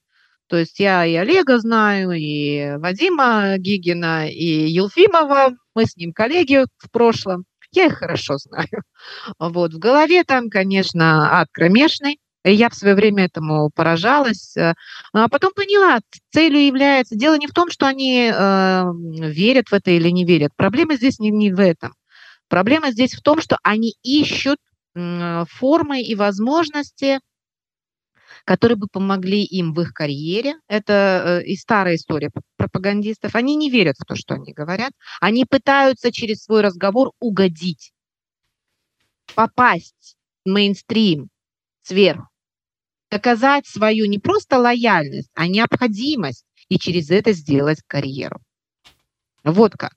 То 0.48 0.56
есть 0.56 0.78
я 0.78 1.04
и 1.04 1.14
Олега 1.14 1.58
знаю, 1.58 2.12
и 2.12 2.76
Вадима 2.76 3.56
Гигина, 3.58 4.28
и 4.30 4.68
Елфимова. 4.68 5.56
Мы 5.74 5.84
с 5.86 5.96
ним 5.96 6.12
коллеги 6.12 6.64
в 6.78 6.90
прошлом. 6.92 7.44
Я 7.72 7.86
их 7.86 7.94
хорошо 7.98 8.36
знаю. 8.38 8.68
Вот. 9.38 9.74
В 9.74 9.78
голове 9.78 10.24
там, 10.24 10.48
конечно, 10.48 11.40
ад 11.40 11.48
кромешный. 11.52 12.20
Я 12.52 12.70
в 12.70 12.74
свое 12.74 12.94
время 12.94 13.24
этому 13.24 13.70
поражалась. 13.74 14.56
Э, 14.56 14.74
а 15.12 15.28
потом 15.28 15.52
поняла, 15.52 15.98
целью 16.30 16.64
является... 16.64 17.16
Дело 17.16 17.36
не 17.36 17.48
в 17.48 17.52
том, 17.52 17.70
что 17.70 17.86
они 17.88 18.30
э, 18.32 18.84
верят 18.94 19.68
в 19.68 19.72
это 19.72 19.90
или 19.90 20.10
не 20.10 20.24
верят. 20.24 20.52
Проблема 20.54 20.94
здесь 20.94 21.18
не, 21.18 21.30
не 21.30 21.52
в 21.52 21.58
этом. 21.58 21.92
Проблема 22.48 22.92
здесь 22.92 23.14
в 23.14 23.22
том, 23.22 23.40
что 23.40 23.58
они 23.64 23.94
ищут 24.04 24.58
э, 24.94 25.44
формы 25.48 26.02
и 26.02 26.14
возможности, 26.14 27.18
которые 28.44 28.76
бы 28.76 28.86
помогли 28.86 29.42
им 29.42 29.74
в 29.74 29.80
их 29.80 29.92
карьере. 29.92 30.54
Это 30.68 31.40
э, 31.42 31.46
и 31.46 31.56
старая 31.56 31.96
история 31.96 32.30
пропагандистов. 32.56 33.34
Они 33.34 33.56
не 33.56 33.70
верят 33.70 33.96
в 33.98 34.04
то, 34.04 34.14
что 34.14 34.34
они 34.34 34.52
говорят. 34.52 34.92
Они 35.20 35.44
пытаются 35.44 36.12
через 36.12 36.44
свой 36.44 36.60
разговор 36.60 37.10
угодить, 37.18 37.92
попасть 39.34 40.16
в 40.44 40.50
мейнстрим 40.50 41.28
сверху 41.82 42.28
доказать 43.10 43.66
свою 43.66 44.06
не 44.06 44.18
просто 44.18 44.58
лояльность, 44.58 45.30
а 45.34 45.46
необходимость 45.46 46.44
и 46.68 46.78
через 46.78 47.10
это 47.10 47.32
сделать 47.32 47.80
карьеру. 47.86 48.40
Вот 49.44 49.72
как. 49.72 49.94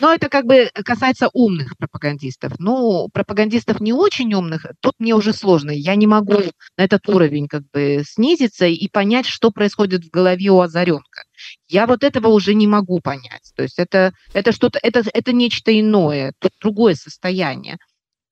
Но 0.00 0.12
это 0.12 0.28
как 0.28 0.46
бы 0.46 0.70
касается 0.84 1.28
умных 1.32 1.76
пропагандистов. 1.78 2.52
Ну, 2.58 3.08
пропагандистов 3.12 3.80
не 3.80 3.92
очень 3.92 4.32
умных, 4.34 4.66
тут 4.80 4.94
мне 4.98 5.14
уже 5.14 5.32
сложно. 5.32 5.70
Я 5.70 5.94
не 5.94 6.06
могу 6.06 6.42
на 6.76 6.82
этот 6.82 7.08
уровень 7.08 7.48
как 7.48 7.62
бы 7.72 8.02
снизиться 8.06 8.66
и 8.66 8.88
понять, 8.88 9.26
что 9.26 9.50
происходит 9.50 10.04
в 10.04 10.10
голове 10.10 10.50
у 10.50 10.60
озаренка. 10.60 11.24
Я 11.68 11.86
вот 11.86 12.04
этого 12.04 12.28
уже 12.28 12.54
не 12.54 12.66
могу 12.66 13.00
понять. 13.00 13.52
То 13.56 13.62
есть 13.62 13.78
это, 13.78 14.12
это 14.32 14.52
что-то, 14.52 14.78
это, 14.82 15.04
это 15.12 15.32
нечто 15.32 15.78
иное, 15.78 16.32
тут 16.38 16.52
другое 16.60 16.94
состояние. 16.94 17.78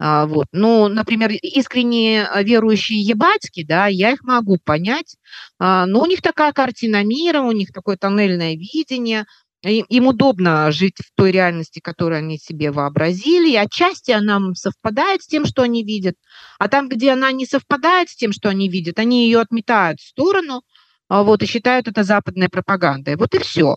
А, 0.02 0.26
вот. 0.26 0.46
Ну, 0.52 0.88
например, 0.88 1.30
искренне 1.30 2.26
верующие 2.42 3.00
ебатьки, 3.02 3.62
да, 3.64 3.86
я 3.86 4.12
их 4.12 4.22
могу 4.22 4.56
понять, 4.64 5.16
а, 5.58 5.84
но 5.84 6.00
у 6.00 6.06
них 6.06 6.22
такая 6.22 6.52
картина 6.52 7.04
мира, 7.04 7.42
у 7.42 7.52
них 7.52 7.70
такое 7.72 7.98
тоннельное 7.98 8.54
видение, 8.54 9.26
им 9.62 10.06
удобно 10.06 10.72
жить 10.72 10.96
в 10.98 11.14
той 11.14 11.32
реальности, 11.32 11.80
которую 11.80 12.18
они 12.18 12.38
себе 12.38 12.70
вообразили, 12.70 13.50
и 13.50 13.56
отчасти 13.56 14.10
она 14.10 14.40
совпадает 14.54 15.22
с 15.22 15.26
тем, 15.26 15.44
что 15.44 15.60
они 15.62 15.84
видят, 15.84 16.14
а 16.58 16.68
там, 16.68 16.88
где 16.88 17.10
она 17.10 17.30
не 17.30 17.44
совпадает 17.44 18.08
с 18.08 18.16
тем, 18.16 18.32
что 18.32 18.48
они 18.48 18.70
видят, 18.70 18.98
они 18.98 19.26
ее 19.26 19.40
отметают 19.40 20.00
в 20.00 20.08
сторону, 20.08 20.62
а, 21.10 21.22
вот, 21.24 21.42
и 21.42 21.46
считают 21.46 21.88
это 21.88 22.04
западной 22.04 22.48
пропагандой. 22.48 23.16
Вот 23.16 23.34
и 23.34 23.38
все. 23.38 23.76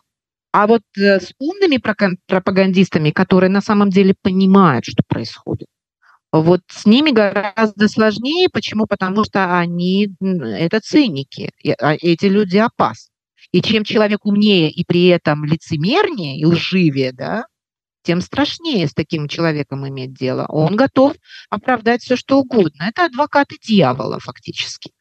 А 0.53 0.67
вот 0.67 0.83
э, 0.97 1.19
с 1.19 1.33
умными 1.39 1.81
пропагандистами, 2.27 3.09
которые 3.09 3.49
на 3.49 3.59
самом 3.59 3.89
деле 3.89 4.13
понимают, 4.21 4.85
что 4.85 5.01
происходит, 5.07 5.67
вот 6.33 6.61
с 6.67 6.87
ними 6.87 7.11
гораздо 7.11 7.87
сложнее. 7.87 8.49
Почему? 8.51 8.87
Потому 8.87 9.23
что 9.23 9.55
они 9.57 10.09
это 10.19 10.79
циники. 10.81 11.51
А 11.79 11.93
эти 11.93 12.25
люди 12.25 12.57
опасны. 12.57 13.11
И 13.51 13.61
чем 13.61 13.83
человек 13.83 14.25
умнее 14.25 14.71
и 14.71 14.83
при 14.83 15.05
этом 15.05 15.45
лицемернее 15.45 16.39
и 16.39 16.45
лживее, 16.45 17.11
да, 17.13 17.45
тем 18.01 18.19
страшнее 18.19 18.87
с 18.87 18.93
таким 18.93 19.27
человеком 19.27 19.87
иметь 19.87 20.13
дело. 20.13 20.47
Он 20.49 20.75
готов 20.75 21.13
оправдать 21.51 22.01
все, 22.01 22.15
что 22.15 22.39
угодно. 22.39 22.85
Это 22.89 23.05
адвокаты 23.05 23.57
дьявола 23.63 24.19
фактически. 24.19 24.91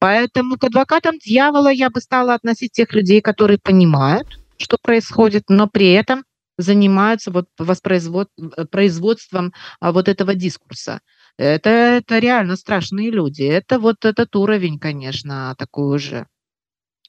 Поэтому 0.00 0.58
к 0.58 0.64
адвокатам 0.64 1.18
дьявола 1.18 1.68
я 1.68 1.88
бы 1.88 2.00
стала 2.00 2.34
относить 2.34 2.72
тех 2.72 2.92
людей, 2.94 3.20
которые 3.20 3.58
понимают, 3.58 4.40
что 4.58 4.76
происходит, 4.82 5.44
но 5.48 5.68
при 5.68 5.92
этом 5.92 6.24
занимаются 6.60 7.30
вот 7.30 7.46
воспроизвод, 7.58 8.28
э, 8.38 8.64
производством 8.66 9.52
а, 9.80 9.92
вот 9.92 10.08
этого 10.08 10.34
дискурса. 10.34 11.00
Это, 11.36 11.70
это 11.70 12.18
реально 12.18 12.56
страшные 12.56 13.10
люди. 13.10 13.42
Это 13.42 13.78
вот 13.78 14.04
этот 14.04 14.36
уровень, 14.36 14.78
конечно, 14.78 15.54
такой 15.58 15.96
уже 15.96 16.26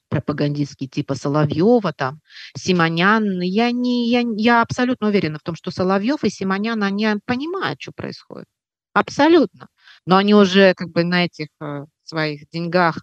пропагандистский 0.08 0.88
типа 0.88 1.14
Соловьева, 1.14 1.92
там, 1.92 2.20
Симонян. 2.56 3.40
Я, 3.40 3.70
не, 3.72 4.10
я, 4.10 4.22
я 4.36 4.62
абсолютно 4.62 5.08
уверена 5.08 5.38
в 5.38 5.42
том, 5.42 5.54
что 5.54 5.70
Соловьев 5.70 6.22
и 6.24 6.30
Симонян, 6.30 6.82
они 6.82 7.08
понимают, 7.24 7.80
что 7.80 7.92
происходит. 7.92 8.46
Абсолютно. 8.94 9.68
Но 10.06 10.16
они 10.18 10.34
уже 10.34 10.74
как 10.74 10.90
бы 10.90 11.04
на 11.04 11.24
этих 11.24 11.48
э, 11.62 11.86
своих 12.04 12.48
деньгах 12.50 13.02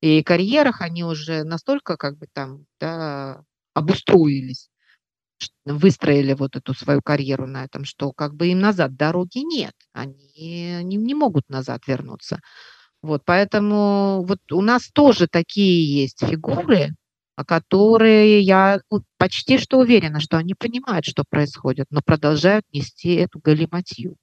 и 0.00 0.22
карьерах, 0.22 0.82
они 0.82 1.04
уже 1.04 1.44
настолько 1.44 1.96
как 1.96 2.18
бы 2.18 2.26
там 2.32 2.66
да, 2.78 3.42
обустроились, 3.74 4.69
выстроили 5.64 6.34
вот 6.34 6.56
эту 6.56 6.74
свою 6.74 7.00
карьеру 7.02 7.46
на 7.46 7.64
этом, 7.64 7.84
что 7.84 8.12
как 8.12 8.34
бы 8.34 8.48
им 8.48 8.60
назад 8.60 8.96
дороги 8.96 9.38
нет. 9.38 9.74
Они, 9.92 10.76
они 10.78 10.96
не 10.96 11.14
могут 11.14 11.48
назад 11.48 11.82
вернуться. 11.86 12.40
Вот, 13.02 13.22
поэтому 13.24 14.24
вот 14.24 14.40
у 14.52 14.60
нас 14.60 14.88
тоже 14.92 15.26
такие 15.26 16.02
есть 16.02 16.24
фигуры, 16.24 16.90
которые 17.46 18.40
я 18.40 18.80
почти 19.18 19.58
что 19.58 19.78
уверена, 19.78 20.20
что 20.20 20.36
они 20.36 20.54
понимают, 20.54 21.06
что 21.06 21.24
происходит, 21.28 21.86
но 21.90 22.00
продолжают 22.04 22.64
нести 22.72 23.14
эту 23.14 23.40
галиматью. 23.40 24.16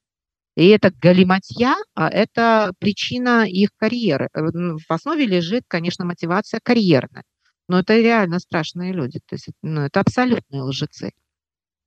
И 0.55 0.67
эта 0.69 0.91
галиматья 0.91 1.75
а 1.95 2.09
это 2.09 2.73
причина 2.79 3.47
их 3.47 3.69
карьеры. 3.77 4.29
Э, 4.33 4.41
в 4.41 4.91
основе 4.91 5.25
лежит, 5.25 5.63
конечно, 5.67 6.03
мотивация 6.05 6.59
карьерная. 6.63 7.23
Но 7.67 7.79
это 7.79 7.97
реально 7.97 8.39
страшные 8.39 8.93
люди. 8.93 9.19
То 9.25 9.35
есть 9.35 9.49
ну, 9.61 9.81
это 9.81 9.99
абсолютные 9.99 10.61
лжецы. 10.61 11.11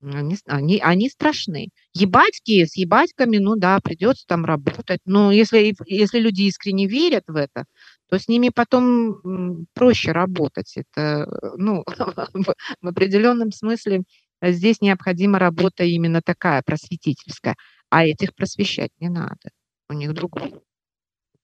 Они, 0.02 0.36
они, 0.46 0.78
они 0.78 1.10
страшны. 1.10 1.68
Ебатьки 1.92 2.64
с 2.64 2.76
ебатьками, 2.76 3.36
ну 3.36 3.56
да, 3.56 3.80
придется 3.80 4.24
там 4.26 4.46
работать. 4.46 5.00
Но 5.04 5.30
если, 5.30 5.74
если 5.86 6.18
люди 6.18 6.42
искренне 6.42 6.86
верят 6.86 7.24
в 7.26 7.36
это, 7.36 7.64
то 8.08 8.18
с 8.18 8.26
ними 8.26 8.50
потом 8.54 9.66
проще 9.74 10.12
работать. 10.12 10.74
Это, 10.76 11.28
ну, 11.58 11.84
в 12.80 12.86
определенном 12.86 13.52
смысле 13.52 14.02
здесь 14.42 14.80
необходима 14.80 15.38
работа 15.38 15.84
именно 15.84 16.22
такая, 16.22 16.62
просветительская. 16.62 17.56
А 17.90 18.04
этих 18.06 18.34
просвещать 18.34 18.90
не 19.00 19.10
надо. 19.10 19.50
У 19.90 19.92
них 19.92 20.14
другой. 20.14 20.54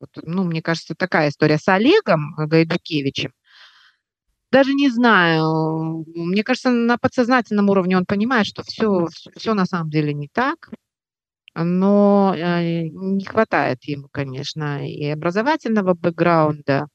Вот, 0.01 0.11
ну, 0.23 0.45
мне 0.45 0.63
кажется, 0.63 0.95
такая 0.95 1.29
история 1.29 1.59
с 1.59 1.69
Олегом 1.69 2.35
Гайдукевичем– 2.37 3.33
даже 4.57 4.73
не 4.73 4.89
знаю. 4.89 6.07
Мне 6.15 6.43
кажется, 6.43 6.71
на 6.71 6.97
подсознательном 6.97 7.69
уровне 7.69 7.97
он 7.97 8.07
понимает, 8.07 8.47
что 8.47 8.63
все, 8.63 9.07
все 9.37 9.53
на 9.53 9.67
самом 9.67 9.91
деле 9.91 10.15
не 10.15 10.29
так. 10.29 10.71
Но 11.55 12.35
э, 12.35 12.89
не 12.89 13.25
хватает 13.25 13.85
ему, 13.85 14.09
конечно, 14.11 14.89
и 14.89 15.07
образовательного 15.07 15.93
бэкграунда, 15.95 16.87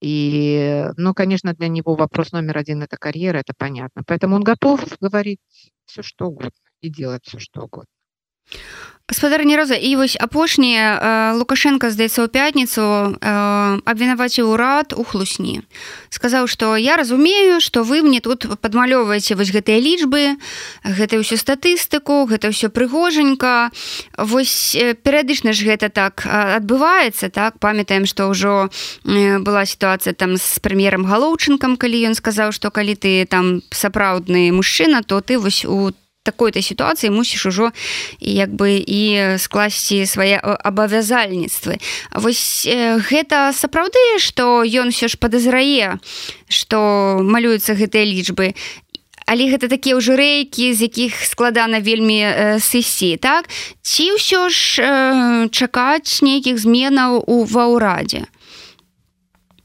и, 0.00 0.86
ну, 0.96 1.12
конечно, 1.14 1.54
для 1.54 1.68
него 1.68 1.94
вопрос 1.94 2.32
номер 2.32 2.58
один– 2.58 2.82
это 2.84 2.96
карьера, 2.96 3.38
это 3.38 3.52
понятно. 3.56 4.02
Поэтому 4.06 4.36
он 4.36 4.42
готов 4.42 4.80
говорить 5.00 5.40
все, 5.84 6.02
что 6.02 6.26
угодно 6.26 6.52
и 6.80 6.88
делать 6.88 7.24
все, 7.26 7.38
что 7.38 7.62
угодно. 7.64 7.97
Гаспадарня 9.08 9.56
роза. 9.56 9.74
І 9.74 9.96
вось 9.96 10.16
апошні 10.20 10.76
лукашенко 11.40 11.88
здаецца 11.90 12.22
ў 12.22 12.28
пятніцу 12.28 13.16
абвінаваціў 13.88 14.52
урад 14.52 14.92
у 14.92 15.00
хлусні. 15.00 15.64
Сказаў 16.12 16.44
што 16.44 16.76
я 16.76 17.00
разумею 17.00 17.64
што 17.64 17.88
вы 17.88 18.04
мне 18.04 18.20
тут 18.20 18.44
падмалёваеце 18.60 19.32
вось 19.32 19.48
гэтыя 19.48 19.80
лічбы 19.80 20.36
гэта 20.84 21.16
ўсю 21.24 21.40
статыстыку 21.40 22.28
гэта 22.28 22.52
ўсё 22.52 22.68
прыгожанька. 22.68 23.72
Вось 24.20 24.76
перыядычна 24.76 25.56
ж 25.56 25.64
гэта 25.64 25.88
так 25.88 26.28
адбываецца 26.28 27.32
так? 27.32 27.56
Памятаем 27.64 28.04
што 28.04 28.28
ўжо 28.28 28.68
была 29.08 29.64
сітуацыя 29.64 30.12
там 30.12 30.36
з 30.36 30.60
прэм'ерам 30.60 31.08
галоўчынкам 31.08 31.80
калі 31.80 32.12
ён 32.12 32.14
сказаў 32.14 32.52
што 32.52 32.68
калі 32.68 32.92
ты 32.92 33.24
там 33.24 33.64
сапраўдны 33.72 34.52
мужчына 34.52 35.00
то 35.00 35.24
ты 35.24 35.40
вось 35.40 35.64
у 35.64 35.96
такой-то 36.28 36.60
сітуацыі 36.60 37.14
мусіш 37.16 37.48
ужо 37.48 37.72
як 38.20 38.52
бы 38.52 38.76
і 38.76 39.00
скласці 39.40 40.04
свае 40.04 40.36
абавязальніцтвы 40.42 41.80
вось 42.12 42.68
гэта 43.08 43.56
сапраўды 43.56 44.20
што 44.20 44.60
ён 44.68 44.92
все 44.92 45.08
ж 45.08 45.16
падазрае 45.16 45.96
што 46.48 46.78
малююцца 47.24 47.72
гэтыя 47.72 48.04
лічбы. 48.04 48.52
Але 49.28 49.44
гэта 49.52 49.68
такія 49.68 49.92
ўжо 50.00 50.16
рэйкі 50.16 50.72
з 50.72 50.88
якіх 50.88 51.20
складана 51.28 51.84
вельмі 51.84 52.16
э, 52.24 52.56
сысі 52.64 53.20
так? 53.20 53.52
Ці 53.84 54.16
ўсё 54.16 54.48
ж 54.48 54.80
э, 54.80 54.88
чакаць 55.52 56.24
нейкіх 56.24 56.56
зменаў 56.56 57.20
у 57.28 57.44
ва 57.44 57.68
ўрадзе? 57.68 58.24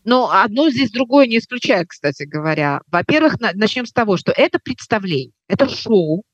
Но 0.03 0.27
одно 0.27 0.67
здесь 0.69 0.91
другое 0.91 1.27
не 1.27 1.39
исключает 1.39 1.87
кстати 1.87 2.27
говоря. 2.27 2.83
Во-первых 2.91 3.39
начнем 3.39 3.85
с 3.87 3.93
того 3.93 4.17
что 4.17 4.35
это 4.35 4.59
представление 4.59 5.31
это 5.47 5.69
шоу 5.71 6.27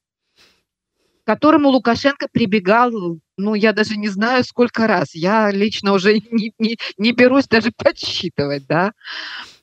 которому 1.30 1.69
Лукашенко 1.69 2.27
прибегал, 2.32 3.19
ну, 3.38 3.53
я 3.53 3.71
даже 3.71 3.97
не 3.97 4.07
знаю, 4.07 4.43
сколько 4.43 4.88
раз. 4.88 5.13
Я 5.13 5.51
лично 5.51 5.93
уже 5.93 6.13
не, 6.32 6.53
не, 6.57 6.75
не 6.97 7.11
берусь 7.11 7.47
даже 7.47 7.71
подсчитывать, 7.71 8.65
да. 8.65 8.93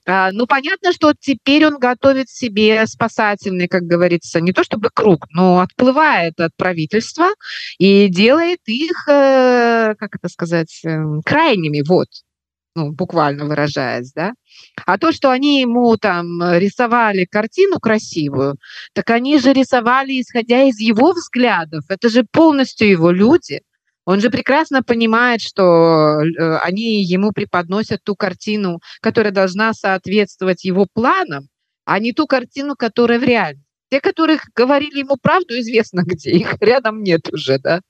А, 0.07 0.31
ну, 0.31 0.47
понятно, 0.47 0.93
что 0.93 1.13
теперь 1.19 1.67
он 1.67 1.81
готовит 1.81 2.31
себе 2.31 2.87
спасательный, 2.87 3.67
как 3.67 3.83
говорится, 3.83 4.41
не 4.41 4.53
то 4.53 4.63
чтобы 4.63 4.91
круг, 4.95 5.27
но 5.33 5.59
отплывает 5.59 6.39
от 6.39 6.53
правительства 6.57 7.31
и 7.79 8.07
делает 8.07 8.61
их, 8.67 9.09
э, 9.09 9.97
как 9.99 10.15
это 10.15 10.29
сказать, 10.29 10.83
э, 10.85 11.21
крайними, 11.25 11.83
вот 11.85 12.07
ну, 12.77 12.93
буквально 12.93 13.47
выражаясь, 13.47 14.13
да. 14.13 14.35
А 14.85 14.99
то, 14.99 15.11
что 15.11 15.31
они 15.31 15.61
ему 15.61 15.97
там 15.97 16.43
рисовали 16.59 17.25
картину 17.25 17.81
красивую, 17.81 18.57
так 18.93 19.11
они 19.11 19.39
же 19.39 19.53
рисовали, 19.53 20.21
исходя 20.21 20.63
из 20.65 20.79
его 20.79 21.13
взглядов. 21.13 21.85
Это 21.89 22.09
же 22.09 22.25
полностью 22.31 22.89
его 22.89 23.11
люди. 23.11 23.63
Он 24.05 24.21
же 24.21 24.31
прекрасно 24.31 24.83
понимает, 24.83 25.41
что 25.41 26.21
э, 26.21 26.59
они 26.59 27.03
ему 27.03 27.33
преподносят 27.33 28.05
ту 28.05 28.15
картину, 28.15 28.79
которая 29.01 29.33
должна 29.33 29.73
соответствовать 29.73 30.65
его 30.65 30.87
планам, 30.93 31.49
а 31.85 31.99
не 31.99 32.13
ту 32.13 32.27
картину, 32.27 32.77
которая 32.77 33.19
в 33.19 33.25
реальности. 33.25 33.65
Те, 33.91 34.01
которых 34.01 34.43
говорили 34.55 35.01
ему 35.01 35.17
правду, 35.21 35.59
известно 35.59 36.03
где, 36.07 36.31
их 36.31 36.57
рядом 36.61 37.03
нет 37.03 37.33
уже, 37.33 37.59
да. 37.59 37.81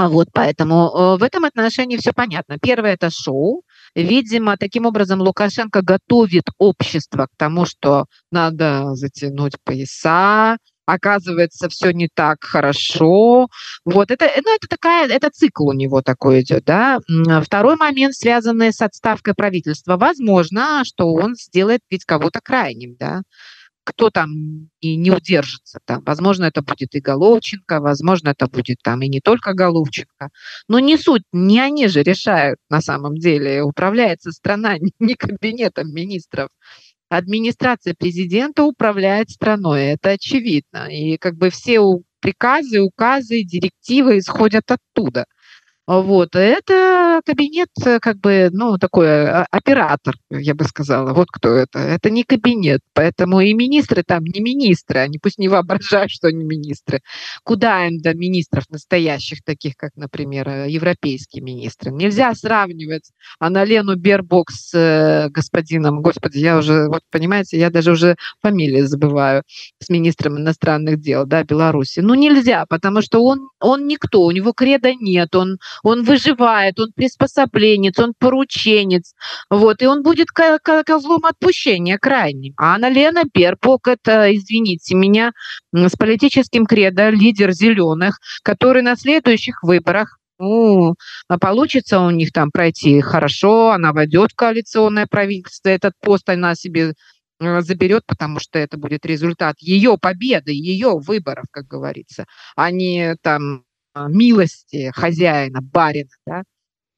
А 0.00 0.08
вот 0.08 0.28
поэтому 0.32 0.88
э, 0.88 1.18
в 1.18 1.22
этом 1.22 1.44
отношении 1.44 1.98
все 1.98 2.14
понятно. 2.14 2.56
Первое– 2.58 2.94
это 2.94 3.10
шоу. 3.10 3.64
Видимо, 3.94 4.56
таким 4.56 4.86
образом 4.86 5.20
Лукашенко 5.20 5.82
готовит 5.82 6.44
общество 6.56 7.26
к 7.26 7.36
тому, 7.36 7.66
что 7.66 8.06
надо 8.30 8.94
затянуть 8.94 9.56
пояса, 9.62 10.56
оказывается, 10.86 11.68
все 11.68 11.90
не 11.92 12.08
так 12.08 12.38
хорошо. 12.40 13.48
Вот 13.84 14.10
это, 14.10 14.30
ну, 14.42 14.54
это 14.54 14.68
такая, 14.70 15.06
это 15.06 15.28
цикл 15.28 15.68
у 15.68 15.74
него 15.74 16.00
такой 16.00 16.40
идет, 16.40 16.64
да. 16.64 17.00
Второй 17.44 17.76
момент, 17.76 18.14
связанный 18.14 18.72
с 18.72 18.80
отставкой 18.80 19.34
правительства. 19.34 19.98
Возможно, 19.98 20.82
что 20.86 21.12
он 21.12 21.34
сделает 21.34 21.82
ведь 21.90 22.06
кого-то 22.06 22.40
крайним, 22.42 22.96
да 22.98 23.20
кто 23.90 24.10
там 24.10 24.30
и 24.80 24.96
не 24.96 25.10
удержится 25.10 25.80
там. 25.84 26.02
Возможно, 26.04 26.44
это 26.44 26.62
будет 26.62 26.94
и 26.94 27.00
Головченко, 27.00 27.80
возможно, 27.80 28.30
это 28.30 28.46
будет 28.46 28.78
там 28.82 29.02
и 29.02 29.08
не 29.08 29.20
только 29.20 29.52
Головченко. 29.52 30.30
Но 30.68 30.78
не 30.78 30.96
суть, 30.96 31.22
не 31.32 31.60
они 31.60 31.88
же 31.88 32.02
решают 32.02 32.58
на 32.70 32.80
самом 32.80 33.16
деле. 33.16 33.62
Управляется 33.62 34.32
страна 34.32 34.76
не 34.98 35.14
кабинетом 35.14 35.92
министров. 35.92 36.48
Администрация 37.08 37.94
президента 37.98 38.64
управляет 38.64 39.30
страной, 39.30 39.82
это 39.86 40.10
очевидно. 40.10 40.88
И 40.90 41.16
как 41.18 41.34
бы 41.36 41.50
все 41.50 41.80
приказы, 42.20 42.80
указы, 42.80 43.42
директивы 43.42 44.18
исходят 44.18 44.70
оттуда– 44.70 45.24
вот, 45.86 46.36
это 46.36 47.20
кабинет, 47.26 47.68
э, 47.84 47.98
как 48.00 48.18
бы, 48.18 48.48
ну, 48.52 48.78
такой 48.78 49.06
э, 49.06 49.44
оператор, 49.50 50.14
я 50.30 50.54
бы 50.54 50.64
сказала. 50.64 51.12
Вот 51.12 51.28
кто 51.32 51.48
это. 51.50 51.80
Это 51.80 52.10
не 52.10 52.22
кабинет, 52.22 52.80
поэтому 52.92 53.40
и 53.40 53.52
министры 53.54 54.04
там 54.04 54.22
не 54.24 54.40
министры, 54.40 55.00
они 55.00 55.18
пусть 55.18 55.38
не 55.38 55.48
воображают, 55.48 56.12
что 56.12 56.28
они 56.28 56.44
министры. 56.44 57.00
Куда 57.42 57.86
им 57.88 57.98
до 57.98 58.14
министров 58.14 58.64
настоящих, 58.70 59.42
таких 59.42 59.74
как, 59.76 59.90
например, 59.96 60.48
э, 60.48 60.70
европейские 60.70 61.42
министры? 61.42 61.90
Нельзя 61.90 62.32
сравнивать 62.34 63.10
Аналену 63.40 63.96
Бербок 63.96 64.50
с 64.52 65.28
господином, 65.30 66.02
господи, 66.02 66.38
я 66.38 66.58
уже, 66.58 66.86
вот 66.88 67.02
понимаете, 67.10 67.58
я 67.58 67.70
даже 67.70 67.92
уже 67.92 68.16
фамилии 68.40 68.82
забываю, 68.82 69.42
с 69.80 69.88
министром 69.88 70.38
иностранных 70.38 71.00
дел, 71.00 71.26
да, 71.26 71.42
Беларуси. 71.42 72.00
Ну, 72.00 72.14
нельзя, 72.14 72.64
потому 72.68 73.02
что 73.02 73.24
он, 73.24 73.48
он 73.58 73.88
никто, 73.88 74.22
у 74.22 74.30
него 74.30 74.52
креда 74.52 74.94
нет, 74.94 75.34
он 75.34 75.58
он 75.82 76.04
выживает, 76.04 76.78
он 76.80 76.92
приспособленец, 76.94 77.98
он 77.98 78.14
порученец, 78.18 79.14
вот, 79.50 79.82
и 79.82 79.86
он 79.86 80.02
будет 80.02 80.28
козлом 80.30 81.24
отпущения 81.24 81.98
крайним. 81.98 82.54
А 82.56 82.74
Анна 82.74 82.88
Лена 82.88 83.22
Бербок, 83.32 83.88
это, 83.88 84.34
извините 84.34 84.94
меня, 84.94 85.32
с 85.72 85.96
политическим 85.96 86.66
кредо 86.66 87.10
лидер 87.10 87.52
зеленых, 87.52 88.18
который 88.42 88.82
на 88.82 88.96
следующих 88.96 89.62
выборах 89.62 90.20
ну, 90.40 90.94
получится 91.40 92.00
у 92.00 92.10
них 92.10 92.32
там 92.32 92.50
пройти 92.50 93.00
хорошо, 93.00 93.72
она 93.72 93.92
войдет 93.92 94.32
в 94.32 94.36
коалиционное 94.36 95.06
правительство, 95.06 95.68
этот 95.68 95.92
пост 96.00 96.28
она 96.30 96.54
себе 96.54 96.94
э, 97.40 97.60
заберет, 97.60 98.04
потому 98.06 98.40
что 98.40 98.58
это 98.58 98.78
будет 98.78 99.04
результат 99.04 99.56
ее 99.58 99.98
победы, 100.00 100.52
ее 100.52 100.98
выборов, 100.98 101.44
как 101.50 101.66
говорится, 101.66 102.24
а 102.56 102.70
не 102.70 103.16
там 103.22 103.64
милости 103.94 104.90
хозяина, 104.94 105.60
барина, 105.62 106.10
да. 106.26 106.42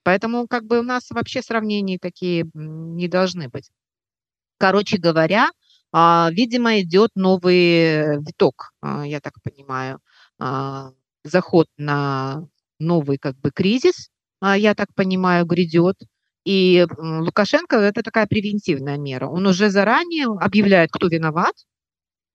Поэтому 0.05 0.47
как 0.49 0.65
бы 0.65 0.81
у 0.81 0.83
нас 0.83 1.11
вообще 1.11 1.43
сравнений 1.43 1.99
такие 1.99 2.45
не 2.55 3.09
должны 3.09 3.49
быть. 3.49 3.71
Короче 4.59 4.99
говоря, 4.99 5.51
а, 5.93 6.29
видимо, 6.33 6.81
идет 6.81 7.11
новый 7.15 8.19
виток, 8.21 8.73
а, 8.81 9.07
я 9.07 9.21
так 9.21 9.35
понимаю, 9.43 10.01
заход 11.25 11.69
на 11.77 12.47
новый 12.81 13.19
как 13.19 13.37
бы 13.39 13.51
кризис, 13.53 14.11
я 14.43 14.75
так 14.75 14.89
понимаю, 14.95 15.47
грядет. 15.47 15.97
И 16.45 16.85
Лукашенко– 16.99 17.77
это 17.79 18.03
такая 18.03 18.27
превентивная 18.27 18.99
мера. 18.99 19.29
Он 19.29 19.47
уже 19.47 19.71
заранее 19.71 20.27
объявляет, 20.27 20.91
кто 20.91 21.07
виноват, 21.07 21.55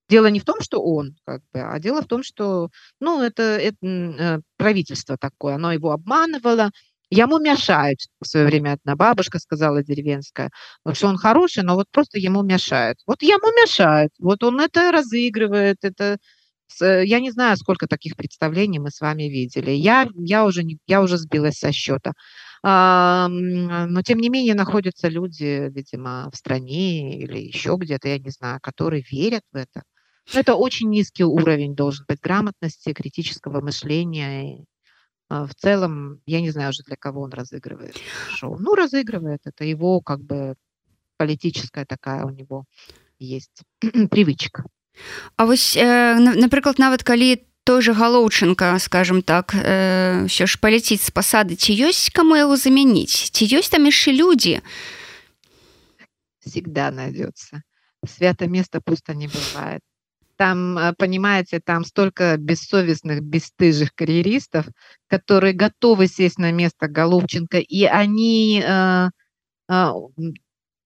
Дело 0.10 0.28
не 0.28 0.40
в 0.40 0.46
том, 0.46 0.62
что 0.62 0.82
он, 0.82 1.16
как 1.26 1.42
бы, 1.54 1.60
а 1.62 1.80
дело 1.80 2.02
в 2.02 2.08
том, 2.08 2.24
что, 2.24 2.70
ну, 3.02 3.22
это, 3.22 3.44
это 3.44 3.78
э, 3.86 4.40
правительство 4.58 5.18
такое, 5.18 5.56
оно 5.56 5.72
его 5.74 5.92
обманывало, 5.92 6.72
Ему 7.10 7.40
мешают. 7.40 8.00
В 8.20 8.28
свое 8.28 8.46
время 8.48 8.74
одна 8.74 8.98
бабушка 8.98 9.40
сказала 9.40 9.82
деревенская, 9.82 10.50
что 10.92 11.08
он 11.08 11.16
хороший, 11.18 11.64
но 11.64 11.76
вот 11.76 11.86
просто 11.90 12.20
ему 12.20 12.44
мешают. 12.44 13.00
Вот 13.08 13.22
ему 13.22 13.48
мешают. 13.64 14.12
Вот 14.20 14.44
он 14.44 14.60
это 14.60 14.92
разыгрывает, 14.92 15.78
это 15.84 16.18
я 16.82 17.20
не 17.22 17.32
знаю, 17.32 17.56
сколько 17.58 17.88
таких 17.88 18.16
представлений 18.18 18.80
мы 18.80 18.92
с 18.92 19.00
вами 19.00 19.24
видели. 19.24 19.72
Я, 19.72 20.10
я, 20.16 20.46
уже, 20.46 20.64
не, 20.64 20.78
я 20.86 21.02
уже 21.02 21.18
сбилась 21.18 21.58
со 21.60 21.72
счета. 21.72 22.12
А, 22.64 23.28
но, 23.30 24.02
тем 24.02 24.20
не 24.20 24.28
менее, 24.30 24.54
находятся 24.54 25.08
люди, 25.08 25.70
видимо, 25.70 26.30
в 26.32 26.36
стране 26.38 27.20
или 27.22 27.38
еще 27.40 27.78
где-то, 27.80 28.10
я 28.10 28.20
не 28.20 28.30
знаю, 28.32 28.60
которые 28.62 29.04
верят 29.10 29.44
в 29.54 29.56
это. 29.56 29.84
Ну, 30.33 30.41
это 30.41 30.55
очень 30.55 30.91
низкий 30.91 31.25
уровень 31.25 31.75
должен 31.75 32.05
быть 32.09 32.21
грамотности, 32.21 32.93
критического 32.93 33.61
мышления. 33.61 34.65
А, 35.29 35.47
в 35.47 35.55
целом, 35.55 36.21
я 36.27 36.41
не 36.41 36.51
знаю 36.51 36.71
уже, 36.71 36.83
для 36.85 36.97
кого 36.97 37.23
он 37.23 37.33
разыгрывает 37.33 37.97
шоу. 38.31 38.57
Ну, 38.59 38.75
разыгрывает. 38.75 39.41
Это 39.45 39.65
его 39.65 40.01
как 40.01 40.21
бы 40.21 40.55
политическая 41.17 41.85
такая 41.85 42.25
у 42.25 42.31
него 42.31 42.65
есть 43.19 43.63
привычка. 44.11 44.65
А 45.37 45.47
вось 45.47 45.77
э, 45.77 46.19
напрыклад 46.19 46.79
нават 46.79 47.03
калі 47.03 47.47
той 47.65 47.83
же 47.83 47.93
галоўчынка 47.93 48.79
скажем 48.79 49.23
так 49.23 49.55
э, 49.55 50.27
ўсё 50.27 50.47
ж 50.51 50.59
паляціць 50.59 51.01
з 51.01 51.11
пасады 51.15 51.55
ці 51.55 51.73
ёсць 51.73 52.11
каму 52.11 52.35
яго 52.35 52.59
замяніць 52.59 53.31
ці 53.31 53.43
ёсць 53.47 53.71
там 53.71 53.87
яшчэ 53.87 54.13
людзі 54.19 54.61
всегда 56.43 56.91
найдется 56.91 57.63
свято 58.05 58.51
место 58.51 58.83
пусто 58.83 59.15
не 59.15 59.31
бывает 59.31 59.81
там, 60.38 60.78
э, 60.78 60.94
понимаете, 60.98 61.60
там 61.60 61.84
столько 61.84 62.38
бессовестных, 62.38 63.22
бесстыжих 63.22 63.94
карьеристов, 63.96 64.68
которые 65.08 65.54
готовы 65.54 66.08
сесть 66.08 66.38
на 66.38 66.52
место 66.52 66.88
Головченко, 66.88 67.60
и 67.60 67.84
они 67.86 68.64
э, 68.66 69.10
э, 69.70 69.92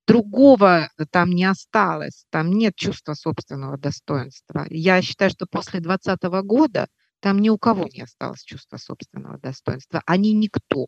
другого 0.08 0.90
там 1.12 1.32
не 1.32 1.46
осталось, 1.46 2.26
там 2.32 2.52
нет 2.52 2.76
чувства 2.76 3.14
собственного 3.14 3.78
достоинства. 3.78 4.66
Я 4.70 5.02
считаю, 5.02 5.32
что 5.32 5.46
после 5.50 5.80
2020 5.80 6.46
года 6.46 6.88
там 7.20 7.40
ни 7.40 7.50
у 7.50 7.58
кого 7.58 7.88
не 7.94 8.02
осталось 8.02 8.44
чувства 8.44 8.78
собственного 8.78 9.38
достоинства. 9.38 10.02
Они 10.06 10.34
никто, 10.34 10.88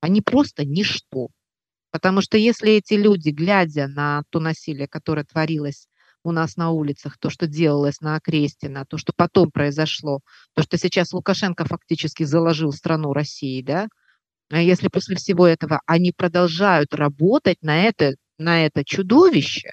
они 0.00 0.22
просто 0.22 0.64
ничто. 0.64 1.28
Потому 1.90 2.20
что 2.20 2.36
если 2.36 2.72
эти 2.72 2.94
люди, 2.94 3.30
глядя 3.30 3.88
на 3.88 4.22
то 4.30 4.38
насилие, 4.40 4.86
которое 4.86 5.24
творилось 5.24 5.88
у 6.26 6.32
нас 6.32 6.56
на 6.56 6.70
улицах, 6.70 7.18
то, 7.18 7.30
что 7.30 7.46
делалось 7.46 8.00
на 8.00 8.16
Окрестина, 8.16 8.84
то, 8.84 8.98
что 8.98 9.12
потом 9.16 9.50
произошло, 9.50 10.20
то, 10.54 10.62
что 10.62 10.78
сейчас 10.78 11.12
Лукашенко 11.12 11.64
фактически 11.64 12.24
заложил 12.24 12.72
страну 12.72 13.12
России, 13.12 13.62
да, 13.62 13.88
а 14.50 14.60
если 14.60 14.88
после 14.88 15.16
всего 15.16 15.46
этого 15.46 15.80
они 15.86 16.12
продолжают 16.16 16.94
работать 16.94 17.62
на 17.62 17.82
это, 17.84 18.14
на 18.38 18.64
это 18.64 18.84
чудовище, 18.84 19.70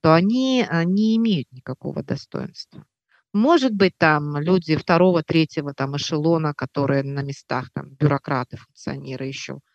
то 0.00 0.14
они 0.14 0.66
не 0.84 1.16
имеют 1.16 1.50
никакого 1.52 2.02
достоинства. 2.02 2.84
Может 3.32 3.74
быть, 3.74 3.92
там 3.98 4.38
люди 4.38 4.76
второго, 4.76 5.22
третьего 5.22 5.74
там 5.74 5.96
эшелона, 5.96 6.54
которые 6.54 7.02
на 7.02 7.22
местах, 7.22 7.70
там 7.74 7.90
бюрократы, 7.90 8.56
функционеры 8.56 9.26
еще– 9.26 9.58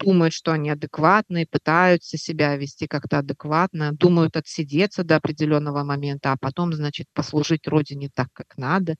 думают, 0.00 0.32
что 0.34 0.52
они 0.52 0.70
адекватные, 0.70 1.46
пытаются 1.46 2.18
себя 2.18 2.56
вести 2.56 2.86
как-то 2.88 3.18
адекватно, 3.18 3.92
думают 3.92 4.36
отсидеться 4.36 5.04
до 5.04 5.16
определенного 5.16 5.84
момента, 5.84 6.32
а 6.32 6.36
потом, 6.40 6.72
значит, 6.72 7.06
послужить 7.14 7.68
Родине 7.68 8.10
так, 8.14 8.28
как 8.32 8.56
надо. 8.56 8.96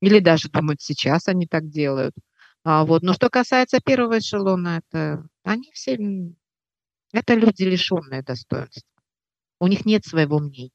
Или 0.00 0.20
даже 0.20 0.48
думают, 0.50 0.82
сейчас 0.82 1.28
они 1.28 1.46
так 1.46 1.68
делают. 1.70 2.14
А 2.64 2.84
вот. 2.84 3.02
Но 3.02 3.14
что 3.14 3.30
касается 3.30 3.80
первого 3.84 4.18
эшелона, 4.18 4.82
это 4.84 5.26
они 5.44 5.70
все, 5.72 5.96
это 7.12 7.34
люди, 7.34 7.62
лишенные 7.64 8.22
достоинства. 8.22 8.88
У 9.60 9.66
них 9.68 9.86
нет 9.86 10.04
своего 10.04 10.38
мнения. 10.40 10.70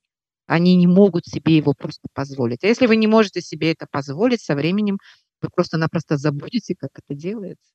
Они 0.48 0.76
не 0.78 0.88
могут 0.88 1.26
себе 1.26 1.58
его 1.58 1.74
просто 1.74 2.08
позволить. 2.14 2.64
А 2.64 2.68
если 2.68 2.88
вы 2.88 2.98
не 2.98 3.08
можете 3.08 3.42
себе 3.42 3.72
это 3.74 3.88
позволить, 3.92 4.42
со 4.42 4.56
временем 4.56 5.00
вы 5.42 5.50
просто-напросто 5.56 6.18
забудете, 6.18 6.76
как 6.80 6.92
это 6.96 7.16
делается. 7.20 7.72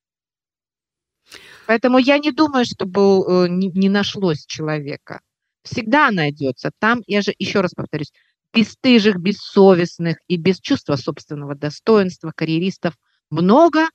Поэтому 1.67 1.99
я 1.99 2.19
не 2.19 2.33
думаю, 2.33 2.65
чтобы 2.65 3.01
э, 3.01 3.49
не 3.49 3.89
нашлось 3.89 4.45
человека. 4.47 5.21
Всегда 5.63 6.11
найдется. 6.11 6.71
Там, 6.79 7.03
я 7.07 7.23
же 7.23 7.33
еще 7.39 7.61
раз 7.61 7.73
повторюсь, 7.75 8.13
бесстыжих, 8.53 9.17
бессовестных 9.17 10.19
и 10.29 10.37
без 10.37 10.61
чувства 10.61 10.97
собственного 10.97 11.55
достоинства 11.55 12.33
карьеристов 12.35 12.95
много. 13.31 13.89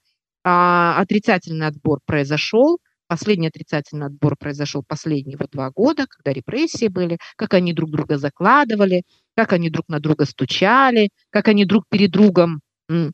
А, 0.43 0.99
отрицательный 0.99 1.67
отбор 1.67 1.99
произошел. 2.05 2.80
Последний 3.07 3.47
отрицательный 3.47 4.07
отбор 4.07 4.36
произошел 4.38 4.84
последние 4.86 5.38
два 5.51 5.71
года, 5.71 6.07
когда 6.07 6.34
репрессии 6.34 6.88
были, 6.88 7.17
как 7.38 7.53
они 7.53 7.73
друг 7.73 7.91
друга 7.91 8.17
закладывали, 8.17 9.03
как 9.36 9.53
они 9.53 9.69
друг 9.69 9.88
на 9.88 9.99
друга 9.99 10.25
стучали, 10.25 11.09
как 11.30 11.47
они 11.47 11.65
друг 11.65 11.86
перед 11.89 12.11
другом 12.11 12.61
э, 12.89 13.11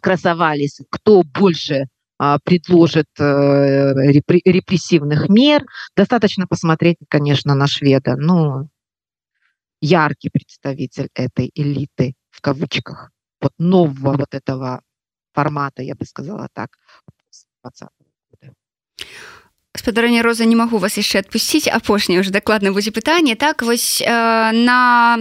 красовались, 0.00 0.80
кто 0.90 1.22
больше 1.22 1.86
предложит 2.44 3.08
э, 3.18 3.94
репрессивных 4.24 5.28
мер. 5.28 5.64
Достаточно 5.96 6.46
посмотреть, 6.46 6.98
конечно, 7.08 7.54
на 7.54 7.66
шведа. 7.66 8.16
Ну, 8.16 8.68
яркий 9.80 10.30
представитель 10.30 11.08
этой 11.14 11.50
элиты, 11.54 12.14
в 12.30 12.40
кавычках, 12.40 13.10
вот 13.40 13.52
нового 13.58 14.16
вот 14.16 14.34
этого 14.34 14.82
формата, 15.32 15.82
я 15.82 15.94
бы 15.94 16.04
сказала 16.04 16.48
так, 16.52 16.70
20 17.62 17.88
года. 18.30 18.54
Спадарня 19.78 20.22
роза 20.22 20.44
не 20.44 20.56
магу 20.56 20.78
вас 20.78 20.98
яшчэ 20.98 21.22
адпусціць. 21.22 21.68
Апошняе 21.70 22.20
уже 22.20 22.30
дакладна 22.30 22.72
будзе 22.72 22.90
пытанне. 22.90 23.36
Так 23.36 23.62
вось 23.62 24.02
э, 24.02 24.52
на 24.52 25.18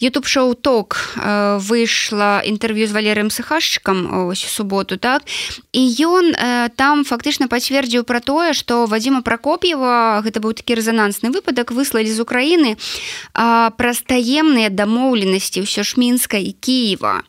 youtube 0.00 0.26
шоу 0.26 0.54
ток 0.54 1.00
э, 1.16 1.58
выйшла 1.58 2.44
інтэрв'ю 2.44 2.86
з 2.86 2.92
валерым 2.92 3.30
сахашчыкам 3.30 4.28
ось 4.28 4.44
у 4.44 4.48
суботу 4.48 4.96
так? 4.96 5.22
І 5.72 5.82
ён 6.04 6.34
э, 6.36 6.70
там 6.76 7.04
фактычна 7.04 7.48
пацвердзіў 7.48 8.04
пра 8.04 8.20
тое 8.20 8.52
што 8.52 8.86
вадзіма 8.86 9.22
пракоп'ева 9.22 10.20
гэта 10.20 10.40
быў 10.40 10.52
такі 10.52 10.76
рэзанансны 10.76 11.32
выпадак 11.32 11.72
выслалі 11.72 12.10
з 12.12 12.20
Украіны 12.20 12.76
праз 13.32 14.02
таемныя 14.06 14.68
дамоўленасці 14.70 15.64
ўсё 15.64 15.82
ж 15.82 15.96
мінска 15.96 16.36
і 16.36 16.52
Киева 16.52 17.24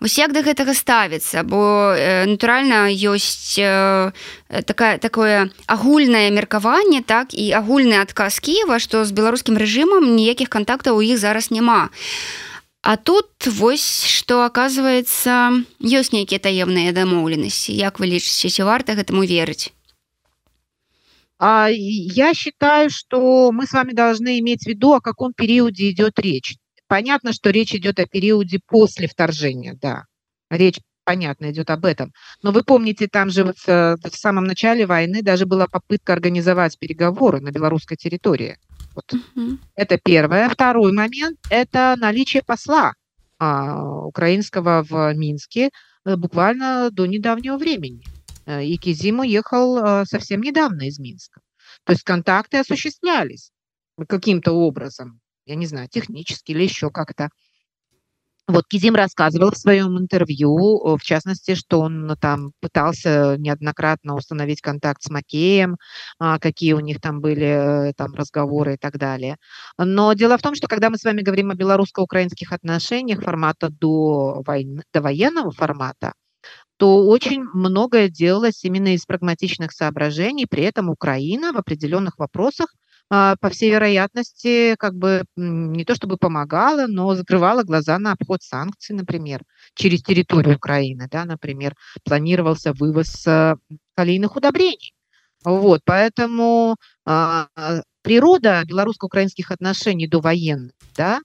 вось 0.00 0.18
як 0.18 0.32
да 0.32 0.42
гэтага 0.42 0.74
ставіцца? 0.74 1.42
Бо 1.42 1.94
э, 1.94 2.26
натуральна 2.26 2.90
ёсць 2.90 3.58
э, 3.58 4.12
такая 4.60 4.98
такое 4.98 5.50
агульнае 5.66 6.28
меркаванне 6.30 7.00
так 7.02 7.32
і 7.32 7.48
агульны 7.56 7.96
адказ 8.04 8.36
Кіева 8.44 8.78
што 8.78 9.04
з 9.08 9.16
беларускім 9.16 9.56
рэжымам 9.56 10.12
ніякіх 10.12 10.52
кантактаў 10.52 11.00
у 11.00 11.02
іх 11.02 11.18
зараз 11.18 11.50
няма 11.50 11.88
А 12.82 12.96
тут 12.96 13.46
вось 13.46 14.04
што 14.10 14.42
оказывается 14.44 15.64
ёсць 15.80 16.12
нейкія 16.12 16.42
таемныя 16.42 16.92
дамоўленасці 16.92 17.72
як 17.72 18.02
вы 18.02 18.12
лічыце 18.12 18.50
ці 18.50 18.66
варта 18.68 18.98
гэтаму 18.98 19.24
верыць 19.24 19.72
я 21.42 22.34
считаю, 22.34 22.88
что 22.88 23.50
мы 23.50 23.66
с 23.66 23.72
вами 23.72 23.92
должны 23.92 24.38
иметь 24.38 24.62
в 24.62 24.66
виду, 24.68 24.92
о 24.92 25.00
каком 25.00 25.32
периоде 25.32 25.90
идет 25.90 26.20
речь. 26.20 26.56
Понятно, 26.86 27.32
что 27.32 27.50
речь 27.50 27.74
идет 27.74 27.98
о 27.98 28.06
периоде 28.06 28.60
после 28.64 29.08
вторжения, 29.08 29.76
да. 29.80 30.04
Речь 30.50 30.78
понятно, 31.04 31.50
идет 31.50 31.70
об 31.70 31.84
этом. 31.84 32.12
Но 32.42 32.52
вы 32.52 32.62
помните, 32.62 33.08
там 33.08 33.30
же 33.30 33.44
вот 33.44 33.56
э, 33.66 33.96
в 34.02 34.16
самом 34.16 34.44
начале 34.44 34.86
войны 34.86 35.22
даже 35.22 35.46
была 35.46 35.66
попытка 35.66 36.12
организовать 36.12 36.78
переговоры 36.78 37.40
на 37.40 37.50
белорусской 37.50 37.96
территории. 37.96 38.58
Вот. 38.94 39.12
Угу. 39.12 39.58
Это 39.74 39.98
первое. 39.98 40.48
Второй 40.48 40.92
момент– 40.92 41.38
это 41.50 41.96
наличие 41.98 42.42
посла 42.42 42.92
а, 43.38 44.04
украинского 44.04 44.84
в 44.88 45.14
Минске 45.14 45.70
э, 46.04 46.16
буквально 46.16 46.90
до 46.90 47.06
недавнего 47.06 47.56
времени. 47.56 48.02
Э, 48.46 48.64
и 48.64 48.76
Кизим 48.76 49.20
уехал 49.20 50.04
совсем 50.06 50.42
недавно 50.42 50.88
из 50.88 50.98
Минска. 50.98 51.40
То 51.84 51.92
есть 51.92 52.04
контакты 52.04 52.58
осуществлялись 52.58 53.50
каким-то 54.08 54.52
образом, 54.52 55.20
я 55.46 55.54
не 55.54 55.66
знаю, 55.66 55.88
технически 55.88 56.52
или 56.52 56.62
еще 56.62 56.90
как-то. 56.90 57.30
Вот 58.52 58.66
Кизим 58.68 58.94
рассказывал 58.94 59.50
в 59.50 59.56
своем 59.56 59.98
интервью, 59.98 60.96
в 60.98 61.02
частности, 61.02 61.54
что 61.54 61.80
он 61.80 62.14
там 62.20 62.52
пытался 62.60 63.36
неоднократно 63.38 64.14
установить 64.14 64.60
контакт 64.60 65.02
с 65.02 65.08
Макеем, 65.08 65.78
а, 66.18 66.38
какие 66.38 66.74
у 66.74 66.80
них 66.80 67.00
там 67.00 67.22
были 67.22 67.88
э, 67.88 67.92
там 67.96 68.12
разговоры 68.14 68.74
и 68.74 68.76
так 68.76 68.98
далее. 68.98 69.38
Но 69.78 70.12
дело 70.12 70.36
в 70.36 70.42
том, 70.42 70.54
что 70.54 70.68
когда 70.68 70.90
мы 70.90 70.98
с 70.98 71.04
вами 71.04 71.22
говорим 71.22 71.50
о 71.50 71.54
белорусско-украинских 71.54 72.52
отношениях 72.52 73.22
формата 73.22 73.70
до, 73.70 74.42
войны, 74.46 74.82
до 74.92 75.00
военного 75.00 75.50
формата, 75.50 76.12
то 76.76 77.06
очень 77.06 77.44
многое 77.54 78.10
делалось 78.10 78.64
именно 78.64 78.94
из 78.94 79.06
прагматичных 79.06 79.72
соображений. 79.72 80.46
При 80.46 80.64
этом 80.64 80.90
Украина 80.90 81.52
в 81.54 81.56
определенных 81.56 82.18
вопросах 82.18 82.74
по 83.12 83.50
всей 83.50 83.70
вероятности, 83.70 84.74
как 84.78 84.94
бы 84.94 85.24
не 85.36 85.84
то 85.84 85.94
чтобы 85.94 86.16
помогала, 86.16 86.86
но 86.86 87.14
закрывала 87.14 87.62
глаза 87.62 87.98
на 87.98 88.12
обход 88.12 88.42
санкций, 88.42 88.96
например, 88.96 89.42
через 89.74 90.02
территорию 90.02 90.56
Украины, 90.56 91.08
да, 91.10 91.26
например, 91.26 91.74
планировался 92.04 92.72
вывоз 92.72 93.26
калийных 93.94 94.36
удобрений. 94.36 94.94
Вот, 95.44 95.82
поэтому 95.84 96.76
а, 97.04 97.48
природа 98.02 98.62
белорусско-украинских 98.64 99.50
отношений 99.50 100.06
до 100.06 100.20
военных, 100.20 100.72
да, 100.96 101.20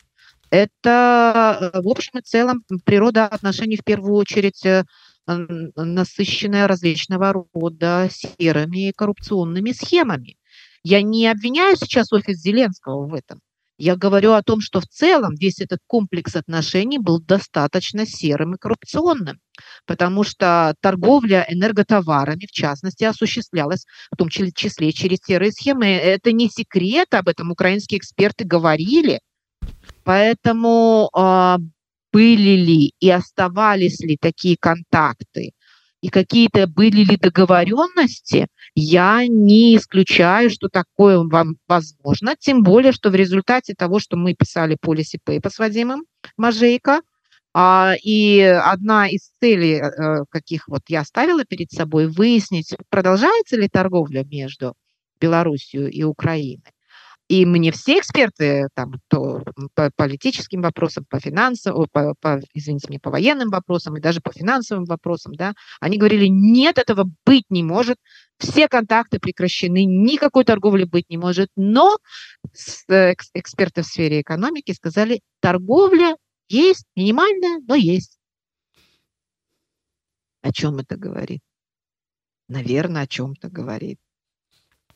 это 0.50 1.72
э, 1.74 1.82
в 1.82 1.90
общем 1.90 2.20
и 2.20 2.22
целом 2.22 2.64
природа 2.86 3.26
отношений 3.26 3.76
в 3.76 3.84
первую 3.84 4.16
очередь 4.16 4.66
э, 4.66 4.84
насыщенная 5.26 6.68
различного 6.68 7.46
рода 7.54 8.10
серыми 8.10 8.94
коррупционными 8.96 9.72
схемами. 9.72 10.38
Я 10.90 11.02
не 11.02 11.28
обвиняю 11.28 11.76
сейчас 11.76 12.14
офис 12.14 12.38
Зеленского 12.38 13.08
в 13.08 13.14
этом. 13.14 13.42
Я 13.78 13.98
говорю 13.98 14.32
о 14.32 14.42
том, 14.42 14.62
что 14.62 14.80
в 14.80 14.86
целом 14.86 15.36
весь 15.36 15.60
этот 15.60 15.80
комплекс 15.86 16.34
отношений 16.38 16.98
был 16.98 17.20
достаточно 17.20 18.06
серым 18.06 18.56
и 18.56 18.58
коррупционным, 18.58 19.38
потому 19.86 20.24
что 20.24 20.74
торговля 20.80 21.46
энерготоварами, 21.50 22.46
в 22.46 22.52
частности, 22.52 23.04
осуществлялась 23.04 23.86
в 24.10 24.16
том 24.16 24.30
числе 24.30 24.94
через 24.94 25.18
серые 25.28 25.52
схемы. 25.52 25.88
Это 25.88 26.32
не 26.32 26.48
секрет, 26.48 27.14
об 27.14 27.28
этом 27.28 27.52
украинские 27.52 27.98
эксперты 27.98 28.46
говорили. 28.46 29.20
Поэтому 30.06 31.10
э, 31.14 31.58
были 32.14 32.56
ли 32.56 32.94
и 33.02 33.10
оставались 33.10 34.00
ли 34.00 34.16
такие 34.16 34.56
контакты 34.58 35.52
и 36.02 36.10
какие-то 36.10 36.68
были 36.68 37.04
ли 37.04 37.18
договоренности, 37.18 38.48
я 38.76 39.26
не 39.28 39.76
исключаю, 39.76 40.50
что 40.50 40.70
такое 40.70 41.20
вам 41.20 41.56
возможно, 41.68 42.36
тем 42.38 42.64
более, 42.64 42.92
что 42.92 43.10
в 43.10 43.16
результате 43.16 43.74
того, 43.74 44.00
что 44.00 44.18
мы 44.18 44.34
писали 44.34 44.78
policy 44.84 45.20
paper 45.26 45.50
с 45.50 45.60
Вадимом 45.60 46.04
Мажейко, 46.38 47.02
а, 47.54 47.96
и 48.04 48.40
одна 48.42 49.08
из 49.08 49.32
целей, 49.40 49.82
э, 49.82 50.26
каких 50.30 50.68
вот 50.68 50.84
я 50.90 51.04
ставила 51.04 51.44
перед 51.44 51.72
собой, 51.72 52.08
выяснить, 52.08 52.76
продолжается 52.90 53.58
ли 53.58 53.68
торговля 53.68 54.24
между 54.24 54.76
Белоруссией 55.20 55.90
и 55.90 56.04
Украиной. 56.04 56.62
И 57.28 57.46
мне 57.46 57.74
все 57.74 58.00
эксперты 58.00 58.68
там, 58.74 59.02
то 59.10 59.44
по 59.74 59.92
политическим 59.96 60.62
вопросам, 60.62 61.06
по 61.10 61.20
финансовым, 61.20 61.88
по, 61.92 62.14
по, 62.22 62.40
извините 62.54 62.88
мне, 62.88 63.00
по 63.00 63.10
военным 63.10 63.50
вопросам 63.50 63.98
и 63.98 64.02
даже 64.02 64.22
по 64.22 64.32
финансовым 64.32 64.86
вопросам, 64.86 65.36
да, 65.36 65.54
они 65.82 65.98
говорили, 65.98 66.28
нет, 66.28 66.78
этого 66.78 67.10
быть 67.26 67.44
не 67.50 67.64
может, 67.64 67.98
все 68.38 68.70
контакты 68.70 69.20
прекращены, 69.20 69.84
никакой 69.84 70.46
торговли 70.46 70.86
быть 70.86 71.10
не 71.10 71.18
может. 71.18 71.50
Но 71.58 71.98
э, 72.88 73.14
эксперты 73.34 73.82
в 73.82 73.86
сфере 73.86 74.22
экономики 74.22 74.72
сказали, 74.72 75.22
торговля 75.42 76.16
есть, 76.48 76.86
минимальная, 76.96 77.60
но 77.68 77.76
есть. 77.76 78.18
О 80.42 80.54
чем 80.54 80.78
это 80.78 80.96
говорит? 80.96 81.42
Наверное, 82.48 83.02
о 83.02 83.08
чем-то 83.08 83.50
говорит. 83.50 84.00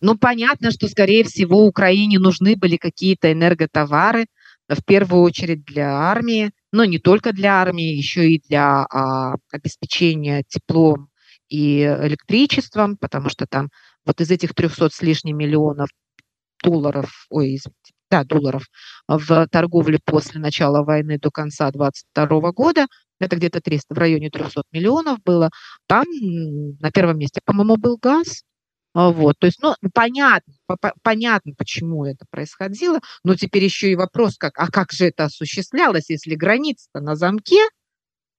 Ну, 0.01 0.17
понятно, 0.17 0.71
что, 0.71 0.87
скорее 0.87 1.23
всего, 1.23 1.65
Украине 1.65 2.19
нужны 2.19 2.55
были 2.55 2.77
какие-то 2.77 3.31
энерготовары, 3.31 4.25
в 4.67 4.83
первую 4.85 5.23
очередь 5.23 5.65
для 5.65 5.91
армии, 5.91 6.51
но 6.71 6.85
не 6.85 6.97
только 6.97 7.33
для 7.33 7.61
армии, 7.61 7.95
еще 7.95 8.29
и 8.29 8.41
для 8.47 8.85
а, 8.85 9.35
обеспечения 9.51 10.43
теплом 10.47 11.09
и 11.49 11.81
электричеством, 11.81 12.97
потому 12.97 13.29
что 13.29 13.45
там 13.47 13.69
вот 14.05 14.21
из 14.21 14.31
этих 14.31 14.53
300 14.55 14.89
с 14.89 15.01
лишним 15.01 15.37
миллионов 15.37 15.89
долларов, 16.63 17.25
ой, 17.29 17.55
извините, 17.55 17.93
да, 18.09 18.23
долларов 18.23 18.65
в 19.07 19.47
торговле 19.51 19.99
после 20.03 20.39
начала 20.39 20.83
войны 20.83 21.17
до 21.19 21.31
конца 21.31 21.71
2022 21.71 22.51
года, 22.51 22.87
это 23.19 23.35
где-то 23.35 23.61
300, 23.61 23.93
в 23.93 23.97
районе 23.97 24.29
300 24.29 24.63
миллионов 24.71 25.19
было, 25.23 25.49
там 25.87 26.05
на 26.79 26.91
первом 26.91 27.19
месте, 27.19 27.41
по-моему, 27.45 27.77
был 27.77 27.97
газ, 28.01 28.43
вот, 28.93 29.39
то 29.39 29.47
есть, 29.47 29.61
ну, 29.61 29.73
понятно, 29.93 30.53
понятно, 31.01 31.53
почему 31.57 32.05
это 32.05 32.25
происходило, 32.29 32.99
но 33.23 33.35
теперь 33.35 33.63
еще 33.63 33.89
и 33.91 33.95
вопрос, 33.95 34.37
как, 34.37 34.59
а 34.59 34.67
как 34.67 34.91
же 34.91 35.05
это 35.05 35.25
осуществлялось, 35.25 36.09
если 36.09 36.35
граница 36.35 36.89
на 36.95 37.15
замке, 37.15 37.61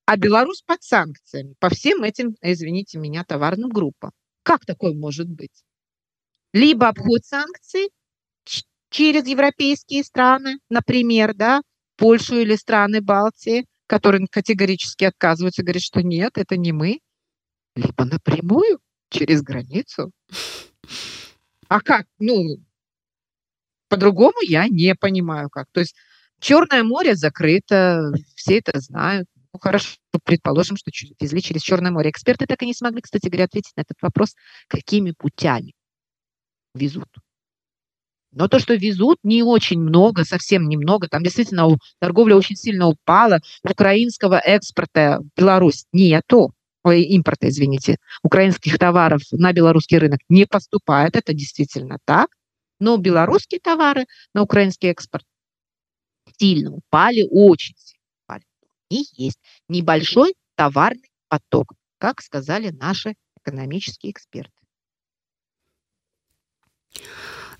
а 0.04 0.16
Беларусь 0.16 0.62
под 0.62 0.82
санкциями 0.82 1.54
по 1.58 1.70
всем 1.70 2.02
этим, 2.02 2.36
извините 2.42 2.98
меня, 2.98 3.24
товарным 3.24 3.70
группам. 3.70 4.10
Как 4.42 4.66
такое 4.66 4.92
может 4.92 5.28
быть? 5.28 5.64
Либо 6.52 6.88
обход 6.88 7.24
санкций 7.24 7.90
через 8.90 9.26
европейские 9.26 10.04
страны, 10.04 10.58
например, 10.68 11.34
да, 11.34 11.62
Польшу 11.96 12.36
или 12.36 12.56
страны 12.56 13.00
Балтии, 13.00 13.64
которые 13.86 14.26
категорически 14.30 15.04
отказываются, 15.04 15.62
говорят, 15.62 15.82
что 15.82 16.02
нет, 16.02 16.36
это 16.36 16.56
не 16.58 16.72
мы, 16.72 16.98
либо 17.74 18.04
напрямую 18.04 18.80
через 19.12 19.42
границу. 19.42 20.10
А 21.68 21.80
как? 21.80 22.06
Ну, 22.18 22.58
по-другому 23.88 24.38
я 24.42 24.68
не 24.68 24.94
понимаю 24.94 25.50
как. 25.50 25.66
То 25.72 25.80
есть 25.80 25.94
Черное 26.40 26.82
море 26.82 27.14
закрыто, 27.14 28.10
все 28.34 28.58
это 28.58 28.80
знают. 28.80 29.28
Ну, 29.52 29.60
хорошо, 29.60 29.96
предположим, 30.24 30.76
что 30.76 30.90
везли 31.20 31.40
через 31.40 31.62
Черное 31.62 31.92
море. 31.92 32.10
Эксперты 32.10 32.46
так 32.46 32.62
и 32.62 32.66
не 32.66 32.74
смогли, 32.74 33.00
кстати 33.00 33.28
говоря, 33.28 33.44
ответить 33.44 33.76
на 33.76 33.82
этот 33.82 33.96
вопрос, 34.02 34.34
какими 34.66 35.12
путями 35.12 35.74
везут. 36.74 37.08
Но 38.32 38.48
то, 38.48 38.58
что 38.58 38.74
везут, 38.74 39.18
не 39.22 39.42
очень 39.42 39.78
много, 39.78 40.24
совсем 40.24 40.68
немного. 40.68 41.06
Там 41.06 41.22
действительно 41.22 41.68
торговля 42.00 42.34
очень 42.34 42.56
сильно 42.56 42.88
упала. 42.88 43.40
Украинского 43.62 44.38
экспорта 44.38 45.20
в 45.20 45.38
Беларусь 45.38 45.84
нету. 45.92 46.54
Ой, 46.84 47.02
импорта, 47.02 47.48
извините, 47.48 47.96
украинских 48.22 48.78
товаров 48.78 49.22
на 49.30 49.52
белорусский 49.52 49.98
рынок 49.98 50.20
не 50.28 50.46
поступает. 50.46 51.16
Это 51.16 51.32
действительно 51.32 51.98
так. 52.04 52.28
Но 52.80 52.96
белорусские 52.96 53.60
товары 53.60 54.06
на 54.34 54.42
украинский 54.42 54.88
экспорт 54.88 55.24
сильно 56.38 56.72
упали, 56.72 57.26
очень 57.30 57.74
сильно 57.76 58.02
упали. 58.24 58.44
И 58.88 59.04
есть 59.16 59.38
небольшой 59.68 60.34
товарный 60.56 61.10
поток, 61.28 61.72
как 61.98 62.20
сказали 62.20 62.70
наши 62.70 63.14
экономические 63.36 64.12
эксперты. 64.12 64.52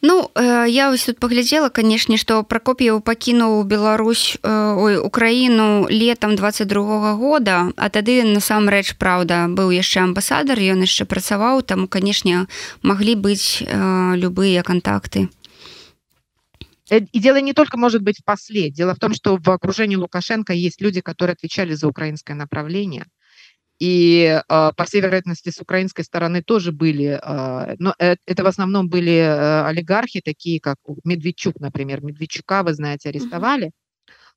Ну 0.05 0.31
э, 0.35 0.67
я 0.69 0.91
вось 0.91 1.05
тут 1.05 1.21
паглядзела 1.23 1.69
канешне 1.71 2.17
што 2.19 2.43
пракоп'яў 2.43 2.99
пакінуў 3.07 3.63
Беларусь 3.63 4.35
э, 4.43 4.51
ой 4.51 4.99
украіну 4.99 5.87
летом 5.89 6.35
22 6.35 6.83
-го 6.83 7.15
года 7.17 7.71
а 7.77 7.89
тады 7.89 8.27
насамрэч 8.27 8.99
праўда 8.99 9.47
быў 9.47 9.71
яшчэ 9.71 10.03
амбасадар 10.03 10.59
ён 10.59 10.83
яшчэ 10.83 11.07
працаваў 11.07 11.63
таму 11.63 11.87
канешне 11.87 12.47
маглі 12.83 13.15
быць 13.15 13.63
э, 13.63 14.17
любыя 14.19 14.63
контакты 14.67 15.29
и 16.91 17.19
дело 17.21 17.41
не 17.41 17.55
только 17.55 17.79
может 17.79 18.03
быть 18.03 18.19
в 18.19 18.25
после. 18.25 18.71
Дело 18.71 18.95
в 18.95 18.99
том 18.99 19.15
что 19.15 19.39
в 19.39 19.49
окружении 19.49 19.97
лукашенко 19.97 20.53
есть 20.53 20.81
люди 20.83 21.01
которые 21.01 21.35
отвечали 21.35 21.75
за 21.75 21.87
украинское 21.87 22.37
направление 22.37 23.07
и 23.83 24.41
э, 24.49 24.71
по 24.77 24.85
всей 24.85 25.01
вероятности 25.01 25.51
с 25.51 25.61
украинской 25.61 26.03
стороны 26.03 26.41
тоже 26.41 26.71
были, 26.71 27.19
э, 27.21 27.75
но 27.81 27.93
э, 27.99 28.15
это 28.27 28.45
в 28.45 28.47
основном 28.47 28.89
были 28.89 29.17
э, 29.17 29.65
олигархи, 29.65 30.21
такие 30.25 30.61
как 30.61 30.77
Медведчук, 31.03 31.59
например. 31.59 32.01
Медведчука, 32.01 32.63
вы 32.63 32.75
знаете, 32.75 33.09
арестовали. 33.09 33.73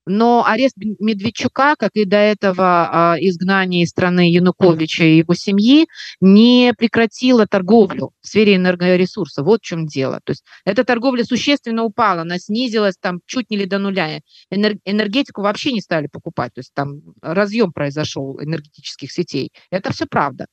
Но 0.06 0.46
арест 0.46 0.76
Медведчука, 0.78 1.76
как 1.78 1.92
и 1.94 2.06
до 2.06 2.18
этого 2.18 3.14
а, 3.14 3.16
изгнание 3.20 3.84
из 3.84 3.90
страны 3.90 4.32
Януковича 4.32 5.04
и 5.04 5.18
его 5.18 5.34
семьи, 5.34 5.88
не 6.22 6.74
прекратило 6.78 7.48
торговлю 7.48 8.12
в 8.22 8.28
сфере 8.28 8.56
энергоресурсов. 8.56 9.46
Вот 9.46 9.62
в 9.62 9.66
чем 9.66 9.88
дело. 9.88 10.20
То 10.24 10.32
есть 10.32 10.44
эта 10.64 10.84
торговля 10.84 11.24
существенно 11.24 11.84
упала, 11.84 12.22
она 12.22 12.38
снизилась 12.38 12.96
там 13.00 13.20
чуть 13.26 13.50
не 13.50 13.58
ли 13.58 13.66
до 13.66 13.80
нуля. 13.80 14.20
Энер- 14.52 14.78
энергетику 14.86 15.42
вообще 15.42 15.72
не 15.72 15.82
стали 15.82 16.08
покупать. 16.08 16.54
То 16.54 16.60
есть 16.60 16.74
там 16.74 17.02
разъем 17.22 17.74
произошел 17.74 18.40
энергетических 18.42 19.12
сетей. 19.12 19.52
Это 19.72 19.92
все 19.92 20.06
правда. 20.06 20.48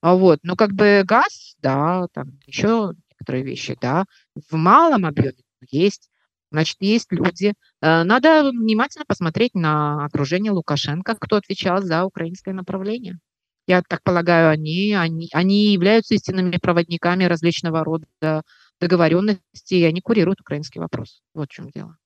А 0.00 0.14
вот. 0.14 0.40
Но 0.42 0.56
как 0.56 0.72
бы 0.72 1.02
газ, 1.04 1.54
да, 1.60 2.06
там 2.12 2.38
еще 2.46 2.92
некоторые 3.10 3.44
вещи, 3.44 3.76
да, 3.80 4.04
в 4.50 4.56
малом 4.56 5.06
объеме 5.06 5.34
есть. 5.70 6.08
Значит, 6.52 6.76
есть 6.80 7.10
люди. 7.10 7.54
Э, 7.80 8.02
надо 8.02 8.50
внимательно 8.50 9.06
посмотреть 9.06 9.54
на 9.54 10.04
окружение 10.04 10.52
Лукашенко, 10.52 11.16
кто 11.18 11.36
отвечал 11.36 11.80
за 11.80 12.04
украинское 12.04 12.52
направление. 12.52 13.18
Я 13.66 13.82
так 13.82 14.02
полагаю, 14.02 14.50
они, 14.50 14.92
они, 14.92 15.28
они 15.32 15.72
являются 15.72 16.14
истинными 16.14 16.58
проводниками 16.58 17.24
различного 17.24 17.82
рода 17.84 18.42
договоренностей, 18.80 19.80
и 19.80 19.84
они 19.84 20.02
курируют 20.02 20.42
украинский 20.42 20.78
вопрос. 20.78 21.22
Вот 21.32 21.48
в 21.48 21.52
чем 21.52 21.70
дело. 21.70 21.96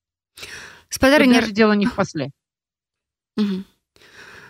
Спадарыня... 0.90 1.40
Даже 1.40 1.53
дело 1.53 1.72
не 1.72 1.86
в 1.86 1.94
после. 1.97 2.30
Угу. 3.36 3.64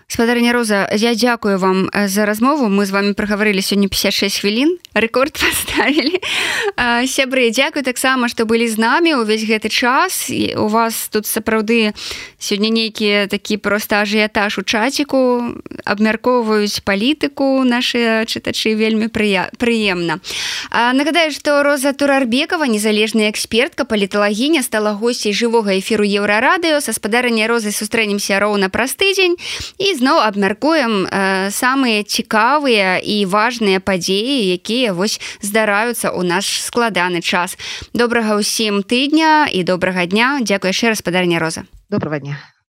Спадарня 0.09 0.53
роза 0.53 0.89
я 0.93 1.15
дзякую 1.15 1.59
вам 1.59 1.91
за 2.07 2.27
размову 2.27 2.69
мы 2.69 2.87
з 2.87 2.91
вами 2.91 3.13
прагаварылі 3.13 3.61
сёння 3.61 3.89
56 3.89 4.41
хвілін 4.41 4.79
рэкорд 4.95 5.35
поставілі 5.43 6.21
сябры 7.07 7.51
дзякую 7.51 7.83
таксама 7.85 8.29
што 8.29 8.45
былі 8.45 8.69
з 8.69 8.79
намі 8.79 9.15
увесь 9.17 9.45
гэты 9.45 9.69
час. 9.69 10.31
І 10.31 10.55
у 10.57 10.69
вас 10.69 11.09
тут 11.09 11.27
сапраўды 11.27 11.93
сёння 12.39 12.69
нейкі 12.69 13.27
такі 13.29 13.57
просто 13.57 14.05
ажыятаж 14.05 14.59
у 14.59 14.63
чаціку. 14.63 15.57
Абмяркоўваюць 15.85 16.81
палітыку 16.85 17.65
наши 17.65 18.25
чытачы 18.29 18.75
вельмі 18.75 19.09
прыя... 19.09 19.51
прыемна. 19.59 20.21
Нагадаю 20.71 21.33
што 21.33 21.63
роза 21.63 21.93
турарбекова 21.93 22.65
незалежная 22.65 23.31
экспертка 23.31 23.85
паліталагіня 23.85 24.63
стала 24.63 24.93
госцей 24.93 25.33
жывога 25.33 25.77
эфіру 25.79 26.05
еўрарадыё. 26.05 26.81
Са 26.81 26.93
спадарня 26.93 27.49
розы 27.49 27.73
сустрэнемся 27.73 28.41
роўна 28.41 28.69
праз 28.69 28.95
тыдзень. 28.95 29.37
І 29.79 29.96
зноў 29.97 30.21
абмяркуем 30.23 31.07
э, 31.07 31.51
самыя 31.51 32.05
цікавыя 32.05 33.01
і 33.01 33.25
важныя 33.27 33.81
падзеі 33.81 34.53
якія 34.57 34.93
вось 34.93 35.21
здараюцца 35.41 36.13
ў 36.13 36.21
наш 36.25 36.47
складаны 36.65 37.25
час. 37.25 37.57
Добрага 37.93 38.37
ўсім 38.37 38.85
тыдня 38.85 39.49
і 39.49 39.65
добрага 39.65 40.07
дня. 40.07 40.41
Дзякую 40.45 40.73
яшчэ 40.73 40.93
гаспадарня 40.93 41.41
роза. 41.41 41.65
Доброго 41.89 42.21
дня 42.21 42.56